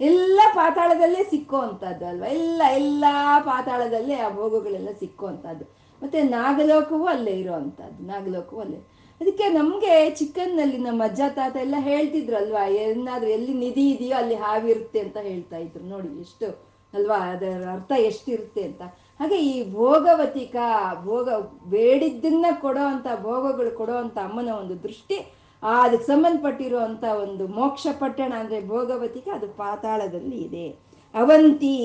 ಎಲ್ಲ 0.00 0.40
ಪಾತಾಳದಲ್ಲೇ 0.54 1.24
ಸಿಕ್ಕೋ 1.24 1.56
ಅಂಥದ್ದು 1.56 2.06
ಅಲ್ವಾ? 2.06 2.26
ಎಲ್ಲ 2.26 2.62
ಎಲ್ಲ 2.72 3.04
ಪಾತಾಳದಲ್ಲೇ 3.40 4.14
ಆ 4.14 4.34
ಭೋಗಗಳೆಲ್ಲ 4.34 4.88
ಸಿಕ್ಕೋ 5.00 5.26
ಅಂಥದ್ದು. 5.26 5.64
ಮತ್ತೆ 6.02 6.22
ನಾಗಲೋಕವೂ 6.22 7.06
ಅಲ್ಲೇ 7.06 7.30
ಇರೋ 7.30 7.52
ಅಂಥದ್ದು. 7.52 8.02
ನಾಗಲೋಕವೂ 8.02 8.60
ಅಲ್ಲೇ. 8.60 8.91
ಅದಕ್ಕೆ 9.22 9.46
ನಮಗೆ 9.56 9.94
ಚಿಕನ್ನಲ್ಲಿ 10.18 10.78
ನಮ್ಮ 10.86 11.02
ಅಜ್ಜ, 11.04 11.22
ತಾತ 11.34 11.56
ಎಲ್ಲ 11.64 11.76
ಹೇಳ್ತಿದ್ರು 11.88 12.36
ಅಲ್ವಾ 12.40 12.62
ಏನಾದ್ರೂ 12.84 13.28
ಎಲ್ಲಿ 13.34 13.54
ನಿಧಿ 13.64 13.84
ಇದೆಯೋ 13.90 14.14
ಅಲ್ಲಿ 14.20 14.36
ಹಾವಿರುತ್ತೆ 14.44 15.00
ಅಂತ 15.04 15.18
ಹೇಳ್ತಾ 15.26 15.58
ಇದ್ರು. 15.64 15.82
ನೋಡಿ, 15.92 16.08
ಎಷ್ಟು, 16.24 16.48
ಅಲ್ವಾ, 16.94 17.18
ಅದರ 17.34 17.60
ಅರ್ಥ 17.74 17.92
ಎಷ್ಟಿರುತ್ತೆ 18.08 18.62
ಅಂತ. 18.68 18.82
ಹಾಗೆ 19.20 19.36
ಈ 19.50 19.54
ಭೋಗವತಿಕ, 19.72 20.56
ಭೋಗ 21.04 21.28
ಬೇಡಿದ್ದನ್ನ 21.74 22.46
ಕೊಡೋ 22.64 22.84
ಅಂತ, 22.94 23.06
ಭೋಗಗಳು 23.28 23.70
ಕೊಡೋ 23.80 23.96
ಅಂತ 24.04 24.18
ಅಮ್ಮನ 24.28 24.50
ಒಂದು 24.62 24.76
ದೃಷ್ಟಿ, 24.86 25.18
ಆ 25.62 25.74
ಅದಕ್ಕೆ 25.86 26.06
ಸಂಬಂಧಪಟ್ಟಿರುವಂಥ 26.12 27.04
ಒಂದು 27.24 27.44
ಮೋಕ್ಷ 27.58 27.86
ಪಟ್ಟಣ 28.00 28.32
ಅಂದರೆ 28.42 28.60
ಭೋಗವತಿಕ, 28.66 29.28
ಅದು 29.38 29.48
ಪಾತಾಳದಲ್ಲಿ 29.62 30.38
ಇದೆ. 30.48 30.66
ಅವಂತಿ 31.14 31.76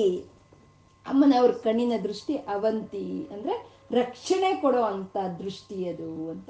ಅಮ್ಮನವ್ರ 1.06 1.52
ಕಣ್ಣಿನ 1.66 1.96
ದೃಷ್ಟಿ 2.06 2.36
ಅವಂತಿ 2.54 3.04
ಅಂದರೆ 3.34 3.54
ರಕ್ಷಣೆ 4.00 4.50
ಕೊಡೋ 4.64 4.82
ಅಂಥ 4.92 5.16
ದೃಷ್ಟಿ 5.42 5.78
ಅದು 5.92 6.08
ಅಂತ. 6.34 6.48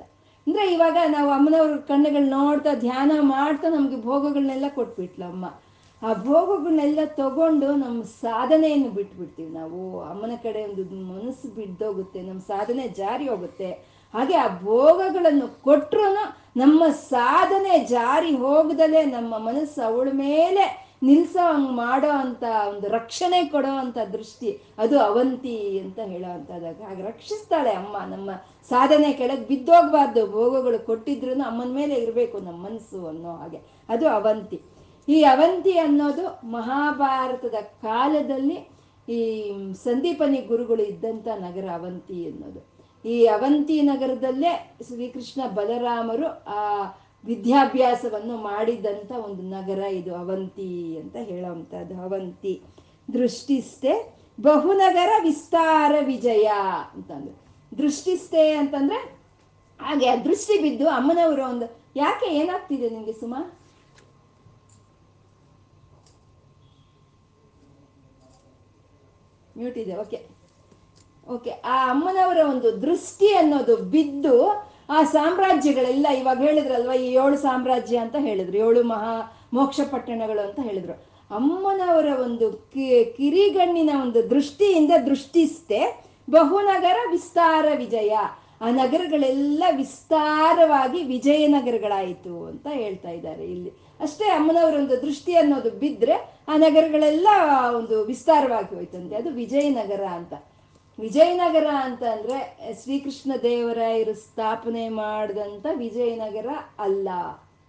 ಅಂದರೆ 0.48 0.64
ಇವಾಗ 0.72 0.98
ನಾವು 1.08 1.30
ಅಮ್ಮನವ್ರ 1.30 1.72
ಕಣ್ಣುಗಳು 1.88 2.26
ನೋಡ್ತಾ 2.26 2.74
ಧ್ಯಾನ 2.74 3.12
ಮಾಡ್ತಾ 3.20 3.68
ನಮಗೆ 3.68 3.96
ಭೋಗಗಳನ್ನೆಲ್ಲ 4.02 4.68
ಕೊಟ್ಬಿಟ್ಲ 4.74 5.22
ಅಮ್ಮ. 5.24 5.46
ಆ 6.02 6.12
ಭೋಗಗಳನ್ನೆಲ್ಲ 6.14 7.00
ತಗೊಂಡು 7.16 7.68
ನಮ್ಮ 7.76 8.02
ಸಾಧನೆಯನ್ನು 8.02 8.90
ಬಿಟ್ಬಿಡ್ತೀವಿ 8.90 9.50
ನಾವು. 9.50 10.00
ಅಮ್ಮನ 10.00 10.34
ಕಡೆ 10.42 10.60
ಒಂದು 10.64 10.84
ಮನಸ್ಸು 11.12 11.48
ಬಿದ್ದೋಗುತ್ತೆ 11.54 12.22
ನಮ್ಮ 12.22 12.40
ಸಾಧನೆ 12.40 12.88
ಜಾರಿ 12.88 13.28
ಹೋಗುತ್ತೆ. 13.28 13.70
ಹಾಗೆ 14.14 14.34
ಆ 14.34 14.48
ಭೋಗಗಳನ್ನು 14.62 15.48
ಕೊಟ್ರು 15.62 16.04
ನಮ್ಮ 16.56 16.82
ಸಾಧನೆ 16.88 17.78
ಜಾರಿ 17.78 18.32
ಹೋಗದಲೆ 18.36 19.04
ನಮ್ಮ 19.04 19.38
ಮನಸ್ಸು 19.38 19.80
ಅವಳ 19.88 20.08
ಮೇಲೆ 20.12 20.64
ನಿಲ್ಸೋ 21.02 21.52
ಹಂಗ್ 21.52 21.72
ಮಾಡೋ 21.72 22.10
ಅಂತ 22.10 22.44
ಒಂದು 22.68 22.88
ರಕ್ಷಣೆ 22.88 23.44
ಕೊಡೋ 23.48 23.68
ಅಂತ 23.68 23.98
ದೃಷ್ಟಿ, 24.12 24.62
ಅದು 24.78 25.00
ಅವಂತಿ 25.00 25.78
ಅಂತ 25.78 25.98
ಹೇಳೋ 25.98 26.30
ಅಂತದಾಗ 26.30 26.82
ಹಾಗೆ 26.82 27.02
ರಕ್ಷಿಸ್ತಾಳೆ 27.02 27.70
ಅಮ್ಮ, 27.70 27.96
ನಮ್ಮ 28.14 28.30
ಸಾಧನೆ 28.70 29.12
ಕೆಳಗೆ 29.12 29.44
ಬಿದ್ದೋಗ್ಬಾರ್ದು, 29.44 30.26
ಭೋಗಗಳು 30.26 30.86
ಕೊಟ್ಟಿದ್ರು 30.86 31.42
ಅಮ್ಮನ 31.42 31.70
ಮೇಲೆ 31.74 31.94
ಇರಬೇಕು 31.94 32.38
ನಮ್ಮ 32.38 32.64
ಮನಸ್ಸು 32.64 33.06
ಅನ್ನೋ 33.06 33.32
ಹಾಗೆ. 33.32 33.60
ಅದು 33.88 34.08
ಅವಂತಿ. 34.08 34.60
ಈ 35.08 35.22
ಅವಂತಿ 35.22 35.78
ಅನ್ನೋದು 35.78 36.24
ಮಹಾಭಾರತದ 36.44 37.54
ಕಾಲದಲ್ಲಿ 37.82 38.58
ಈ 39.08 39.20
ಸಂದೀಪನಿ 39.84 40.38
ಗುರುಗಳು 40.38 40.82
ಇದ್ದಂಥ 40.82 41.28
ನಗರ 41.28 41.68
ಅವಂತಿ 41.74 42.26
ಅನ್ನೋದು. 42.26 42.60
ಈ 43.04 43.26
ಅವಂತಿ 43.26 43.82
ನಗರದಲ್ಲೇ 43.82 44.76
ಶ್ರೀಕೃಷ್ಣ 44.88 45.40
ಬಲರಾಮರು 45.54 46.26
ಆ 46.26 46.62
ವಿದ್ಯಾಭ್ಯಾಸವನ್ನು 47.24 48.36
ಮಾಡಿದಂಥ 48.42 49.10
ಒಂದು 49.26 49.42
ನಗರ 49.56 49.80
ಇದು 50.00 50.14
ಅವಂತಿ 50.14 50.70
ಅಂತ 51.00 51.16
ಹೇಳೋವಂಥದ್ದು 51.30 51.94
ಅವಂತಿ 52.02 52.54
ದೃಷ್ಟಿಸ್ಥೆ 53.08 53.92
ಬಹುನಗರ 54.38 55.10
ವಿಸ್ತಾರ 55.22 55.92
ವಿಜಯ 56.00 56.48
ಅಂತಂದ್ರೆ. 56.94 57.34
ದೃಷ್ಟಿಸ್ಥೆ 57.72 58.42
ಅಂತಂದ್ರೆ 58.52 58.98
ಹಾಗೆ 59.80 60.06
ಆ 60.08 60.16
ದೃಷ್ಟಿ 60.24 60.54
ಬಿದ್ದು 60.62 60.86
ಅಮ್ಮನವರು 60.88 61.42
ಒಂದು, 61.44 61.66
ಯಾಕೆ 61.96 62.26
ಏನಾಗ್ತಿದೆ 62.40 62.88
ನಿಮಗೆ 62.90 63.12
ಸುಮಾ? 63.12 63.40
ಮ್ಯೂಟ್ 69.58 69.78
ಇದೆ 69.78 69.94
ಓಕೆ 69.96 70.18
ಓಕೆ 71.26 71.50
ಆ 71.50 71.76
ಅಮ್ಮನವರ 71.90 72.40
ಒಂದು 72.50 72.68
ದೃಷ್ಟಿ 72.82 73.28
ಅನ್ನೋದು 73.34 73.76
ಬಿದ್ದು 73.76 74.34
ಆ 74.88 75.02
ಸಾಮ್ರಾಜ್ಯಗಳೆಲ್ಲ 75.02 76.06
ಇವಾಗ 76.06 76.38
ಹೇಳಿದ್ರಲ್ವಾ, 76.38 76.94
ಈ 76.94 77.06
ಏಳು 77.12 77.36
ಸಾಮ್ರಾಜ್ಯ 77.36 77.96
ಅಂತ 77.98 78.16
ಹೇಳಿದ್ರು, 78.18 78.58
ಏಳು 78.58 78.82
ಮಹಾ 78.82 79.14
ಮೋಕ್ಷ 79.52 79.80
ಪಟ್ಟಣಗಳು 79.90 80.48
ಅಂತ 80.48 80.60
ಹೇಳಿದ್ರು. 80.62 80.92
ಅಮ್ಮನವರ 81.30 82.06
ಒಂದು 82.22 82.52
ಕಿರಿಗಣ್ಣಿನ 83.16 83.90
ಒಂದು 84.02 84.30
ದೃಷ್ಟಿಯಿಂದ 84.30 84.90
ದೃಷ್ಟಿಸ್ತೆ 85.06 86.02
ಬಹುನಗರ 86.30 86.96
ವಿಸ್ತಾರ 87.10 87.66
ವಿಜಯ. 87.76 88.14
ಆ 88.60 88.70
ನಗರಗಳೆಲ್ಲ 88.70 89.64
ವಿಸ್ತಾರವಾಗಿ 89.76 91.02
ವಿಜಯನಗರಗಳಾಯಿತು 91.02 92.44
ಅಂತ 92.44 92.66
ಹೇಳ್ತಾ 92.70 93.10
ಇದ್ದಾರೆ 93.10 93.44
ಇಲ್ಲಿ. 93.44 93.70
ಅಷ್ಟೇ 94.00 94.24
ಅಮ್ಮನವರ 94.24 94.74
ಒಂದು 94.74 95.02
ದೃಷ್ಟಿ 95.02 95.34
ಅನ್ನೋದು 95.34 95.70
ಬಿದ್ದರೆ 95.70 96.16
ಆ 96.48 96.56
ನಗರಗಳೆಲ್ಲ 96.56 97.28
ಒಂದು 97.76 98.04
ವಿಸ್ತಾರವಾಗಿ 98.04 98.74
ಹೋಯ್ತಂತೆ. 98.74 99.16
ಅದು 99.16 99.30
ವಿಜಯನಗರ 99.30 100.04
ಅಂತ. 100.04 100.34
ವಿಜಯನಗರ 100.98 101.66
ಅಂತ 101.66 102.02
ಅಂದ್ರೆ 102.02 102.58
ಶ್ರೀಕೃಷ್ಣ 102.82 103.32
ದೇವರಾಯರು 103.42 104.14
ಸ್ಥಾಪನೆ 104.14 104.88
ಮಾಡಿದಂಥ 104.88 105.66
ವಿಜಯನಗರ 105.76 106.46
ಅಲ್ಲ. 106.78 107.08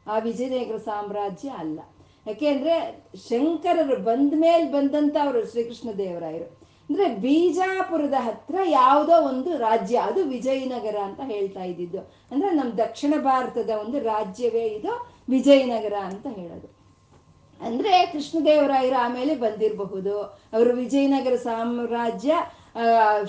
ಆ 0.08 0.20
ವಿಜಯನಗರ 0.20 0.78
ಸಾಮ್ರಾಜ್ಯ 0.78 1.50
ಅಲ್ಲ. 1.50 1.80
ಯಾಕೆಂದ್ರೆ 2.28 3.06
ಶಂಕರರು 3.30 4.04
ಬಂದ 4.04 4.34
ಮೇಲೆ 4.36 4.72
ಬಂದಂತ 4.72 5.18
ಅವರು 5.24 5.52
ಶ್ರೀಕೃಷ್ಣ 5.52 5.90
ದೇವರಾಯರು. 5.98 6.60
ಅಂದ್ರೆ 6.90 7.16
ಬೀಜಾಪುರದ 7.16 8.14
ಹತ್ರ 8.18 8.56
ಯಾವುದೋ 8.66 9.28
ಒಂದು 9.28 9.58
ರಾಜ್ಯ, 9.58 9.98
ಅದು 9.98 10.24
ವಿಜಯನಗರ 10.24 10.98
ಅಂತ 10.98 11.20
ಹೇಳ್ತಾ 11.24 11.64
ಇದ್ದಿದ್ದು. 11.64 12.00
ಅಂದ್ರೆ 12.32 12.52
ನಮ್ಮ 12.52 12.74
ದಕ್ಷಿಣ 12.74 13.14
ಭಾರತದ 13.22 13.70
ಒಂದು 13.70 14.00
ರಾಜ್ಯವೇ 14.00 14.66
ಇದು 14.66 15.10
ವಿಜಯನಗರ 15.30 15.94
ಅಂತ 15.94 16.28
ಹೇಳೋದು. 16.28 16.80
ಅಂದ್ರೆ 17.66 18.06
ಕೃಷ್ಣದೇವರಾಯರು 18.06 18.96
ಆಮೇಲೆ 18.96 19.36
ಬಂದಿರಬಹುದು. 19.36 20.20
ಅವರು 20.24 20.74
ವಿಜಯನಗರ 20.74 21.36
ಸಾಮ್ರಾಜ್ಯ 21.36 22.34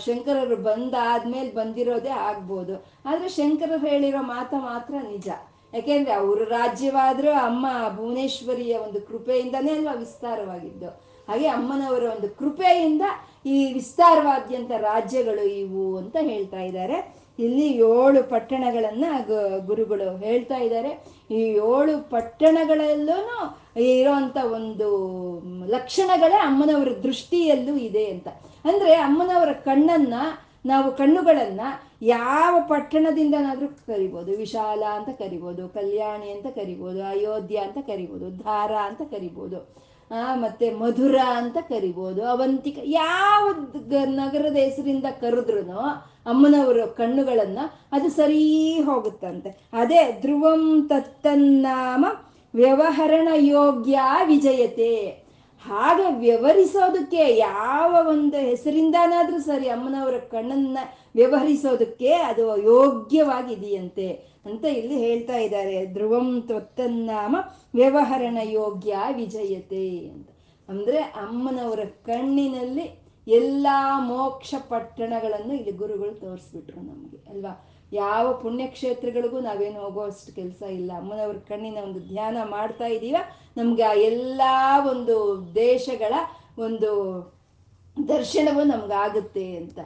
ಶಂಕರರು 0.07 0.57
ಬಂದಾದ್ಮೇಲೆ 0.57 1.51
ಬಂದಿರೋದೇ 1.51 2.13
ಆಗ್ಬೋದು. 2.29 2.75
ಆದರೆ 3.07 3.29
ಶಂಕರರು 3.29 3.87
ಹೇಳಿರೋ 3.87 4.23
ಮಾತು 4.35 4.57
ಮಾತ್ರ 4.57 4.95
ನಿಜ. 5.13 5.29
ಯಾಕೆಂದ್ರೆ 5.75 6.13
ಅವರು 6.13 6.45
ರಾಜ್ಯವಾದರೂ 6.45 7.31
ಅಮ್ಮ 7.31 7.67
ಭುವನೇಶ್ವರಿಯ 7.97 8.77
ಒಂದು 8.77 9.01
ಕೃಪೆಯಿಂದನೇ 9.09 9.73
ಅಲ್ವಾ 9.73 9.95
ವಿಸ್ತಾರವಾಗಿದ್ದು. 9.95 10.91
ಹಾಗೆ 11.29 11.47
ಅಮ್ಮನವರ 11.47 12.05
ಒಂದು 12.15 12.29
ಕೃಪೆಯಿಂದ 12.39 13.05
ಈ 13.47 13.73
ವಿಸ್ತಾರವಾದ್ಯಂತ 13.73 14.71
ರಾಜ್ಯಗಳು 14.71 15.45
ಇವು 15.63 15.85
ಅಂತ 15.97 16.17
ಹೇಳ್ತಾ 16.21 16.61
ಇದ್ದಾರೆ. 16.61 16.97
ಇಲ್ಲಿ 17.39 17.67
ಏಳು 17.91 18.21
ಪಟ್ಟಣಗಳನ್ನು 18.31 19.11
ಗುರುಗಳು 19.67 20.17
ಹೇಳ್ತಾ 20.27 20.57
ಇದ್ದಾರೆ. 20.57 20.91
ಈ 21.31 21.41
ಏಳು 21.71 22.11
ಪಟ್ಟಣಗಳಲ್ಲೂ 22.11 23.19
ಇರೋಂಥ 23.77 24.37
ಒಂದು 24.45 24.89
ಲಕ್ಷಣಗಳೇ 25.67 26.35
ಅಮ್ಮನವರ 26.35 26.89
ದೃಷ್ಟಿಯಲ್ಲೂ 27.03 27.77
ಇದೆ 27.77 28.05
ಅಂತ. 28.05 28.29
ಅಂದ್ರೆ 28.65 28.93
ಅಮ್ಮನವರ 28.95 29.53
ಕಣ್ಣನ್ನ, 29.53 30.15
ನಾವು 30.67 30.97
ಕಣ್ಣುಗಳನ್ನ 30.97 31.61
ಯಾವ 32.03 32.61
ಪಟ್ಟಣದಿಂದನಾದ್ರೂ 32.69 33.69
ಕರಿಬೋದು. 33.69 34.33
ವಿಶಾಲ 34.37 34.83
ಅಂತ 34.93 35.09
ಕರಿಬೋದು, 35.09 35.69
ಕಲ್ಯಾಣಿ 35.69 36.31
ಅಂತ 36.31 36.47
ಕರಿಬೋದು, 36.47 37.05
ಅಯೋಧ್ಯ 37.05 37.57
ಅಂತ 37.57 37.79
ಕರಿಬೋದು, 37.87 38.31
ಧಾರ 38.31 38.73
ಅಂತ 38.73 39.03
ಕರಿಬೋದು 39.03 39.91
ಮತ್ತೆ 40.35 40.71
ಮಧುರ 40.71 41.17
ಅಂತ 41.35 41.57
ಕರಿಬೋದು, 41.69 42.27
ಅವಂತಿಕ 42.27 42.79
ಯಾವ 42.83 43.49
ನಗರದ 44.05 44.57
ಹೆಸರಿಂದ 44.57 45.05
ಕರೆದ್ರು 45.21 45.79
ಅಮ್ಮನವರ 46.27 46.85
ಕಣ್ಣುಗಳನ್ನ 46.85 47.59
ಅದು 47.93 48.09
ಸರಿ 48.09 48.43
ಹೋಗುತ್ತಂತೆ. 48.85 49.51
ಅದೇ 49.73 50.21
ಧ್ರುವಂ 50.21 50.89
ತತ್ತನ್ನಾಮ 50.89 52.07
ವ್ಯವಹರಣ 52.55 53.29
ಯೋಗ್ಯ 53.35 54.01
ವಿಜಯತೆ. 54.27 54.95
ಹಾಗೆ 55.65 56.19
ವ್ಯವಹರಿಸೋದಕ್ಕೆ 56.19 57.37
ಯಾವ 57.37 58.09
ಒಂದು 58.09 58.37
ಹೆಸರಿಂದನಾದ್ರೂ 58.37 59.39
ಸರಿ 59.39 59.69
ಅಮ್ಮನವರ 59.69 60.19
ಕಣ್ಣನ್ನ 60.19 60.79
ವ್ಯವಹರಿಸೋದಕ್ಕೆ 61.15 62.13
ಅದು 62.13 62.57
ಯೋಗ್ಯವಾಗಿದೆಯಂತೆ 62.57 64.13
ಅಂತ 64.47 64.65
ಇಲ್ಲಿ 64.65 64.97
ಹೇಳ್ತಾ 64.97 65.37
ಇದ್ದಾರೆ. 65.37 65.87
ಧ್ರುವಂ 65.87 66.43
ತ್ವತ್ತನ್ನಾಮ 66.43 67.37
ವ್ಯವಹರಣ 67.75 68.39
ಯೋಗ್ಯ 68.43 68.99
ವಿಜಯತೆ 69.15 70.09
ಅಂತ. 70.09 70.29
ಅಂದ್ರೆ 70.69 70.99
ಅಮ್ಮನವರ 70.99 71.81
ಕಣ್ಣಿನಲ್ಲಿ 72.07 73.01
ಎಲ್ಲಾ 73.29 74.01
ಮೋಕ್ಷ 74.01 74.55
ಪಟ್ಟಣಗಳನ್ನು 74.69 75.55
ಇಲ್ಲಿ 75.55 75.73
ಗುರುಗಳು 75.73 76.15
ತೋರಿಸ್ಬಿಟ್ರು 76.21 76.81
ನಮಗೆ, 76.81 77.31
ಅಲ್ವಾ? 77.31 77.70
ಯಾವ 77.93 78.33
ಪುಣ್ಯಕ್ಷೇತ್ರಗಳಿಗೂ 78.33 79.41
ನಾವೇನು 79.41 79.81
ಹೋಗುವಷ್ಟು 79.81 80.35
ಕೆಲಸ 80.35 80.63
ಇಲ್ಲ. 80.63 80.93
ಅಮ್ಮನವ್ರ 80.97 81.37
ಕಣ್ಣಿನ 81.37 81.79
ಒಂದು 81.85 82.01
ಧ್ಯಾನ 82.01 82.37
ಮಾಡ್ತಾ 82.45 82.87
ಇದೀವ. 82.87 83.17
ನಮ್ಗೆ 83.57 83.83
ಆ 83.83 83.93
ಎಲ್ಲ 83.93 84.43
ಒಂದು 84.91 85.17
ದೇಶಗಳ 85.55 86.15
ಒಂದು 86.59 86.91
ದರ್ಶನವು 88.09 88.63
ನಮ್ಗಾಗುತ್ತೆ 88.65 89.57
ಅಂತ. 89.57 89.79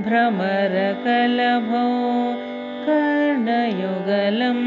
भ्रमरकलभो 0.07 1.85
कर्णयुगलम् 2.87 4.67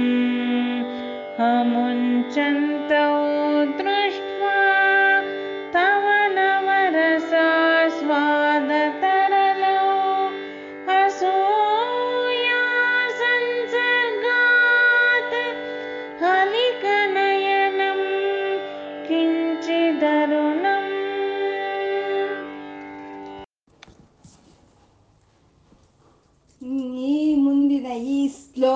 अमुञ्चन्तौ 1.49 3.20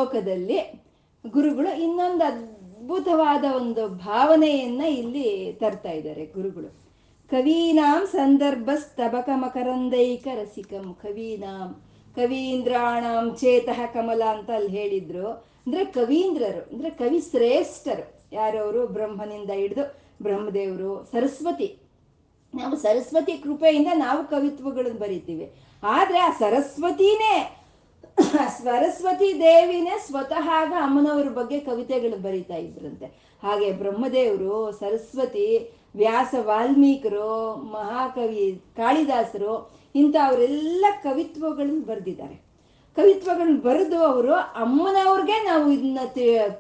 ಶ್ಲೋಕದಲ್ಲಿ 0.06 0.58
ಗುರುಗಳು 1.30 1.82
ಇನ್ನೊಂದು 1.82 2.26
ಅದ್ಭುತವಾದ 2.26 3.46
ಒಂದು 3.56 3.88
ಭಾವನೆಯನ್ನ 3.88 4.82
ಇಲ್ಲಿ 4.82 5.54
ತರ್ತಾ 5.54 5.90
ಇದ್ದಾರೆ 5.90 6.26
ಗುರುಗಳು. 6.26 6.68
ಕವೀನಾಂ 7.30 8.08
ಸಂದರ್ಭಸ್ತಬಕ 8.08 9.30
ಮಕರಂದೈಕ 9.34 10.28
ರಸಿಕಂ 10.36 10.98
ಕವೀನಾಂ, 11.02 11.84
ಕವೀಂದ್ರಾಣಾಂ 12.16 13.36
ಚೇತಃ 13.36 13.86
ಕಮಲ 13.86 14.24
ಅಂತ 14.24 14.52
ಅಲ್ಲಿ 14.52 14.72
ಹೇಳಿದ್ರು. 14.72 15.28
ಅಂದ್ರೆ 15.68 15.86
ಕವೀಂದ್ರರು, 15.86 16.74
ಅಂದ್ರೆ 16.74 16.90
ಕವಿ 16.90 17.20
ಶ್ರೇಷ್ಠರು. 17.20 18.36
ಯಾರವರು? 18.36 18.88
ಬ್ರಹ್ಮನಿಂದ 18.88 19.50
ಹಿಡಿದು 19.50 19.96
ಬ್ರಹ್ಮದೇವರು, 20.22 21.10
ಸರಸ್ವತಿ. 21.12 21.78
ನಾವು 22.56 22.76
ಸರಸ್ವತಿ 22.76 23.34
ಕೃಪೆಯಿಂದ 23.34 23.88
ನಾವು 23.96 24.24
ಕವಿತ್ವಗಳನ್ನು 24.24 25.00
ಬರಿತೀವಿ. 25.00 25.52
ಆದ್ರೆ 25.84 26.20
ಆ 26.20 26.30
ಸರಸ್ವತಿನೇ 26.30 27.62
ಸರಸ್ವತಿ 28.64 29.40
ದೇವಿನೇ 29.40 29.92
ಸ್ವತಃ 30.08 30.50
ಅಮ್ಮನವ್ರ 30.78 31.28
ಬಗ್ಗೆ 31.28 31.60
ಕವಿತೆಗಳು 31.60 32.22
ಬರಿತಾ 32.22 32.56
ಇದ್ರಂತೆ. 32.56 33.06
ಹಾಗೆ 33.44 33.72
ಬ್ರಹ್ಮದೇವರು, 33.72 34.72
ಸರಸ್ವತಿ, 34.72 35.76
ವ್ಯಾಸ 35.96 36.36
ವಾಲ್ಮೀಕರು, 36.40 37.56
ಮಹಾಕವಿ 37.56 38.62
ಕಾಳಿದಾಸರು 38.78 39.72
ಇಂಥ 39.96 40.16
ಅವರೆಲ್ಲ 40.16 40.86
ಕವಿತ್ವಗಳನ್ನ 41.04 41.84
ಬರೆದಿದ್ದಾರೆ. 41.86 42.36
ಕವಿತ್ವಗಳನ್ನ 42.96 43.62
ಬರೆದು 43.62 43.98
ಅವರು 43.98 44.34
ಅಮ್ಮನವ್ರಿಗೆ 44.34 45.44
ನಾವು 45.44 45.72
ಇದನ್ನ 45.72 46.00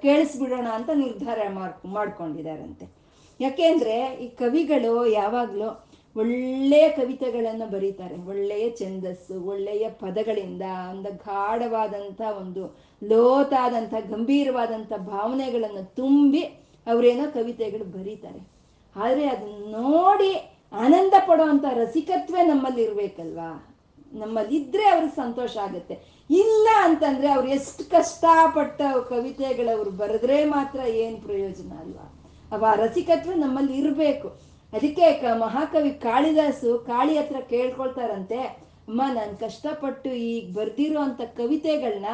ಕೇಳಿಸ್ಬಿಡೋಣ 0.01 0.67
ಅಂತ 0.67 0.89
ನಿರ್ಧಾರ 0.89 1.39
ಮಾಡ್, 1.49 1.85
ಮಾಡ್ಕೊಂಡಿದ್ದಾರಂತೆ. 1.85 2.95
ಯಾಕೆಂದ್ರೆ 3.39 4.13
ಈ 4.13 4.27
ಕವಿಗಳು 4.29 5.07
ಯಾವಾಗಲೂ 5.07 5.84
ಒಳ್ಳೆಯ 6.15 6.89
ಕವಿತೆಗಳನ್ನು 6.89 7.71
ಬರೀತಾರೆ, 7.71 8.27
ಒಳ್ಳೆಯ 8.27 8.69
ಛಂದಸ್ಸು, 8.69 9.43
ಒಳ್ಳೆಯ 9.43 9.89
ಪದಗಳಿಂದ, 9.89 10.61
ಒಂದು 10.89 11.13
ಗಾಢವಾದಂಥ, 11.13 12.21
ಒಂದು 12.21 12.77
ಲೋತಾದಂಥ, 13.03 13.93
ಗಂಭೀರವಾದಂಥ 14.09 14.93
ಭಾವನೆಗಳನ್ನು 14.93 15.95
ತುಂಬಿ 15.95 16.39
ಅವರೇನೋ 16.87 17.31
ಕವಿತೆಗಳು 17.31 17.83
ಬರೀತಾರೆ. 17.83 18.47
ಆದರೆ 18.95 19.27
ಅದನ್ನ 19.27 19.71
ನೋಡಿ 19.71 20.51
ಆನಂದ 20.71 21.13
ಪಡುವಂಥ 21.27 21.65
ರಸಿಕತ್ವೇ 21.73 22.45
ನಮ್ಮಲ್ಲಿ 22.45 22.83
ಇರಬೇಕಲ್ವಾ? 22.83 23.75
ನಮ್ಮಲ್ಲಿ 24.13 24.57
ಇದ್ರೆ 24.57 24.87
ಅವ್ರಿಗೆ 24.87 25.15
ಸಂತೋಷ 25.15 25.57
ಆಗುತ್ತೆ. 25.57 25.93
ಇಲ್ಲ 26.29 26.67
ಅಂತಂದರೆ 26.81 27.27
ಅವ್ರು 27.27 27.47
ಎಷ್ಟು 27.47 27.89
ಕಷ್ಟಪಟ್ಟ 27.89 28.81
ಕವಿತೆಗಳವ್ರು 29.09 29.91
ಬರೆದ್ರೆ 29.91 30.45
ಮಾತ್ರ 30.45 30.79
ಏನು 30.79 31.17
ಪ್ರಯೋಜನ 31.17 31.71
ಅಲ್ವಾ? 31.79 32.21
ಅವ 32.51 32.65
ರಸಿಕತ್ವ 32.75 33.31
ನಮ್ಮಲ್ಲಿ 33.35 33.77
ಇರಬೇಕು. 33.77 34.44
ಅದಕ್ಕೆ 34.75 35.05
ಮಹಾಕವಿ 35.39 35.91
ಕಾಳಿದಾಸು 36.03 36.77
ಕಾಳಿ 36.87 37.17
ಹತ್ರ 37.17 37.39
ಕೇಳ್ಕೊಳ್ತಾರಂತೆ, 37.49 38.39
ಅಮ್ಮ, 38.87 39.01
ನಾನು 39.13 39.33
ಕಷ್ಟಪಟ್ಟು 39.37 40.09
ಈಗ 40.29 40.45
ಬರ್ದಿರೋ 40.57 40.99
ಅಂತ 41.01 41.21
ಕವಿತೆಗಳನ್ನ 41.37 42.09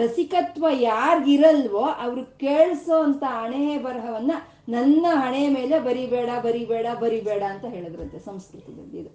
ರಸಿಕತ್ವ 0.00 0.66
ಯಾರಿಗಿರಲ್ವೋ 0.80 1.84
ಅವ್ರು 2.04 2.22
ಕೇಳಿಸೋ 2.38 2.96
ಅಂತ 3.02 3.24
ಹಣೆ 3.38 3.78
ಬರಹವನ್ನ 3.78 4.32
ನನ್ನ 4.68 5.06
ಹಣೆ 5.14 5.48
ಮೇಲೆ 5.48 5.76
ಬರಿಬೇಡ 5.78 6.30
ಬರಿಬೇಡ 6.44 6.86
ಬರಿಬೇಡ 7.00 7.42
ಅಂತ 7.42 7.64
ಹೇಳಿದ್ರಂತೆ 7.64 8.18
ಸಂಸ್ಕೃತದಲ್ಲಿ 8.18 8.98
ಇದು. 8.98 9.10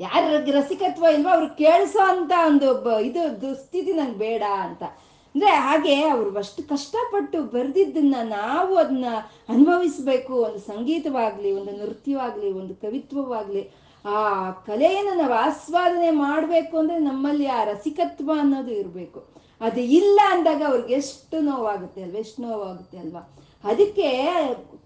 ಯಾರ 0.00 0.22
ರಸಿಕತ್ವ 0.58 1.06
ಇಲ್ವೋ 1.16 1.30
ಅವ್ರು 1.30 1.48
ಕೇಳಿಸೋ 1.54 2.02
ಅಂತ 2.14 2.32
ಒಂದು 2.46 2.68
ಇದು 3.00 3.22
ದುಸ್ಥಿತಿ 3.42 3.92
ನಂಗೆ 3.92 4.18
ಬೇಡ 4.18 4.42
ಅಂತ. 4.66 4.82
ಅಂದ್ರೆ 5.34 5.50
ಹಾಗೆ 5.50 6.08
ಅವ್ರು 6.08 6.38
ಅಷ್ಟು 6.38 6.68
ಕಷ್ಟಪಟ್ಟು 6.68 7.42
ಬರೆದಿದ್ದನ್ನ 7.42 8.14
ನಾವು 8.22 8.76
ಅದನ್ನ 8.76 9.04
ಅನುಭವಿಸ್ಬೇಕು. 9.48 10.32
ಒಂದು 10.34 10.58
ಸಂಗೀತವಾಗ್ಲಿ, 10.58 11.52
ಒಂದು 11.52 11.72
ನೃತ್ಯವಾಗ್ಲಿ, 11.76 12.52
ಒಂದು 12.52 12.74
ಕವಿತ್ವವಾಗ್ಲಿ. 12.74 13.70
ಆ 14.04 14.50
ಕಲೆಯನ್ನು 14.50 15.14
ನಾವು 15.14 15.32
ಆಸ್ವಾದನೆ 15.32 16.10
ಮಾಡಬೇಕು 16.10 16.78
ಅಂದ್ರೆ 16.78 16.98
ನಮ್ಮಲ್ಲಿ 16.98 17.46
ಆ 17.46 17.64
ರಸಿಕತ್ವ 17.64 18.32
ಅನ್ನೋದು 18.38 18.72
ಇರಬೇಕು. 18.72 19.24
ಅದು 19.60 19.80
ಇಲ್ಲ 19.80 20.20
ಅಂದಾಗ 20.30 20.62
ಅವ್ರಿಗೆ 20.66 20.94
ಎಷ್ಟು 20.94 21.40
ನೋವಾಗುತ್ತೆ 21.40 22.02
ಅಲ್ವಾ, 22.02 22.18
ಎಷ್ಟು 22.18 22.42
ನೋವಾಗುತ್ತೆ 22.42 22.98
ಅಲ್ವಾ. 22.98 23.36
ಅದಕ್ಕೆ 23.64 24.08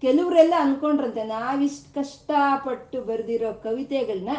ಕೆಲವರೆಲ್ಲ 0.01 0.53
ಅನ್ಕೊಂಡ್ರಂತೆ, 0.59 1.23
ನಾವಿಷ್ಟು 1.23 1.95
ಕಷ್ಟಪಟ್ಟು 1.95 3.01
ಬರೆದಿರೋ 3.01 3.53
ಕವಿತೆಗಳನ್ನ 3.53 4.29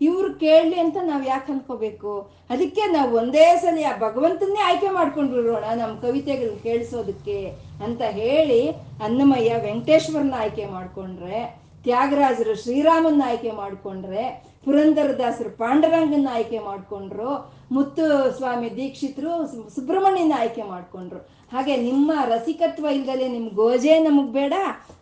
ಇವ್ರು 0.00 0.34
ಕೇಳಲಿ 0.34 0.80
ಅಂತ 0.80 0.96
ನಾವು 1.02 1.24
ಯಾಕೆ 1.24 1.52
ಅನ್ಕೋಬೇಕು? 1.52 2.30
ಅದಕ್ಕೆ 2.50 2.80
ನಾವು 2.92 3.16
ಒಂದೇ 3.16 3.56
ಸಲ 3.56 3.78
ಆ 3.90 3.98
ಭಗವಂತನ್ನೇ 3.98 4.60
ಆಯ್ಕೆ 4.60 4.90
ಮಾಡ್ಕೊಂಡ್ಬಿಡೋಣ 4.90 5.64
ನಮ್ಮ 5.82 5.94
ಕವಿತೆಗಳನ್ನ 6.00 6.58
ಕೇಳಿಸೋದಕ್ಕೆ 6.62 7.38
ಅಂತ 7.84 8.02
ಹೇಳಿ 8.02 8.68
ಅನ್ನಮಯ್ಯ 9.04 9.54
ವೆಂಕಟೇಶ್ವರನ 9.54 10.34
ಆಯ್ಕೆ 10.38 10.66
ಮಾಡ್ಕೊಂಡ್ರೆ, 10.66 11.64
ತ್ಯಾಗರಾಜರು 11.84 12.54
ಶ್ರೀರಾಮನ್ನ 12.62 13.22
ಆಯ್ಕೆ 13.26 13.50
ಮಾಡ್ಕೊಂಡ್ರೆ, 13.50 14.24
ಪುರಂದರದಾಸರು 14.64 15.50
ಪಾಂಡುರಂಗನ್ನ 15.56 16.28
ಆಯ್ಕೆ 16.32 16.58
ಮಾಡ್ಕೊಂಡ್ರು 16.58 17.30
ಮುತ್ತು 17.72 18.36
ಸ್ವಾಮಿ 18.36 18.76
ದೀಕ್ಷಿತರು 18.76 19.32
ಸುಬ್ರಹ್ಮಣ್ಯನ 19.74 20.32
ಆಯ್ಕೆ 20.38 20.62
ಮಾಡ್ಕೊಂಡ್ರು. 20.62 21.43
ಹಾಗೆ 21.54 21.76
ನಿಮ್ಮ 21.76 22.12
ರಸಿಕತ್ವ 22.26 22.86
ಇಲ್ದಲೆ 22.86 23.28
ನಿಮ್ 23.28 23.48
ಗೋಜೆ 23.50 23.98
ನಮಗ್ 23.98 24.30
ಬೇಡ. 24.32 24.54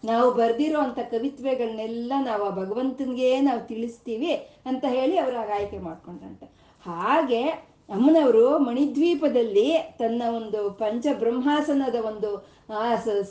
ನಾವು 0.04 0.32
ಬರ್ದಿರೋ 0.34 0.78
ಅಂತ 0.78 0.98
ಕವಿತ್ವೆಗಳನ್ನೆಲ್ಲ 1.10 2.12
ನಾವು 2.24 2.44
ಆ 2.44 2.50
ಭಗವಂತನಿಗೆ 2.50 3.40
ನಾವು 3.40 3.60
ತಿಳಿಸ್ತೀವಿ 3.66 4.32
ಅಂತ 4.66 4.84
ಹೇಳಿ 4.88 5.18
ಅವ್ರು 5.18 5.38
ಆಯ್ಕೆ 5.54 5.78
ಮಾಡ್ಕೊಂಡ್ರಂತೆ. 5.78 6.46
ಹಾಗೆ 6.86 7.42
ಅಮ್ಮನವರು 7.90 8.58
ಮಣಿದ್ವೀಪದಲ್ಲಿ 8.58 9.68
ತನ್ನ 9.98 10.22
ಒಂದು 10.36 10.70
ಪಂಚ 10.70 11.06
ಬ್ರಹ್ಮಾಸನದ 11.18 11.94
ಒಂದು 11.94 12.30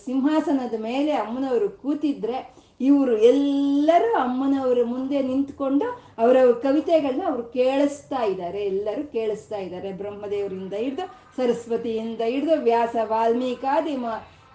ಸಿಂಹಾಸನದ 0.06 0.76
ಮೇಲೆ 0.80 1.12
ಅಮ್ಮನವರು 1.12 1.70
ಕೂತಿದ್ರೆ 1.70 2.38
ಇವರು 2.82 3.18
ಎಲ್ಲರೂ 3.18 4.14
ಅಮ್ಮನವರ 4.16 4.78
ಮುಂದೆ 4.84 5.22
ನಿಂತ್ಕೊಂಡು 5.22 5.88
ಅವರ 6.18 6.38
ಕವಿತೆಗಳನ್ನ 6.62 7.24
ಅವರು 7.30 7.44
ಕೇಳಿಸ್ತಾ 7.44 8.24
ಇದ್ದಾರೆ. 8.24 8.64
ಎಲ್ಲರೂ 8.64 9.04
ಕೇಳಿಸ್ತಾ 9.08 9.58
ಇದ್ದಾರೆ. 9.58 9.94
ಬ್ರಹ್ಮದೇವರಿಂದ 9.94 10.74
ಹಿಡಿದು 10.74 11.06
ಸರಸ್ವತಿಯಿಂದ 11.38 12.22
ಹಿಡಿದು 12.22 12.62
ವ್ಯಾಸ 12.62 12.96
ವಾಲ್ಮೀಕಾದಿ 13.04 13.96
ಮ, 13.96 14.06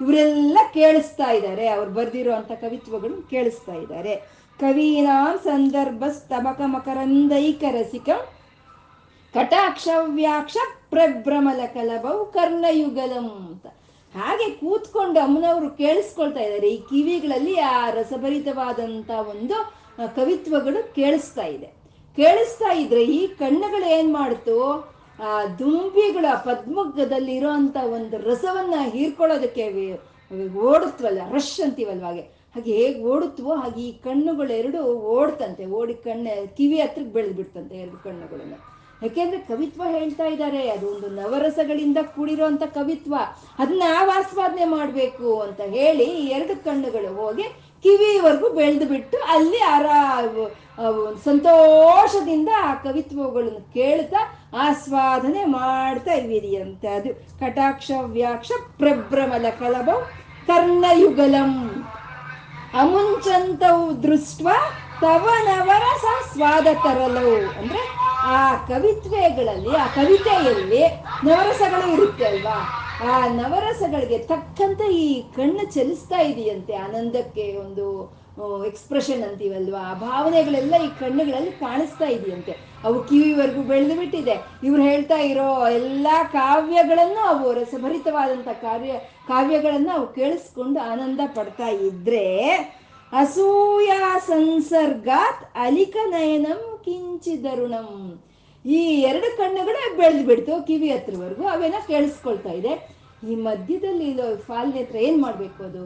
ಇವರೆಲ್ಲ 0.01 0.59
ಕೇಳಿಸ್ತಾ 0.74 1.31
ಇದ್ದಾರೆ. 1.31 1.68
ಅವ್ರು 1.68 1.91
ಬರೆದಿರುವಂಥ 1.91 2.53
ಕವಿತ್ವಗಳು 2.53 3.31
ಕೇಳಿಸ್ತಾ 3.31 3.74
ಇದ್ದಾರೆ. 3.74 4.14
ಕವೀನಾಂ 4.61 5.39
ಸಂದರ್ಭ 5.45 6.05
ಸ್ತಬಕ 6.09 6.61
ಮಕರಂದೈಕ 6.66 7.64
ರಸಿಕ 7.70 8.09
ಕಟಾಕ್ಷ 9.35 9.89
ವ್ಯಾಕ್ಷ 10.03 10.57
ಪ್ರಭ್ರಮಲ 10.91 11.61
ಕಲಭವು 11.66 12.27
ಕರ್ಣಯುಗಲಂ 12.27 13.27
ಅಂತ. 13.47 13.66
ಹಾಗೆ 14.16 14.50
ಕೂತ್ಕೊಂಡು 14.50 15.20
ಅಮ್ಮನವರು 15.20 15.70
ಕೇಳಿಸ್ಕೊಳ್ತಾ 15.70 16.40
ಇದ್ದಾರೆ. 16.40 16.68
ಈ 16.68 16.76
ಕಿವಿಗಳಲ್ಲಿ 16.76 17.60
ಆ 17.60 17.90
ರಸಭರಿತವಾದಂಥ 17.90 19.10
ಒಂದು 19.10 19.86
ಕವಿತ್ವಗಳು 20.14 20.94
ಕೇಳಿಸ್ತಾ 20.94 21.42
ಇದೆ. 21.42 21.66
ಕೇಳಿಸ್ತಾ 22.16 22.74
ಇದ್ರೆ 22.74 23.04
ಈ 23.04 23.26
ಕಣ್ಣುಗಳು 23.26 23.98
ಏನು 23.98 24.12
ಮಾಡ್ತು? 24.12 24.88
ಆ, 25.22 25.46
ದುಂಬಿಗಳ 25.46 26.24
ಪದ್ಮದಲ್ಲಿ 26.44 27.34
ಇರೋಂತ 27.34 27.76
ಒಂದು 27.76 28.16
ರಸವನ್ನ 28.18 28.74
ಹೀರ್ಕೊಳ್ಳೋದಕ್ಕೆ 28.90 29.92
ಓಡುತ್ತವಲ್ಲ 30.54 31.20
ರಶ್ 31.32 31.60
ಅಂತೀವಲ್ವ 31.60 32.04
ಹಾಗೆ. 32.04 32.20
ಹಾಗೆ 32.20 32.72
ಹೇಗೆ 32.72 33.04
ಓಡುತ್ತವೋ 33.04 33.54
ಹಾಗೆ 33.54 33.82
ಈ 33.82 33.92
ಕಣ್ಣುಗಳೆರಡು 33.92 34.82
ಓಡ್ತಂತೆ. 34.94 35.66
ಓಡಿ 35.66 35.94
ಕಣ್ಣು, 35.94 36.56
ಕಿವಿ 36.56 36.80
ಹತ್ರಕ್ಕೆ 36.80 37.12
ಬೆಳೆದ್ಬಿಡ್ತಂತೆ 37.12 37.76
ಎರಡು 37.76 38.04
ಕಣ್ಣುಗಳನ್ನು. 38.04 38.76
ಯಾಕೆಂದ್ರೆ 39.07 39.40
ಕವಿತ್ವ 39.50 39.82
ಹೇಳ್ತಾ 39.96 40.26
ಇದ್ದಾರೆ, 40.34 40.61
ಅದು 40.74 40.86
ಒಂದು 40.94 41.09
ನವರಸಗಳಿಂದ 41.20 41.98
ಕೂಡಿರುವಂತ 42.14 42.64
ಕವಿತ್ವ. 42.78 43.14
ಅದನ್ನ 43.59 43.82
ನಾವು 43.94 44.11
ಆಸ್ವಾದನೆ 44.18 44.66
ಮಾಡ್ಬೇಕು 44.76 45.28
ಅಂತ 45.46 45.61
ಹೇಳಿ 45.76 46.09
ಎರಡು 46.36 46.54
ಕಣ್ಣುಗಳು 46.64 47.11
ಹೋಗಿ 47.20 47.46
ಕಿವಿವರೆಗೂ 47.84 48.48
ಬೆಳೆದು 48.59 48.86
ಬಿಟ್ಟು 48.92 49.16
ಅಲ್ಲಿ 49.34 49.61
ಆರ 49.74 49.86
ಸಂತೋಷದಿಂದ 51.24 52.50
ಆ 52.68 52.70
ಕವಿತ್ವಗಳನ್ನು 52.86 53.61
ಕೇಳ್ತಾ 53.74 54.20
ಆಸ್ವಾದನೆ 54.66 55.42
ಮಾಡ್ತಾ 55.59 56.12
ಇವಿದೆಯಂತೆ 56.20 56.88
ಅದು. 56.88 57.11
ಕಟಾಕ್ಷ, 57.40 57.90
ವ್ಯಾಕ್ಷ, 58.16 58.50
ಪ್ರಭ್ರಮಲ 58.78 59.46
ಕಲಬ 59.61 59.90
ಕರ್ಣಯುಗಲಂ. 60.48 61.52
ಅಮುಂಚಂತವು 62.80 63.84
ದೃಷ್ಟ 64.02 64.46
ತವ 65.01 65.26
ನವರಸ 65.44 66.05
ಸ್ವಾದ 66.32 66.66
ತರಲವು 66.84 67.36
ಅಂದ್ರೆ 67.59 67.82
ಆ 68.36 68.40
ಕವಿತ್ವೆಗಳಲ್ಲಿ, 68.68 69.72
ಆ 69.76 69.86
ಕವಿತೆಯಲ್ಲಿ 69.86 70.82
ನವರಸಗಳು 71.24 71.86
ಇರುತ್ತೆ 71.92 72.24
ಅಲ್ವಾ? 72.24 72.57
ಆ 73.12 73.16
ನವರಸಗಳಿಗೆ 73.28 74.18
ತಕ್ಕಂತೆ 74.18 74.86
ಈ 74.94 75.09
ಕಣ್ಣು 75.36 75.64
ಚಲಿಸ್ತಾ 75.74 76.20
ಇದೆಯಂತೆ 76.20 76.74
ಆನಂದಕ್ಕೆ 76.76 77.44
ಒಂದು 77.57 77.86
ಎಕ್ಸ್ಪ್ರೆಷನ್ 78.66 79.22
ಅಂತೀವಲ್ವಾ? 79.22 79.80
ಆ 79.90 79.94
ಭಾವನೆಗಳೆಲ್ಲ 79.94 80.74
ಈ 80.84 80.88
ಕಣ್ಣುಗಳಲ್ಲಿ 81.01 81.53
ಕಾಣಿಸ್ತಾ 81.53 82.07
ಇದೆಯಂತೆ. 82.07 82.55
ಅವು 82.84 83.05
ಕಿವಿವರೆಗೂ 83.05 83.62
ಬೆಳೆದು 83.62 83.94
ಬಿಟ್ಟಿದೆ 83.99 84.34
ಇವ್ರು 84.64 84.82
ಹೇಳ್ತಾ 84.82 85.18
ಇರೋ 85.30 85.68
ಎಲ್ಲ 85.68 86.07
ಕಾವ್ಯಗಳನ್ನು 86.32 87.22
ಅವು 87.26 87.53
ರಸಭರಿತವಾದಂತ 87.53 88.49
ಕಾವ್ಯ 88.62 88.92
ಕಾವ್ಯಗಳನ್ನು 89.28 89.92
ಅವು 89.92 90.07
ಕೇಳಿಸ್ಕೊಂಡು 90.07 90.80
ಆನಂದ 90.92 91.20
ಪಡ್ತಾ 91.26 91.68
ಇದ್ರೆ 91.88 92.26
ಅಸೂಯ 93.12 93.90
ಸಂಸರ್ಗಾತ್ 94.28 95.42
ಅಲಿಕ 95.66 95.96
ನಯನಂ 96.14 96.62
ಕಿಂಚಿದರುಣಂ. 96.84 97.90
ಈ 98.64 98.80
ಎರಡು 99.11 99.28
ಕಣ್ಣುಗಳೇ 99.40 99.84
ಬೆಳೆದು 99.98 100.24
ಬಿಡ್ತು 100.30 100.54
ಕಿವಿ 100.68 100.88
ಹತ್ರವರೆಗೂ 100.94 101.44
ಅವೆಲ್ಲ 101.52 101.78
ಕೇಳಿಸ್ಕೊಳ್ತಾ 101.92 102.52
ಇದೆ. 102.61 102.72
ಈ 103.28 103.34
ಮಧ್ಯದಲ್ಲಿ 103.46 104.09
ಇದು 104.14 104.26
ಫಾಲ್ನ 104.48 104.74
ಹತ್ರ 104.80 104.96
ಏನ್ 105.09 105.20
ಮಾಡ್ಬೇಕು 105.26 105.61
ಅದು? 105.68 105.84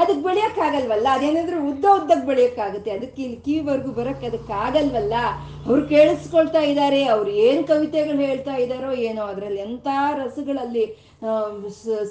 ಅದಕ್ಕೆ 0.00 0.22
ಬೆಳೆಯೋಕ್ಕಾಗಲ್ವಲ್ಲ? 0.26 1.06
ಅದೇನಾದ್ರೂ 1.16 1.58
ಉದ್ದ 1.70 1.84
ಉದ್ದಕ್ಕೆ 1.98 2.26
ಬೆಳೆಯೋಕ್ಕಾಗುತ್ತೆ? 2.30 2.90
ಅದಕ್ಕೆ 2.98 3.20
ಇಲ್ಲಿ 3.24 3.38
ಕಿವಿವರೆಗೂ 3.46 3.92
ಬರೋಕ್ಕೆ 3.98 4.26
ಅದಕ್ಕೆ 4.30 4.52
ಆಗಲ್ವಲ್ಲ? 4.66 5.14
ಅವ್ರು 5.68 5.82
ಕೇಳಿಸ್ಕೊಳ್ತಾ 5.94 6.60
ಇದ್ದಾರೆ, 6.70 7.00
ಅವ್ರು 7.14 7.30
ಏನು 7.46 7.62
ಕವಿತೆಗಳು 7.72 8.20
ಹೇಳ್ತಾ 8.28 8.54
ಇದ್ದಾರೋ 8.64 8.90
ಏನೋ, 9.08 9.22
ಅದರಲ್ಲಿ 9.32 9.60
ಎಂಥ 9.68 9.88
ರಸಗಳಲ್ಲಿ 10.20 10.84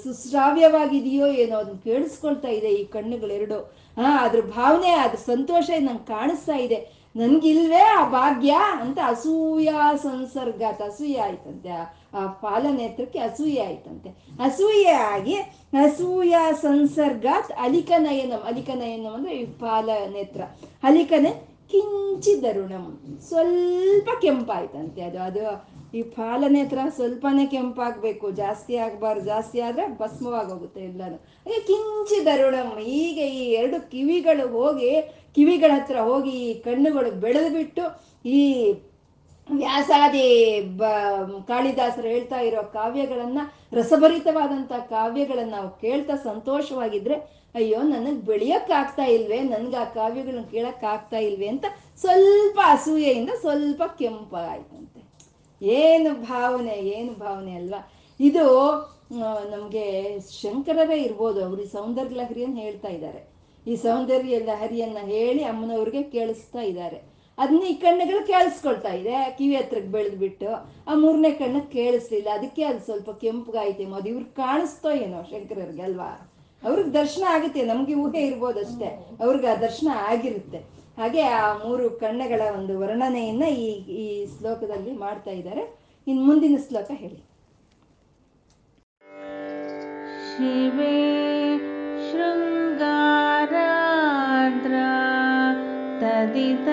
ಸುಶ್ರಾವ್ಯವಾಗಿದೆಯೋ 0.02 1.26
ಏನೋ 1.42 1.56
ಅದನ್ನ 1.62 1.78
ಕೇಳಿಸ್ಕೊಳ್ತಾ 1.90 2.50
ಇದೆ 2.58 2.70
ಈ 2.80 2.82
ಕಣ್ಣುಗಳೆರಡು. 2.96 3.60
ಹಾ, 4.00 4.26
ಅದ್ರ 4.26 4.40
ಭಾವನೆ, 4.40 4.90
ಅದ್ರ 4.90 5.16
ಸಂತೋಷ 5.16 5.70
ನಂಗೆ 5.78 6.06
ಕಾಣಿಸ್ತಾ 6.06 6.56
ಇದೆ. 6.56 6.98
ನನ್ಗಿಲ್ವೇ 7.16 7.80
ಆ 7.80 8.08
ಭಾಗ್ಯ 8.08 8.56
ಅಂತ 8.80 8.98
ಅಸೂಯ 9.04 9.68
ಸಂಸರ್ಗ 10.02 10.62
ಅಸೂಯ 10.84 11.20
ಆಯ್ತಂತೆ. 11.20 11.70
ಆ- 11.70 11.86
ಫಾಲ 12.26 12.62
ಪಾಲನೇತ್ರಕ್ಕೆ 12.62 13.18
ಅಸೂಯೆ 13.18 13.64
ಆಯ್ತಂತೆ. 13.64 14.08
ಅಸೂಯೆ 14.42 14.90
ಆಗಿ 14.90 15.34
ಅಸೂಯ 15.82 16.34
ಸಂಸರ್ಗಾತ್ 16.62 17.52
ಅಲಿಕನಯನಂ. 17.52 18.42
ಅಲಿಕನಯನಂ 18.46 19.12
ಅಂದ್ರೆ 19.14 19.36
ಈ 19.36 19.44
ಪಾಲನೇತ್ರ 19.44 20.40
ಅಲಿಕನೆ 20.82 21.30
ಕಿಂಚಿದರುಣಂ 21.70 23.18
ಸ್ವಲ್ಪ 23.28 24.08
ಕೆಂಪಾಯ್ತಂತೆ 24.22 25.02
ಅದು. 25.02 25.22
ಅದು 25.22 25.77
ಈ 25.94 26.02
ಪಾಲನೇತ್ರ 26.02 26.78
ಸ್ವಲ್ಪನೇ 26.96 27.46
ಕೆಂಪಾಗಬೇಕು, 27.46 28.30
ಜಾಸ್ತಿ 28.30 28.76
ಆಗಬಾರ್ದು, 28.76 29.24
ಜಾಸ್ತಿ 29.24 29.60
ಆದರೆ 29.60 29.86
ಭಸ್ಮವಾಗೋಗುತ್ತೆ 29.86 30.80
ಎಲ್ಲನೂ. 30.80 31.16
ಅದೇ 31.46 31.58
ಕಿಂಚಿ 31.60 31.86
ಕಿಂಚಿದರುಣಂ 32.08 32.68
ಹೀಗೆ 32.78 33.26
ಈ 33.26 33.44
ಎರಡು 33.52 33.90
ಕಿವಿಗಳು 33.90 34.48
ಹೋಗಿ, 34.48 34.90
ಕಿವಿಗಳ 35.36 35.70
ಹತ್ರ 35.70 35.96
ಹೋಗಿ 36.00 36.30
ಈ 36.30 36.54
ಕಣ್ಣುಗಳು 36.54 37.10
ಬೆಳೆದು 37.20 37.50
ಬಿಟ್ಟು 37.50 37.84
ಈ 38.24 38.42
ವ್ಯಾಸಾದಿ 39.48 40.26
ಬ, 40.76 40.84
ಕಾಳಿದಾಸರು 41.46 42.08
ಹೇಳ್ತಾ 42.08 42.38
ಇರೋ 42.40 42.62
ಕಾವ್ಯಗಳನ್ನ 42.72 43.40
ರಸಭರಿತವಾದಂಥ 43.72 44.72
ಕಾವ್ಯಗಳನ್ನ 44.88 45.50
ನಾವು 45.50 45.70
ಕೇಳ್ತಾ 45.80 46.16
ಸಂತೋಷವಾಗಿದ್ರೆ, 46.24 47.16
ಅಯ್ಯೋ, 47.54 47.82
ನನಗೆ 47.82 48.20
ಬೆಳೆಯೋಕ್ಕಾಗ್ತಾ 48.20 49.04
ಇಲ್ವೇ, 49.04 49.40
ನನಗೆ 49.40 49.76
ಆ 49.76 49.84
ಕಾವ್ಯಗಳನ್ನ 49.84 50.46
ಕೇಳೋಕ್ಕಾಗ್ತಾ 50.50 51.16
ಇಲ್ವೇ 51.18 51.48
ಅಂತ 51.48 51.64
ಸ್ವಲ್ಪ 52.00 52.60
ಅಸೂಯೆಯಿಂದ 52.64 53.30
ಸ್ವಲ್ಪ 53.40 53.82
ಕೆಂಪಾಯ್ತಂತೆ 53.98 54.87
ಏನು 55.62 56.10
ಭಾವನೆ 56.14 56.76
ಏನು 56.96 57.12
ಭಾವನೆ 57.12 57.54
ಅಲ್ವಾ? 57.56 57.80
ಇದು 58.20 58.44
ನಮಗೆ 59.50 59.84
ಶಂಕರರೇ 60.40 60.96
ಇರ್ಬೋದು, 61.02 61.44
ಅವರು 61.44 61.60
ಈ 61.62 61.68
ಸೌಂದರ್ಯ 61.68 62.16
ಲಹರಿಯನ್ನು 62.16 62.60
ಹೇಳ್ತಾ 62.60 62.88
ಇದ್ದಾರೆ. 62.88 63.20
ಈ 63.66 63.76
ಸೌಂದರ್ಯ 63.76 64.38
ಲಹರಿಯನ್ನ 64.38 64.98
ಹೇಳಿ 64.98 65.44
ಅಮ್ಮನವ್ರಿಗೆ 65.44 66.02
ಕೇಳಿಸ್ತಾ 66.02 66.60
ಇದ್ದಾರೆ. 66.60 66.98
ಅದನ್ನ 67.38 67.62
ಈ 67.62 67.74
ಕಣ್ಣುಗಳು 67.74 68.26
ಕೇಳಿಸ್ಕೊಳ್ತಾ 68.26 68.92
ಇದೆ. 68.92 69.16
ಕಿವಿ 69.38 69.56
ಹತ್ರಕ್ಕೆ 69.56 69.88
ಬೆಳೆದ್ಬಿಟ್ಟು 69.88 70.48
ಆ 70.88 70.94
ಮೂರನೇ 70.94 71.30
ಕಣ್ಣು 71.30 71.60
ಕೇಳಿಸ್ಲಿಲ್ಲ. 71.60 72.28
ಅದಕ್ಕೆ 72.28 72.64
ಅದು 72.64 72.80
ಸ್ವಲ್ಪ 72.84 73.10
ಕೆಂಪುಗಾಯ್ತೇಮೋ 73.10 73.96
ಅದು 73.96 74.08
ಇವ್ರಿಗೆ 74.08 74.34
ಕಾಣಿಸ್ತೋ 74.34 74.90
ಏನೋ 74.90 75.22
ಶಂಕರರಿಗೆ 75.22 75.82
ಅಲ್ವಾ? 75.82 76.10
ಅವ್ರಿಗೆ 76.62 76.92
ದರ್ಶನ 76.92 77.24
ಆಗುತ್ತೆ. 77.28 77.62
ನಮ್ಗೆ 77.62 77.94
ಊಹೆ 77.94 78.22
ಇರ್ಬೋದಷ್ಟೇ. 78.26 78.88
ಅವ್ರಿಗೆ 79.24 79.46
ಆ 79.46 79.54
ದರ್ಶನ 79.54 79.88
ಆಗಿರುತ್ತೆ. 80.10 80.77
ಹಾಗೆ 80.98 81.22
ಆ 81.22 81.56
ಮೂರು 81.56 81.90
ಕಣ್ಣಗಳ 81.90 82.42
ಒಂದು 82.58 82.78
ವರ್ಣನೆಯನ್ನ 82.78 83.42
ಈ 83.42 83.66
ಈ 84.02 84.04
ಶ್ಲೋಕದಲ್ಲಿ 84.26 84.92
ಮಾಡ್ತಾ 84.92 85.30
ಇದ್ದಾರೆ. 85.30 85.62
ಇನ್ 86.06 86.26
ಮುಂದಿನ 86.26 86.56
ಶ್ಲೋಕ 86.68 86.90
ಹೇಳಿ. 86.94 87.18
ಶಿವೆ 90.28 90.96
ಶೃಂಗಾರ 92.06 93.54
ತದಿತ 96.00 96.68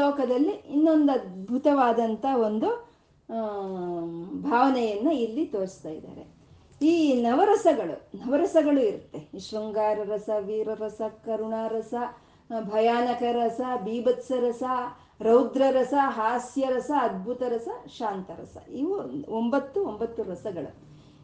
ಶ್ಲೋಕದಲ್ಲಿ 0.00 0.50
ಇನ್ನೊಂದು 0.50 1.12
ಅದ್ಭುತವಾದಂಥ 1.12 2.26
ಒಂದು 2.34 2.68
ಭಾವನೆಯನ್ನ 4.42 5.10
ಇಲ್ಲಿ 5.10 5.46
ತೋರಿಸ್ತಾ 5.46 5.88
ಇದ್ದಾರೆ. 5.88 6.22
ಈ 6.82 7.22
ನವರಸಗಳು 7.22 8.10
ನವರಸಗಳು 8.18 8.80
ಇರುತ್ತೆ. 8.80 9.18
ಈ 9.34 9.38
ಶೃಂಗಾರ 9.38 9.98
ರಸ 10.04 10.30
ವೀರರಸ 10.38 11.00
ಕರುಣಾರಸ 11.26 11.94
ಭಯಾನಕ 12.60 13.22
ರಸ, 13.32 13.60
ಬೀಭತ್ಸ 13.84 14.32
ರಸ, 14.40 14.62
ರೌದ್ರ 15.20 15.62
ರಸ, 15.70 15.94
ಹಾಸ್ಯ 15.98 16.66
ರಸ, 16.68 16.90
ಅದ್ಭುತ 17.00 17.42
ರಸ 17.42 17.68
ಶಾಂತರಸ 17.98 18.56
ಇವು 18.70 18.94
ಒಂಬತ್ತು 19.30 19.84
ಒಂಬತ್ತು 19.84 20.22
ರಸಗಳು. 20.22 20.70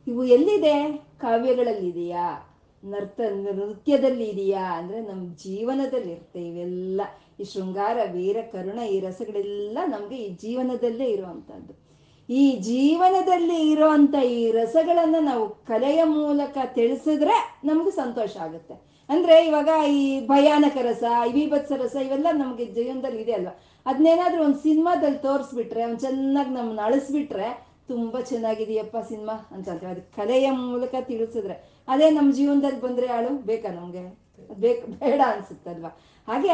ಇವು 0.06 0.24
ಎಲ್ಲಿದೆ? 0.24 1.06
ಕಾವ್ಯಗಳಲ್ಲಿದೆಯಾ? 1.18 2.52
ನರ್ತ 2.84 3.20
ನೃತ್ಯದಲ್ಲಿ 3.34 4.24
ಇದೆಯಾ 4.24 4.78
ಅಂದ್ರೆ 4.78 5.00
ನಮ್ಮ 5.00 5.34
ಜೀವನದಲ್ಲಿ 5.36 6.12
ಇರುತ್ತೆ 6.12 6.40
ಇವೆಲ್ಲ. 6.48 7.00
ಈ 7.39 7.45
ಶೃಂಗಾರ, 7.45 7.99
ವೀರ, 8.12 8.37
ಕರುಣ, 8.53 8.78
ಈ 8.78 9.01
ರಸಗಳೆಲ್ಲ 9.01 9.78
ನಮ್ಗೆ 9.87 10.16
ಈ 10.16 10.28
ಜೀವನದಲ್ಲೇ 10.34 11.05
ಇರುವಂತಹದ್ದು 11.05 11.87
ಈ 12.28 12.57
ಜೀವನದಲ್ಲಿ 12.57 13.70
ಇರುವಂತ 13.70 14.14
ಈ 14.24 14.51
ರಸಗಳನ್ನ 14.51 15.16
ನಾವು 15.20 15.49
ಕಲೆಯ 15.49 16.05
ಮೂಲಕ 16.05 16.59
ತಿಳಿಸಿದ್ರೆ 16.74 17.61
ನಮ್ಗೆ 17.64 17.91
ಸಂತೋಷ 17.91 18.37
ಆಗುತ್ತೆ. 18.37 18.74
ಅಂದ್ರೆ 19.09 19.47
ಇವಾಗ 19.47 19.68
ಈ 19.89 20.26
ಭಯಾನಕ 20.26 20.76
ರಸ, 20.82 21.05
ಈ 21.28 21.32
ವಿಭತ್ಸ 21.32 21.72
ರಸ 21.72 21.97
ಇವೆಲ್ಲ 21.97 22.26
ನಮ್ಗೆ 22.32 22.64
ಜೀವನದಲ್ಲಿ 22.66 23.22
ಇದೆ 23.22 23.32
ಅಲ್ವಾ? 23.32 23.62
ಅದನ್ನೇನಾದ್ರೂ 23.87 24.45
ಒಂದು 24.45 24.59
ಸಿನಿಮಾದಲ್ಲಿ 24.59 25.18
ತೋರಿಸ್ಬಿಟ್ರೆ 25.18 25.82
ಅವ್ನು 25.82 25.99
ಚೆನ್ನಾಗಿ 25.99 26.51
ನಮ್ಮನ್ನ 26.51 26.80
ಅಳಿಸ್ಬಿಟ್ರೆ 26.84 27.76
ತುಂಬಾ 27.89 28.20
ಚೆನ್ನಾಗಿದೆಯಪ್ಪ 28.20 28.97
ಸಿನಿಮಾ 29.09 29.49
ಅಂತ 29.53 29.68
ಅಂತಾರೆ 29.68 29.93
ಅದು 29.93 30.16
ಕಲೆಯ 30.16 30.51
ಮೂಲಕ 30.51 30.95
ತಿಳಿಸಿದ್ರೆ. 31.01 31.84
ಅದೇ 31.89 32.11
ನಮ್ಮ 32.11 32.32
ಜೀವನದಲ್ಲಿ 32.32 32.80
ಬಂದ್ರೆ 32.80 33.07
ಆಳು 33.07 33.28
ಬೇಕಾ 33.28 33.68
ನಮ್ಗೆ? 33.68 34.26
ಬೇಕ್, 34.55 34.87
ಬೇಡ 34.87 35.20
ಅನ್ಸುತ್ತಲ್ವಾ? 35.26 36.01
ಹಾಗೆ 36.28 36.52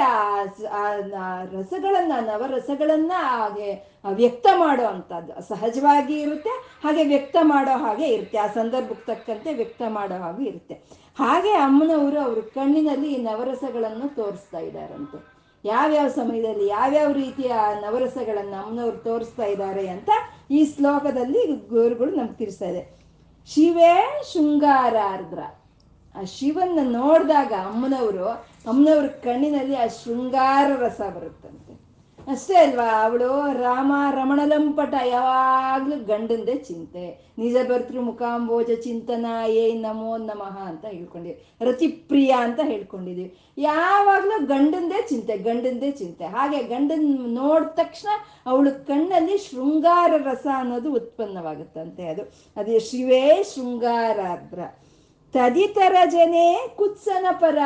ಆ 0.80 0.82
ರಸಗಳನ್ನ, 1.52 2.12
ನವರಸಗಳನ್ನ 2.20 3.12
ಹಾಗೆ 3.16 3.68
ವ್ಯಕ್ತ 4.12 4.46
ಮಾಡೋ 4.58 4.86
ಅಂಥದ್ದು. 4.86 5.32
ಸಹಜವಾಗಿ 5.48 6.16
ಇರುತ್ತೆ, 6.20 6.52
ಹಾಗೆ 6.84 7.04
ವ್ಯಕ್ತ 7.04 7.36
ಮಾಡೋ 7.42 7.74
ಹಾಗೆ 7.84 8.08
ಇರುತ್ತೆ. 8.08 8.38
ಆ 8.38 8.46
ಸಂದರ್ಭಕ್ಕೆ 8.46 9.06
ತಕ್ಕಂತೆ 9.14 9.54
ವ್ಯಕ್ತ 9.54 9.82
ಮಾಡೋ 9.88 10.18
ಹಾಗೆ 10.24 10.44
ಇರುತ್ತೆ. 10.44 10.74
ಹಾಗೆ 11.18 11.52
ಅಮ್ಮನವರು 11.66 12.18
ಅವ್ರ 12.20 12.40
ಕಣ್ಣಿನಲ್ಲಿ 12.54 13.08
ಈ 13.14 13.18
ನವರಸಗಳನ್ನು 13.22 14.08
ತೋರಿಸ್ತಾ 14.14 14.58
ಇದ್ದಾರಂತೆ. 14.58 15.18
ಯಾವ್ಯಾವ 15.64 16.08
ಸಮಯದಲ್ಲಿ 16.08 16.66
ಯಾವ್ಯಾವ 16.66 17.10
ರೀತಿಯ 17.12 17.52
ನವರಸಗಳನ್ನ 17.80 18.54
ಅಮ್ಮನವ್ರು 18.62 18.98
ತೋರಿಸ್ತಾ 18.98 19.44
ಇದ್ದಾರೆ 19.44 19.84
ಅಂತ 19.88 20.10
ಈ 20.50 20.60
ಶ್ಲೋಕದಲ್ಲಿ 20.76 21.42
ಗುರುಗಳು 21.68 22.10
ನಮ್ಗೆ 22.16 22.34
ತಿಳಿಸ್ತಾ 22.34 22.68
ಇದೆ 22.72 22.82
ಶಿವೇ 23.48 23.92
ಶೃಂಗಾರಾರ್ದ್ರ. 24.32 25.42
ಆ 26.14 26.22
ಶಿವನ್ನ 26.36 26.80
ನೋಡಿದಾಗ 26.98 27.52
ಅಮ್ಮನವರು 27.66 28.26
ಅಮ್ಮನವ್ರ 28.66 29.06
ಕಣ್ಣಿನಲ್ಲಿ 29.06 29.76
ಆ 29.76 29.86
ಶೃಂಗಾರ 29.86 30.68
ರಸ 30.78 31.00
ಬರುತ್ತಂತೆ. 31.00 31.72
ಅಷ್ಟೇ 32.30 32.54
ಅಲ್ವಾ, 32.54 33.02
ಅವಳು 33.02 33.28
ರಾಮ 33.62 33.92
ರಮಣಲಂಪಟ 34.10 34.94
ಯಾವಾಗ್ಲೂ 35.04 35.96
ಗಂಡಂದೇ 35.96 36.54
ಚಿಂತೆ. 36.54 37.32
ನಿಜ 37.38 37.56
ಬರ್ತೃ 37.68 38.00
ಮುಖಾಂಬೋಜ 38.00 38.70
ಚಿಂತನ 38.70 39.26
ಏ 39.48 39.64
ನಮೋ 39.80 40.16
ನಮಃ 40.16 40.56
ಅಂತ 40.60 40.84
ಹೇಳ್ಕೊಂಡಿವಿ 40.84 41.34
ರತಿಪ್ರಿಯ 41.60 42.30
ಅಂತ 42.30 42.60
ಹೇಳ್ಕೊಂಡಿದೀವಿ 42.62 43.38
ಯಾವಾಗ್ಲೂ 43.58 44.46
ಗಂಡಂದೇ 44.46 45.00
ಚಿಂತೆ 45.08 45.36
ಗಂಡಂದೇ 45.38 45.90
ಚಿಂತೆ. 45.90 46.24
ಹಾಗೆ 46.24 46.62
ಗಂಡನ್ 46.62 47.08
ನೋಡಿದ 47.34 47.68
ತಕ್ಷಣ 47.68 48.08
ಅವಳ 48.46 48.68
ಕಣ್ಣಲ್ಲಿ 48.68 49.38
ಶೃಂಗಾರ 49.38 50.12
ರಸ 50.24 50.46
ಅನ್ನೋದು 50.54 50.92
ಉತ್ಪನ್ನವಾಗುತ್ತಂತೆ 50.92 52.06
ಅದು. 52.08 52.22
ಅದೇ 52.56 52.78
ಶಿವೇ 52.78 53.42
ಶೃಂಗಾರಾದ್ರ 53.54 54.60
ತದಿತರ 55.34 55.96
ಜನೇ 56.06 56.68
ಕುತ್ಸನ 56.76 57.26
ಪರ. 57.32 57.58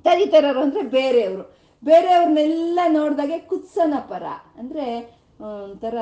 ತದಿತರರು 0.00 0.60
ಅಂದ್ರೆ 0.60 0.82
ಬೇರೆಯವರು. 0.82 1.56
ಬೇರೆಯವ್ರನ್ನೆಲ್ಲ 1.84 2.80
ನೋಡಿದಾಗೆ 2.88 3.38
ಕುತ್ಸನ 3.38 3.94
ಪರ. 4.08 4.22
ಅಂದ್ರೆ 4.58 5.16
ಒಂಥರ 5.40 5.98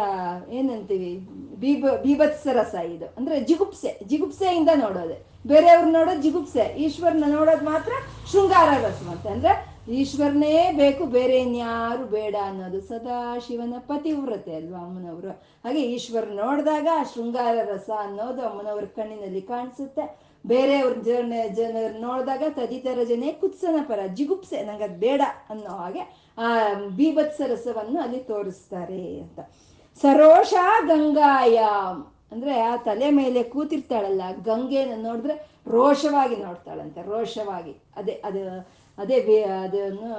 ಏನಂತೀವಿ 0.51 1.19
ಬೀಬ 1.61 1.87
ಬೀಭತ್ಸರಸ 2.03 2.75
ಇದು. 2.75 3.05
ಅಂದ್ರೆ 3.17 3.41
ಜಿಗುಪ್ಸೆ, 3.41 4.01
ಜಿಗುಪ್ಸೆಯಿಂದ 4.07 4.69
ನೋಡೋದೆ. 4.75 5.27
ಬೇರೆಯವ್ರು 5.47 5.91
ನೋಡೋದು 5.91 6.23
ಜಿಗುಪ್ಸೆ. 6.23 6.75
ಈಶ್ವರನ 6.79 7.25
ನೋಡೋದು 7.27 7.65
ಮಾತ್ರ 7.65 7.93
ಶೃಂಗಾರ 8.33 8.85
ರಸ 8.85 9.03
ಮತ್ತೆ 9.11 9.29
ಅಂದ್ರೆ 9.29 9.75
ಈಶ್ವರನೇ 9.93 10.73
ಬೇಕು, 10.73 11.07
ಬೇರೆ 11.07 11.39
ಇನ್ಯಾರು 11.39 12.05
ಬೇಡ 12.05 12.35
ಅನ್ನೋದು 12.45 12.81
ಸದಾ 12.81 13.39
ಶಿವನ 13.39 13.75
ಪತಿವ್ರತೆ 13.79 14.55
ಅಲ್ವಾ 14.55 14.79
ಅಮ್ಮನವರು. 14.79 15.31
ಹಾಗೆ 15.65 15.83
ಈಶ್ವರ 15.83 16.25
ನೋಡಿದಾಗ 16.25 16.89
ಶೃಂಗಾರ 17.15 17.57
ರಸ 17.65 17.91
ಅನ್ನೋದು 17.99 18.43
ಅಮ್ಮನವ್ರ 18.43 18.85
ಕಣ್ಣಿನಲ್ಲಿ 18.85 19.43
ಕಾಣಿಸುತ್ತೆ. 19.43 20.24
ಬೇರೆಯವ್ರ 20.45 20.97
ಜನ 21.01 21.35
ಜನರು 21.55 21.99
ನೋಡಿದಾಗ 22.01 22.43
ತದಿತರ 22.57 23.05
ಜನೇ 23.05 23.33
ಕುತ್ಸನ 23.33 23.77
ಪರ 23.89 24.01
ಜಿಗುಪ್ಸೆ 24.15 24.59
ನಂಗೆ 24.63 24.85
ಅದು 24.85 24.99
ಬೇಡ 24.99 25.23
ಅನ್ನೋ 25.51 25.75
ಹಾಗೆ 25.77 26.03
ಆ 26.39 26.49
ಬೀಭತ್ಸ 26.97 27.41
ರಸವನ್ನು 27.47 28.01
ಅಲ್ಲಿ 28.01 28.21
ತೋರಿಸ್ತಾರೆ 28.25 29.21
ಅಂತ. 29.21 29.39
ಸರೋಷ 30.03 30.53
ಗಂಗಾಯಾಮ್ 30.89 32.01
ಅಂದ್ರೆ 32.33 32.61
ಆ 32.61 32.77
ತಲೆ 32.85 33.11
ಮೇಲೆ 33.11 33.43
ಕೂತಿರ್ತಾಳಲ್ಲ 33.45 34.23
ಗಂಗೆನ 34.43 34.95
ನೋಡಿದ್ರೆ 35.03 35.35
ರೋಷವಾಗಿ 35.67 36.37
ನೋಡ್ತಾಳಂತೆ 36.37 37.03
ರೋಷವಾಗಿ. 37.03 37.75
ಅದೇ 37.97 38.21
ಅದು 38.25 38.43
ಅದೇ 38.99 39.19
ಅದನ್ನು 39.59 40.11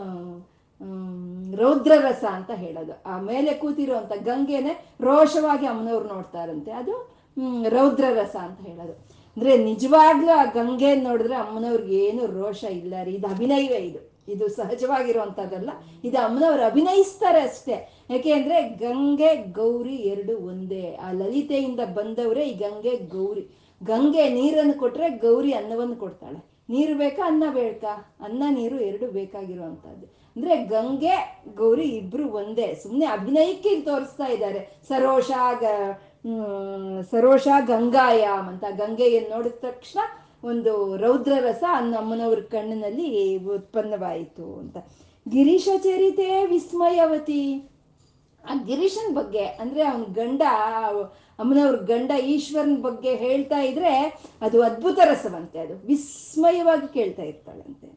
ಹ್ಮ್, 0.81 1.53
ರೌದ್ರ 1.55 1.91
ರಸ 2.01 2.23
ಅಂತ 2.31 2.51
ಹೇಳೋದು. 2.55 2.93
ಆ 3.05 3.19
ಮೇಲೆ 3.21 3.53
ಕೂತಿರುವಂತ 3.53 4.13
ಗಂಗೆನೆ 4.23 4.73
ರೋಷವಾಗಿ 5.01 5.65
ಅಮ್ಮನವ್ರು 5.67 6.07
ನೋಡ್ತಾರಂತೆ. 6.07 6.71
ಅದು 6.71 6.95
ಹ್ಮ್, 7.37 7.61
ರೌದ್ರ 7.69 8.05
ರಸ 8.15 8.35
ಅಂತ 8.41 8.59
ಹೇಳೋದು. 8.61 8.95
ಅಂದ್ರೆ 9.37 9.57
ನಿಜವಾಗ್ಲೂ 9.57 10.31
ಆ 10.31 10.45
ಗಂಗೆ 10.45 10.95
ನೋಡಿದ್ರೆ 10.95 11.35
ಅಮ್ಮನವ್ರಿಗೆ 11.35 11.95
ಏನು 11.95 12.25
ರೋಷ 12.25 12.63
ಇಲ್ಲ 12.63 12.93
ರೀ. 13.03 13.11
ಇದು 13.11 13.27
ಅಭಿನಯವೇ 13.27 13.77
ಇದು. 13.77 14.15
ಇದು 14.27 14.49
ಸಹಜವಾಗಿರುವಂತದ್ದಲ್ಲ 14.49 15.69
ಇದು 16.03 16.17
ಅಮ್ಮನವ್ರು 16.17 16.63
ಅಭಿನಯಿಸ್ತಾರೆ 16.63 17.41
ಅಷ್ಟೇ. 17.41 17.89
ಯಾಕೆ 18.09 18.31
ಅಂದ್ರೆ 18.31 18.61
ಗಂಗೆ, 18.61 19.35
ಗೌರಿ 19.35 19.95
ಎರಡು 19.95 20.37
ಒಂದೇ. 20.37 20.95
ಆ 21.01 21.11
ಲಲಿತೆಯಿಂದ 21.11 21.79
ಬಂದವರೇ 21.79 22.43
ಈ 22.45 22.53
ಗಂಗೆ, 22.53 22.97
ಗೌರಿ. 22.97 23.41
ಗಂಗೆ 23.83 24.29
ನೀರನ್ನು 24.29 24.73
ಕೊಟ್ರೆ 24.73 25.09
ಗೌರಿ 25.09 25.53
ಅನ್ನವನ್ನು 25.53 25.95
ಕೊಡ್ತಾಳೆ. 25.95 26.55
ನೀರು 26.69 26.97
ಬೇಕಾ, 26.97 27.27
ಅನ್ನ 27.27 27.43
ಬೇಕಾ? 27.53 28.17
ಅನ್ನ, 28.21 28.43
ನೀರು 28.49 28.79
ಎರಡು 28.79 29.07
ಬೇಕಾಗಿರುವಂತದ್ದು 29.07 30.05
ಅಂದ್ರೆ 30.35 30.65
ಗಂಗೆ, 30.65 31.43
ಗೌರಿ 31.55 31.83
ಇಬ್ರು 31.83 32.29
ಒಂದೇ. 32.29 32.79
ಸುಮ್ಮನೆ 32.83 33.05
ಅಭಿನಯಕ್ಕೆ 33.05 33.81
ತೋರಿಸ್ತಾ 33.81 34.25
ಇದ್ದಾರೆ. 34.25 34.79
ಸರೋಷ 34.87 35.31
ಸರೋಷ 37.11 37.47
ಗಂಗಾಯಾಮ್ 37.65 38.47
ಅಂತ 38.47 38.63
ಗಂಗೆಯನ್ನು 38.75 39.29
ನೋಡಿದ 39.29 39.53
ತಕ್ಷಣ 39.53 39.99
ಒಂದು 40.47 40.97
ರೌದ್ರ 40.97 41.31
ರಸ 41.39 41.63
ಅಮ್ಮನವ್ರ 41.97 42.39
ಕಣ್ಣಿನಲ್ಲಿ 42.39 43.37
ಉತ್ಪನ್ನವಾಯಿತು 43.37 44.59
ಅಂತ. 44.59 44.77
ಗಿರೀಶ 45.29 45.67
ಚರಿತೆ 45.77 46.45
ವಿಸ್ಮಯವತಿ. 46.45 47.69
ಆ 48.49 48.53
ಗಿರೀಶನ್ 48.65 49.15
ಬಗ್ಗೆ, 49.15 49.45
ಅಂದ್ರೆ 49.45 49.83
ಅವನ 49.83 50.03
ಗಂಡ, 50.13 50.41
ಅಮ್ಮನವ್ರ 51.39 51.75
ಗಂಡ 51.75 52.11
ಈಶ್ವರನ್ 52.23 52.83
ಬಗ್ಗೆ 52.83 53.15
ಹೇಳ್ತಾ 53.15 53.59
ಇದ್ರೆ 53.59 54.21
ಅದು 54.41 54.63
ಅದ್ಭುತ 54.63 54.99
ರಸವಂತೆ, 55.05 55.59
ಅದು 55.59 55.87
ವಿಸ್ಮಯವಾಗಿ 55.87 56.93
ಕೇಳ್ತಾ 56.93 57.23
ಇರ್ತಾಳಂತೆ. 57.23 57.87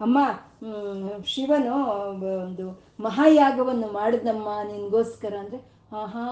ಅಮ್ಮ 0.00 0.18
ಶಿವನು 1.24 1.74
ಒಂದು 2.42 2.70
ಮಹಾಯಾಗವನ್ನು 3.00 3.86
ಮಾಡಿದ್ನಮ್ಮ 3.92 4.48
ನಿನ್ಗೋಸ್ಕರ 4.72 5.34
ಅಂದ್ರೆ, 5.38 5.58
ಆಹಾ 5.96 6.26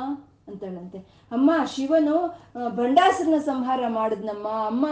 ಅಂತಾಳಂತೆ. 0.48 0.98
ಅಮ್ಮ, 1.32 1.50
ಶಿವನು 1.76 2.16
ಭಂಡಾಸುರನ 2.68 3.38
ಸಂಹಾರ 3.38 3.82
ಮಾಡಿದ್ನಮ್ಮ. 3.88 4.48
ಅಮ್ಮ, 4.48 4.86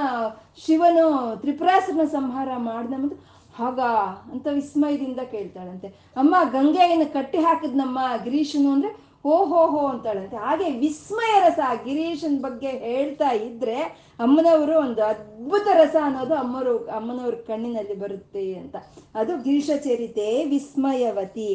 ಶಿವನು 0.66 1.36
ತ್ರಿಪುರಾಸುರನ 1.40 2.04
ಸಂಹಾರ 2.04 2.48
ಮಾಡಿದ್ನಮ್ಮ 2.56 3.10
ಹಾಗಾ 3.56 3.90
ಅಂತ 4.32 4.46
ವಿಸ್ಮಯದಿಂದ 4.52 5.20
ಕೇಳ್ತಾಳಂತೆ. 5.20 5.88
ಅಮ್ಮ, 6.16 6.36
ಗಂಗೆಯನ್ನು 6.50 7.12
ಕಟ್ಟಿ 7.12 7.38
ಹಾಕಿದ್ನಮ್ಮ 7.38 7.98
ಗಿರೀಶನು 8.24 8.70
ಅಂದ್ರೆ 8.70 9.06
ಓ 9.24 9.36
ಹೋ 9.44 9.66
ಹೋ 9.66 9.86
ಅಂತಾಳಂತೆ. 9.86 10.36
ಹಾಗೆ 10.36 10.70
ವಿಸ್ಮಯ 10.70 11.40
ರಸ 11.40 11.58
ಗಿರೀಶನ್ 11.84 12.40
ಬಗ್ಗೆ 12.40 12.68
ಹೇಳ್ತಾ 12.68 13.30
ಇದ್ರೆ 13.30 13.78
ಅಮ್ಮನವರು 14.20 14.78
ಒಂದು 14.78 15.04
ಅದ್ಭುತ 15.04 15.68
ರಸ 15.74 15.96
ಅನ್ನೋದು 16.02 16.34
ಅಮ್ಮರು, 16.34 16.74
ಅಮ್ಮನವ್ರ 16.78 17.34
ಕಣ್ಣಿನಲ್ಲಿ 17.34 17.96
ಬರುತ್ತೆ 17.98 18.54
ಅಂತ. 18.54 18.76
ಅದು 19.14 19.32
ಗಿರೀಶ 19.42 19.70
ಚರಿತೆ 19.84 20.44
ವಿಸ್ಮಯವತಿ. 20.44 21.48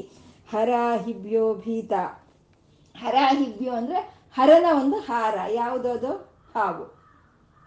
ಹರಾಹಿಭ್ಯೋ 0.51 1.53
ಭೀತ. 1.53 1.93
ಹರಾಹಿಭ್ಯೋ 3.01 3.73
ಅಂದ್ರೆ 3.73 4.21
ಹರನ 4.35 4.65
ಒಂದು 4.79 4.97
ಹಾರ, 4.97 5.35
ಯಾವುದದು? 5.49 6.11
ಹಾವು. 6.55 6.83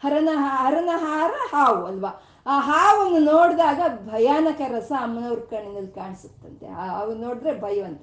ಹರನ 0.03 0.28
ಹರನ 0.35 0.91
ಹಾರ 0.95 1.30
ಹಾವು 1.57 1.87
ಅಲ್ವಾ? 1.87 2.22
ಆ 2.47 2.61
ಹಾವನ್ನು 2.61 3.18
ನೋಡಿದಾಗ 3.18 3.80
ಭಯಾನಕ 4.07 4.61
ರಸ 4.68 4.93
ಅಮ್ಮನವ್ರ 5.01 5.39
ಕಣ್ಣಿನಲ್ಲಿ 5.39 5.91
ಕಾಣಿಸುತ್ತಂತೆ. 5.91 6.66
ಹಾವು 6.66 7.14
ನೋಡಿದ್ರೆ 7.14 7.61
ಭಯವಂತ. 7.61 8.03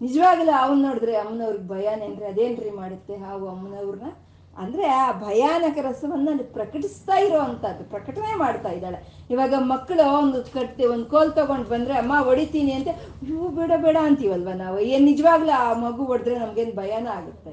ನಿಜವಾಗ್ಲೂ 0.00 0.52
ಅವನು 0.52 0.82
ನೋಡಿದ್ರೆ 0.82 1.16
ಅಮ್ಮನವ್ರಿಗೆ 1.16 1.68
ಭಯನೇನ್ರಿ 1.68 2.24
ಅದೇನ್ರಿ 2.24 2.70
ಮಾಡುತ್ತೆ 2.70 3.16
ಹಾವು 3.16 3.48
ಅಮ್ಮನವ್ರನ್ನ? 3.48 4.21
ಅಂದ್ರೆ 4.58 4.86
ಆ 4.86 5.12
ಭಯಾನಕ 5.12 5.78
ರಸವನ್ನ 5.78 6.40
ಪ್ರಕಟಿಸ್ತಾ 6.52 7.18
ಇರೋವಂಥದ್ದು 7.18 7.84
ಪ್ರಕಟಣೆ 7.84 8.38
ಮಾಡ್ತಾ 8.38 8.70
ಇದ್ದಾಳೆ. 8.70 9.26
ಇವಾಗ 9.30 9.54
ಮಕ್ಕಳು 9.58 10.18
ಒಂದು 10.18 10.42
ಕಟ್ಟಿ, 10.44 10.86
ಒಂದು 10.86 11.06
ಕೋಲ್ 11.06 11.32
ತಗೊಂಡ್ 11.32 11.68
ಬಂದ್ರೆ, 11.68 11.94
ಅಮ್ಮ, 11.94 12.20
ಹೊಡಿತೀನಿ 12.24 12.72
ಅಂತ, 12.72 12.88
ಅಯ್ಯೋ, 12.88 13.48
ಬೇಡ 13.48 13.72
ಬೇಡ 13.76 13.96
ಅಂತೀವಲ್ವ 14.02 14.48
ನಾವು? 14.50 14.78
ಏನ್ 14.78 15.04
ನಿಜವಾಗ್ಲೂ 15.04 15.52
ಆ 15.52 15.72
ಮಗು 15.72 16.04
ಹೊಡೆದ್ರೆ 16.04 16.38
ನಮ್ಗೇನು 16.38 16.72
ಭಯಾನ 16.72 17.08
ಆಗುತ್ತೆ? 17.08 17.50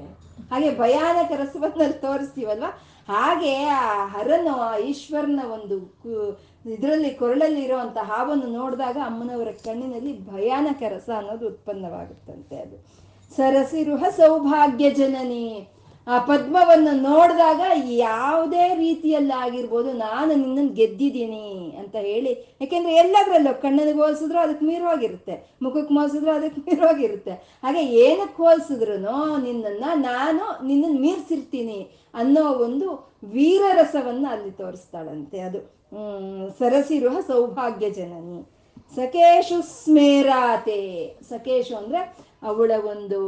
ಹಾಗೆ 0.50 0.78
ಭಯಾನಕ 0.78 1.32
ರಸವನ್ನ 1.32 1.90
ತೋರಿಸ್ತೀವಲ್ವ? 1.90 2.64
ಹಾಗೆ 3.08 3.64
ಆ 3.64 4.06
ಹರನು, 4.06 4.54
ಆ 4.54 4.76
ಈಶ್ವರನ 4.76 5.40
ಒಂದು 5.52 5.76
ಇದರಲ್ಲಿ 6.66 7.10
ಕೊರಳಲ್ಲಿ 7.10 7.62
ಇರುವಂತ 7.62 7.98
ಹಾವನ್ನು 7.98 8.46
ನೋಡಿದಾಗ 8.46 8.96
ಅಮ್ಮನವರ 9.04 9.48
ಕಣ್ಣಿನಲ್ಲಿ 9.64 10.30
ಭಯಾನಕ 10.30 10.82
ರಸ 10.88 11.10
ಅನ್ನೋದು 11.16 11.46
ಉತ್ಪನ್ನವಾಗುತ್ತಂತೆ 11.46 12.56
ಅದು. 12.56 12.86
ಸರಸಿರುಹ 13.36 14.04
ಸೌಭಾಗ್ಯ 14.16 14.90
ಜನನಿ. 14.90 15.68
ಆ 16.12 16.16
ಪದ್ಮವನ್ನು 16.28 16.92
ನೋಡಿದಾಗ 17.08 17.62
ಯಾವುದೇ 18.08 18.64
ರೀತಿಯಲ್ಲಾಗಿರ್ಬೋದು 18.84 19.90
ನಾನು 20.06 20.30
ನಿನ್ನನ್ನು 20.42 20.72
ಗೆದ್ದಿದ್ದೀನಿ 20.78 21.46
ಅಂತ 21.80 21.94
ಹೇಳಿ. 22.08 22.32
ಯಾಕೆಂದ್ರೆ 22.60 22.92
ಎಲ್ಲದರಲ್ಲೂ 23.02 23.52
ಕಣ್ಣನಿಗೆ 23.64 24.00
ಹೋಲಿಸಿದ್ರು 24.02 24.38
ಅದಕ್ಕೆ 24.44 24.64
ಮೀರವಾಗಿರುತ್ತೆ, 24.70 25.34
ಮುಖಕ್ಕೆ 25.64 25.94
ಹೋಲಿಸಿದ್ರು 25.98 26.32
ಅದಕ್ಕೆ 26.38 26.60
ಮೀರವಾಗಿರುತ್ತೆ. 26.68 27.34
ಹಾಗೆ 27.64 27.82
ಏನಕ್ಕೆ 28.04 28.40
ಹೋಲಿಸಿದ್ರು 28.44 28.96
ನಿನ್ನನ್ನು 29.46 29.90
ನಾನು 30.08 30.44
ನಿನ್ನನ್ನು 30.70 31.00
ಮೀರ್ಸಿರ್ತೀನಿ 31.06 31.80
ಅನ್ನೋ 32.22 32.44
ಒಂದು 32.66 32.88
ವೀರರಸವನ್ನು 33.36 34.28
ಅಲ್ಲಿ 34.34 34.52
ತೋರಿಸ್ತಾಳಂತೆ 34.62 35.40
ಅದು. 35.48 35.62
ಸರಸಿರುವ 36.58 37.16
ಸೌಭಾಗ್ಯ 37.30 37.86
ಜನನಿ. 38.00 38.38
ಸಕೇಶು 38.98 39.58
ಸ್ಮೇರಾತೆ. 39.76 40.82
ಸಕೇಶು 41.30 41.72
ಅಂದರೆ 41.80 42.00
ಅವಳ 42.50 42.70
ಒಂದು 42.92 43.20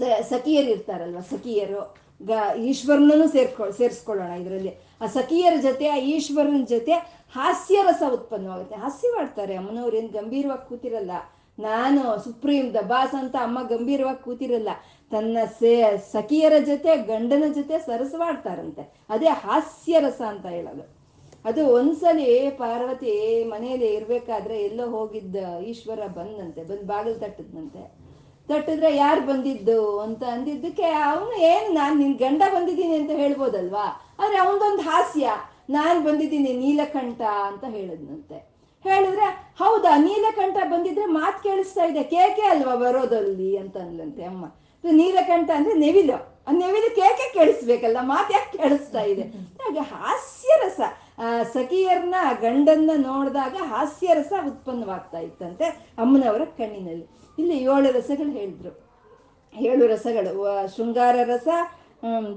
ಸ- 0.00 0.32
ಸಖಿಯರು 0.32 0.70
ಇರ್ತಾರಲ್ವ, 0.70 1.20
ಸಖಿಯರು. 1.20 1.96
ಗ 2.26 2.30
ಈಶ್ವರನೂ 2.58 3.28
ಸೇರ್ಕೊ, 3.28 3.70
ಸೇರಿಸ್ಕೊಳ್ಳೋಣ 3.70 4.30
ಇದರಲ್ಲಿ. 4.30 4.74
ಆ 5.00 5.06
ಸಖಿಯರ 5.06 5.52
ಜೊತೆ, 5.62 5.88
ಆ 5.88 5.96
ಈಶ್ವರನ 5.96 6.64
ಜೊತೆ 6.64 6.92
ಉತ್ಪನ್ನವಾಗುತ್ತೆ. 8.12 8.76
ಹಾಸ್ಯ 8.76 9.08
ಮಾಡ್ತಾರೆ 9.08 9.56
ಅಮ್ಮನವ್ರು, 9.56 9.96
ಏನು 9.96 10.08
ಗಂಭೀರವಾಗಿ 10.08 10.68
ಕೂತಿರಲ್ಲ. 10.68 11.10
ನಾನು 11.58 12.24
ಸುಪ್ರೀಂ 12.24 12.74
ದ 12.74 12.76
ಬಾಸ್ 12.82 13.14
ಅಂತ 13.14 13.36
ಅಮ್ಮ 13.36 13.62
ಗಂಭೀರವಾಗಿ 13.68 14.24
ಕೂತಿರಲ್ಲ. 14.24 14.68
ತನ್ನ 15.10 15.38
ಸೇ, 15.58 15.96
ಸಖಿಯರ 16.12 16.52
ಜೊತೆ, 16.66 16.96
ಗಂಡನ 16.96 17.44
ಜೊತೆ 17.52 17.78
ಸರಸವಾಡ್ತಾರಂತೆ 17.78 18.92
ಅದೇ 19.10 19.26
ಹಾಸ್ಯರಸ 19.26 20.22
ಅಂತ 20.22 20.46
ಹೇಳೋದು. 20.46 20.88
ಅದು 21.44 21.66
ಒಂದ್ಸಲಿ 21.66 22.50
ಪಾರ್ವತಿ 22.50 23.44
ಮನೆಯಲ್ಲಿ 23.44 23.86
ಇರ್ಬೇಕಾದ್ರೆ 23.86 24.62
ಎಲ್ಲೋ 24.62 24.90
ಹೋಗಿದ್ದ 24.90 25.36
ಈಶ್ವರ 25.66 26.06
ಬಂದಂತೆ, 26.06 26.64
ಬಂದು 26.64 26.82
ಬಾಗಿಲು 26.82 27.14
ತಟ್ಟದ್ನಂತೆ. 27.14 28.09
ತಟ್ಟಿದ್ರೆ 28.50 28.90
ಯಾರು 28.96 29.22
ಬಂದಿದ್ದು 29.26 29.80
ಅಂತ 29.98 30.22
ಅಂದಿದ್ದಕ್ಕೆ 30.34 30.86
ಅವನು, 31.08 31.32
ಏನು 31.50 31.68
ನಾನು 31.74 31.94
ನಿನ್ನ 31.98 32.16
ಗಂಡ 32.16 32.42
ಬಂದಿದ್ದೀನಿ 32.54 32.94
ಅಂತ 32.96 33.12
ಹೇಳ್ಬೋದಲ್ವಾ? 33.22 33.86
ಆದರೆ 34.20 34.38
ಅವನದೊಂದು 34.38 34.84
ಹಾಸ್ಯ, 34.90 35.26
ನಾನು 35.70 35.98
ಬಂದಿದ್ದೀನಿ 36.04 36.52
ನೀಲಕಂಠ 36.52 37.20
ಅಂತ 37.50 37.64
ಹೇಳಿದ್ನಂತೆ. 37.76 38.38
ಹೇಳಿದ್ರೆ, 38.84 39.26
ಹೌದಾ, 39.58 39.92
ನೀಲಕಂಠ 39.96 40.56
ಬಂದಿದ್ರೆ 40.72 41.06
ಮಾತು 41.18 41.38
ಕೇಳಿಸ್ತಾ 41.42 41.84
ಇದೆ 41.84 42.02
ಕೇಕೆ 42.14 42.42
ಅಲ್ವಾ 42.42 42.74
ಬರೋದಲ್ಲಿ? 42.74 43.50
ಅಂತ 43.58 43.76
ಅಂದ್ಲಂತೆ 43.76 44.24
ಅಮ್ಮ. 44.24 44.44
ನೀಲಕಂಠ 44.84 45.50
ಅಂದ್ರೆ 45.56 45.74
ನೆವಿಲು, 45.74 46.16
ಆ 46.46 46.52
ನೆವಿಲು 46.52 46.88
ಕೇಕೆ 46.94 47.26
ಕೇಳಿಸ್ಬೇಕಲ್ಲ, 47.34 47.98
ಮಾತು 48.02 48.30
ಯಾಕೆ 48.32 48.50
ಕೇಳಿಸ್ತಾ 48.58 49.02
ಇದೆ? 49.12 49.24
ಹಾಗೆ 49.62 49.82
ಹಾಸ್ಯರಸ 49.94 50.80
ಸಖಿಯರ್ನ 51.54 52.14
ಗಂಡನ್ನ 52.40 52.90
ನೋಡಿದಾಗ 52.96 53.56
ಹಾಸ್ಯರಸ 53.72 54.32
ಉತ್ಪನ್ನವಾಗ್ತಾ 54.46 55.18
ಇತ್ತಂತೆ 55.18 55.66
ಅಮ್ಮನವರ 55.98 56.44
ಕಣ್ಣಿನಲ್ಲಿ. 56.58 57.06
ಇಲ್ಲಿ 57.40 57.56
ಏಳು 57.72 57.88
ರಸಗಳು 57.98 58.32
ಹೇಳಿದ್ರು. 58.38 58.72
ಏಳು 59.52 59.84
ರಸಗಳು 59.94 60.32
ಶೃಂಗಾರ 60.76 61.16
ರಸ 61.34 61.48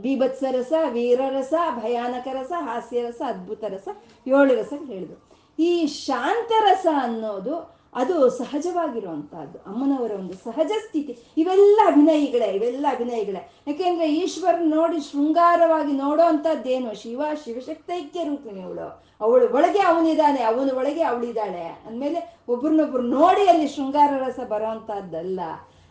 ಬೀಭತ್ಸ 0.04 0.44
ರಸ 0.52 0.74
ವೀರರಸ 0.96 1.54
ಭಯಾನಕ 1.82 2.28
ರಸ, 2.40 2.52
ಹಾಸ್ಯ 2.70 3.02
ರಸ, 3.10 3.22
ಅದ್ಭುತ 3.28 3.64
ರಸ, 3.76 3.88
ಏಳು 4.28 4.52
ರಸಗಳು 4.62 4.90
ಹೇಳಿದ್ರು. 4.94 5.20
ಈ 5.60 5.72
ಶಾಂತರಸ 5.86 6.86
ಅನ್ನೋದು 7.02 7.56
ಅದು 7.96 8.30
ಸಹಜವಾಗಿರುವಂತಹದ್ದು. 8.30 9.58
ಅಮ್ಮನವರ 9.72 10.12
ಒಂದು 10.12 10.34
ಸಹಜ 10.34 10.72
ಸ್ಥಿತಿ. 10.86 11.14
ಇವೆಲ್ಲ 11.38 11.80
ಅಭಿನಯಿಗಳೇ 11.86 12.46
ಇವೆಲ್ಲ 12.46 12.86
ಅಭಿನಯಿಗಳೇ. 12.92 13.42
ಯಾಕೆಂದ್ರೆ 13.68 14.16
ಈಶ್ವರ್ 14.16 14.62
ನೋಡಿ 14.62 15.00
ಶೃಂಗಾರವಾಗಿ 15.00 15.92
ನೋಡೋ 15.92 16.24
ಅಂತದ್ದೇನು 16.24 17.02
ಶಿವ, 17.02 17.22
ಶಿವಶಕ್ತೈಕ್ಯ 17.46 18.24
ರೂಪಿಣಿ 18.24 18.62
ಅವಳು. 18.62 18.88
ಅವಳು 19.22 19.46
ಒಳಗೆ 19.54 19.80
ಅವನಿದ್ದಾನೆ, 19.80 20.42
ಅವನ 20.44 20.72
ಒಳಗೆ 20.78 21.04
ಅವಳಿದ್ದಾಳೆ. 21.04 21.66
ಅಂದಮೇಲೆ 21.88 22.38
ಒಬ್ರನ್ನೊಬ್ರು 22.50 23.02
ನೋಡಿ 23.02 23.48
ಅಲ್ಲಿ 23.48 23.68
ಶೃಂಗಾರ 23.68 24.14
ರಸ 24.28 24.40
ಬರೋವಂಥದ್ದಲ್ಲ 24.40 25.40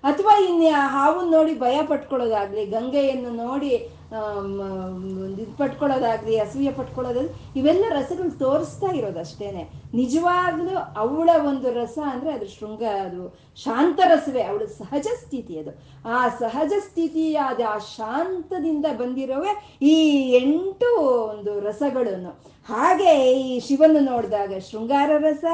ಅಥವಾ 0.05 0.45
ಇನ್ಯಾ 0.45 0.79
ಹಾವನ್ನು 0.87 1.31
ನೋಡಿ 1.31 1.55
ಭಯ 1.55 1.83
ಪಟ್ಕೊಳ್ಳೋದಾಗ್ಲಿ, 1.83 2.67
ಗಂಗೆಯನ್ನು 2.67 3.31
ನೋಡಿ 3.31 3.89
ಇದು 4.13 5.53
ಪಟ್ಕೊಳ್ಳೋದಾಗ್ಲಿ 5.59 6.35
ಅಸೂಯೆ 6.45 6.73
ಪಟ್ಕೊಳ್ಳೋದಾಗ್ಲಿ 6.79 7.33
ಇವೆಲ್ಲ 7.59 7.85
ರಸಗಳು 7.91 8.31
ತೋರಿಸ್ತಾ 8.39 8.89
ಇರೋದಷ್ಟೇನೆ. 8.99 9.63
ನಿಜವಾಗ್ಲೂ 9.95 10.75
ಅವಳ 11.03 11.31
ಒಂದು 11.51 11.69
ರಸ 11.81 11.99
ಅಂದ್ರೆ 12.11 12.31
ಅದು 12.33 12.47
ಶೃಂಗ, 12.47 12.83
ಅದು 13.07 13.23
ಶಾಂತ 13.65 14.01
ರಸವೇ, 14.13 14.43
ಅವಳ 14.43 14.65
ಸಹಜ 14.79 15.07
ಸ್ಥಿತಿ 15.23 15.55
ಅದು. 15.61 15.73
ಆ 16.17 16.21
ಸಹಜ 16.43 16.73
ಸ್ಥಿತಿಯಾದ 16.89 17.61
ಆ 17.75 17.77
ಶಾಂತದಿಂದ 17.97 18.87
ಬಂದಿರೋವೇ 19.01 19.53
ಈ 19.93 19.97
ಎಂಟು 20.43 20.91
ಒಂದು 21.33 21.55
ರಸಗಳನ್ನು. 21.69 22.33
ಹಾಗೆ 22.69 23.13
ಈ 23.45 23.55
ಶಿವನು 23.61 24.01
ನೋಡಿದಾಗ 24.01 24.59
ಶೃಂಗಾರ 24.71 25.11
ರಸ 25.19 25.45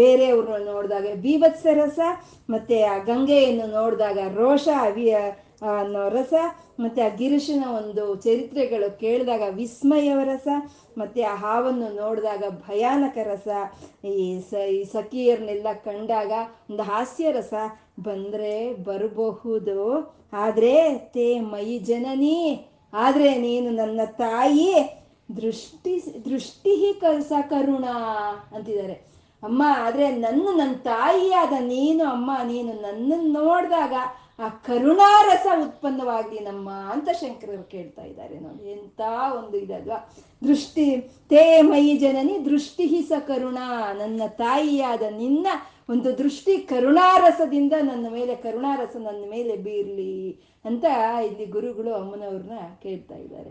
ಬೇರೆಯವ್ರನ್ನ 0.00 0.66
ನೋಡಿದಾಗ 0.72 1.06
ಬೀಭತ್ಸ 1.22 1.66
ರಸ, 1.82 2.00
ಮತ್ತೆ 2.50 2.78
ಆ 2.82 2.96
ಗಂಗೆಯನ್ನು 3.10 3.66
ನೋಡಿದಾಗ 3.78 4.18
ರೋಷ 4.34 4.68
ರಸ, 5.62 6.34
ಮತ್ತೆ 6.80 7.02
ಆ 7.02 7.08
ಗಿರೀಶನ 7.08 7.64
ಒಂದು 7.68 8.16
ಚರಿತ್ರೆಗಳು 8.16 8.98
ಕೇಳಿದಾಗ 8.98 9.42
ವಿಸ್ಮಯ 9.50 10.08
ರಸ, 10.24 10.48
ಮತ್ತೆ 10.98 11.22
ಆ 11.22 11.34
ಹಾವನ್ನು 11.34 11.88
ನೋಡಿದಾಗ 11.94 12.44
ಭಯಾನಕ 12.68 13.18
ರಸ. 13.24 13.48
ಈ 14.04 14.40
ಸ, 14.50 14.54
ಈ 14.54 14.84
ಸಖಿಯರ್ನೆಲ್ಲ 14.84 15.66
ಕಂಡಾಗ 15.84 16.32
ಒಂದು 16.70 16.82
ಹಾಸ್ಯ 16.82 17.30
ರಸ 17.30 17.54
ಬಂದ್ರೆ 18.00 18.74
ಬರಬಹುದು. 18.74 19.80
ಆದ್ರೆ 20.32 20.98
ತೇ 20.98 21.40
ಮೈ 21.40 21.78
ಜನನಿ, 21.78 22.68
ಆದ್ರೆ 22.92 23.38
ನೀನು 23.38 23.70
ನನ್ನ 23.70 24.00
ತಾಯಿ, 24.04 24.70
ದೃಷ್ಟಿ 25.36 25.94
ದೃಷ್ಟಿ 26.24 26.74
ಹಿ 26.74 26.92
ಕಸ 26.94 27.32
ಕರುಣ 27.48 27.84
ಅಂತಿದ್ದಾರೆ. 28.52 28.96
ಅಮ್ಮ, 29.42 29.62
ಆದ್ರೆ 29.78 30.10
ನನ್ನ 30.10 30.48
ನನ್ನ 30.56 30.74
ತಾಯಿಯಾದ 30.74 31.52
ನೀನು, 31.60 32.04
ಅಮ್ಮ, 32.04 32.30
ನೀನು 32.44 32.72
ನನ್ನನ್ನು 32.82 33.44
ನೋಡಿದಾಗ 33.44 33.94
ಆ 34.38 34.48
ಕರುಣಾರಸ 34.48 35.46
ಉತ್ಪನ್ನವಾಗಿ 35.66 36.38
ನಮ್ಮ 36.38 36.70
ಅಂತ 36.70 37.08
ಶಂಕರರು 37.20 37.64
ಕೇಳ್ತಾ 37.64 38.02
ಇದ್ದಾರೆ 38.02 38.38
ನೋಡಿ. 38.38 38.70
ಎಂತ 38.70 39.00
ಒಂದು 39.38 39.56
ಇದಲ್ವಾ 39.56 39.98
ದೃಷ್ಟಿ, 40.48 40.86
ತೇ 41.28 41.62
ಮೈ 41.62 41.96
ಜನನಿ, 41.96 42.44
ದೃಷ್ಟಿ 42.44 43.02
ಸ 43.02 43.12
ಕರುಣ. 43.26 43.58
ನನ್ನ 43.98 44.22
ತಾಯಿಯಾದ 44.26 45.02
ನಿನ್ನ 45.16 45.46
ಒಂದು 45.88 46.18
ದೃಷ್ಟಿ 46.18 46.58
ಕರುಣಾರಸದಿಂದ 46.58 47.72
ನನ್ನ 47.80 48.06
ಮೇಲೆ, 48.10 48.34
ಕರುಣಾರಸ 48.36 48.96
ನನ್ನ 48.96 49.24
ಮೇಲೆ 49.30 49.56
ಬೀರ್ಲಿ 49.56 50.42
ಅಂತ 50.64 50.84
ಇಲ್ಲಿ 51.26 51.46
ಗುರುಗಳು 51.46 51.94
ಅಮ್ಮನವ್ರನ್ನ 51.94 52.58
ಕೇಳ್ತಾ 52.82 53.14
ಇದ್ದಾರೆ. 53.14 53.50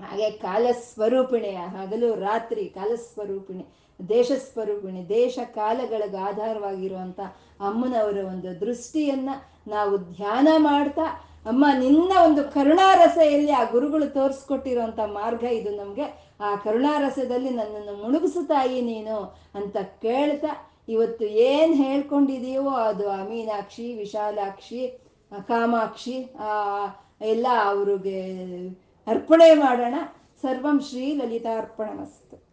ಹಾಗೆ 0.00 0.30
ಕಾಲಸ್ವರೂಪಿಣಿ, 0.30 1.50
ಹಗಲು 1.50 2.14
ರಾತ್ರಿ 2.20 2.64
ಕಾಲಸ್ವರೂಪಿಣಿ 2.68 3.66
ದೇಶ 4.08 4.30
ಸ್ವರೂಪಿಣಿ 4.52 5.08
ದೇಶ 5.08 5.38
ಕಾಲಗಳಿಗೆ 5.54 6.18
ಆಧಾರವಾಗಿರುವಂಥ 6.18 7.20
ಅಮ್ಮನವರ 7.60 8.18
ಒಂದು 8.24 8.60
ದೃಷ್ಟಿಯನ್ನ 8.60 9.30
ನಾವು 9.68 9.96
ಧ್ಯಾನ 9.96 10.48
ಮಾಡ್ತಾ, 10.56 11.06
ಅಮ್ಮ 11.46 11.64
ನಿನ್ನ 11.78 12.12
ಒಂದು 12.24 12.44
ಕರುಣಾರಸ 12.44 13.18
ಎಲ್ಲಿ 13.18 13.52
ಆ 13.52 13.64
ಗುರುಗಳು 13.64 14.06
ತೋರಿಸ್ಕೊಟ್ಟಿರುವಂಥ 14.14 14.98
ಮಾರ್ಗ 14.98 15.44
ಇದು 15.44 15.76
ನಮಗೆ. 15.76 16.06
ಆ 16.40 16.56
ಕರುಣಾರಸದಲ್ಲಿ 16.56 17.50
ನನ್ನನ್ನು 17.50 17.94
ಮುಳುಗಿಸು 18.02 18.46
ತಾಯಿ 18.46 18.80
ನೀನು 18.80 19.16
ಅಂತ 19.54 19.76
ಕೇಳ್ತಾ, 19.76 20.52
ಇವತ್ತು 20.88 21.24
ಏನು 21.24 21.74
ಹೇಳ್ಕೊಂಡಿದೀವೋ 21.74 22.70
ಅದು 22.70 23.10
ಆ 23.10 23.24
ಮೀನಾಕ್ಷಿ 23.24 23.94
ವಿಶಾಲಾಕ್ಷಿ 23.94 24.82
ಕಾಮಾಕ್ಷಿ 25.42 26.16
ಎಲ್ಲ 27.22 27.46
ಅವ್ರಿಗೆ 27.64 28.20
ಅರ್ಪಣೆ 29.06 29.54
ಮಾಡೋಣ. 29.54 29.94
ಸರ್ವಂ 30.42 30.80
ಶ್ರೀ 30.80 31.14
ಲಲಿತಾರ್ಪಣ 31.14 31.86
ಲಲಿತಾರ್ಪಣಮಸ್ತು. 31.86 32.45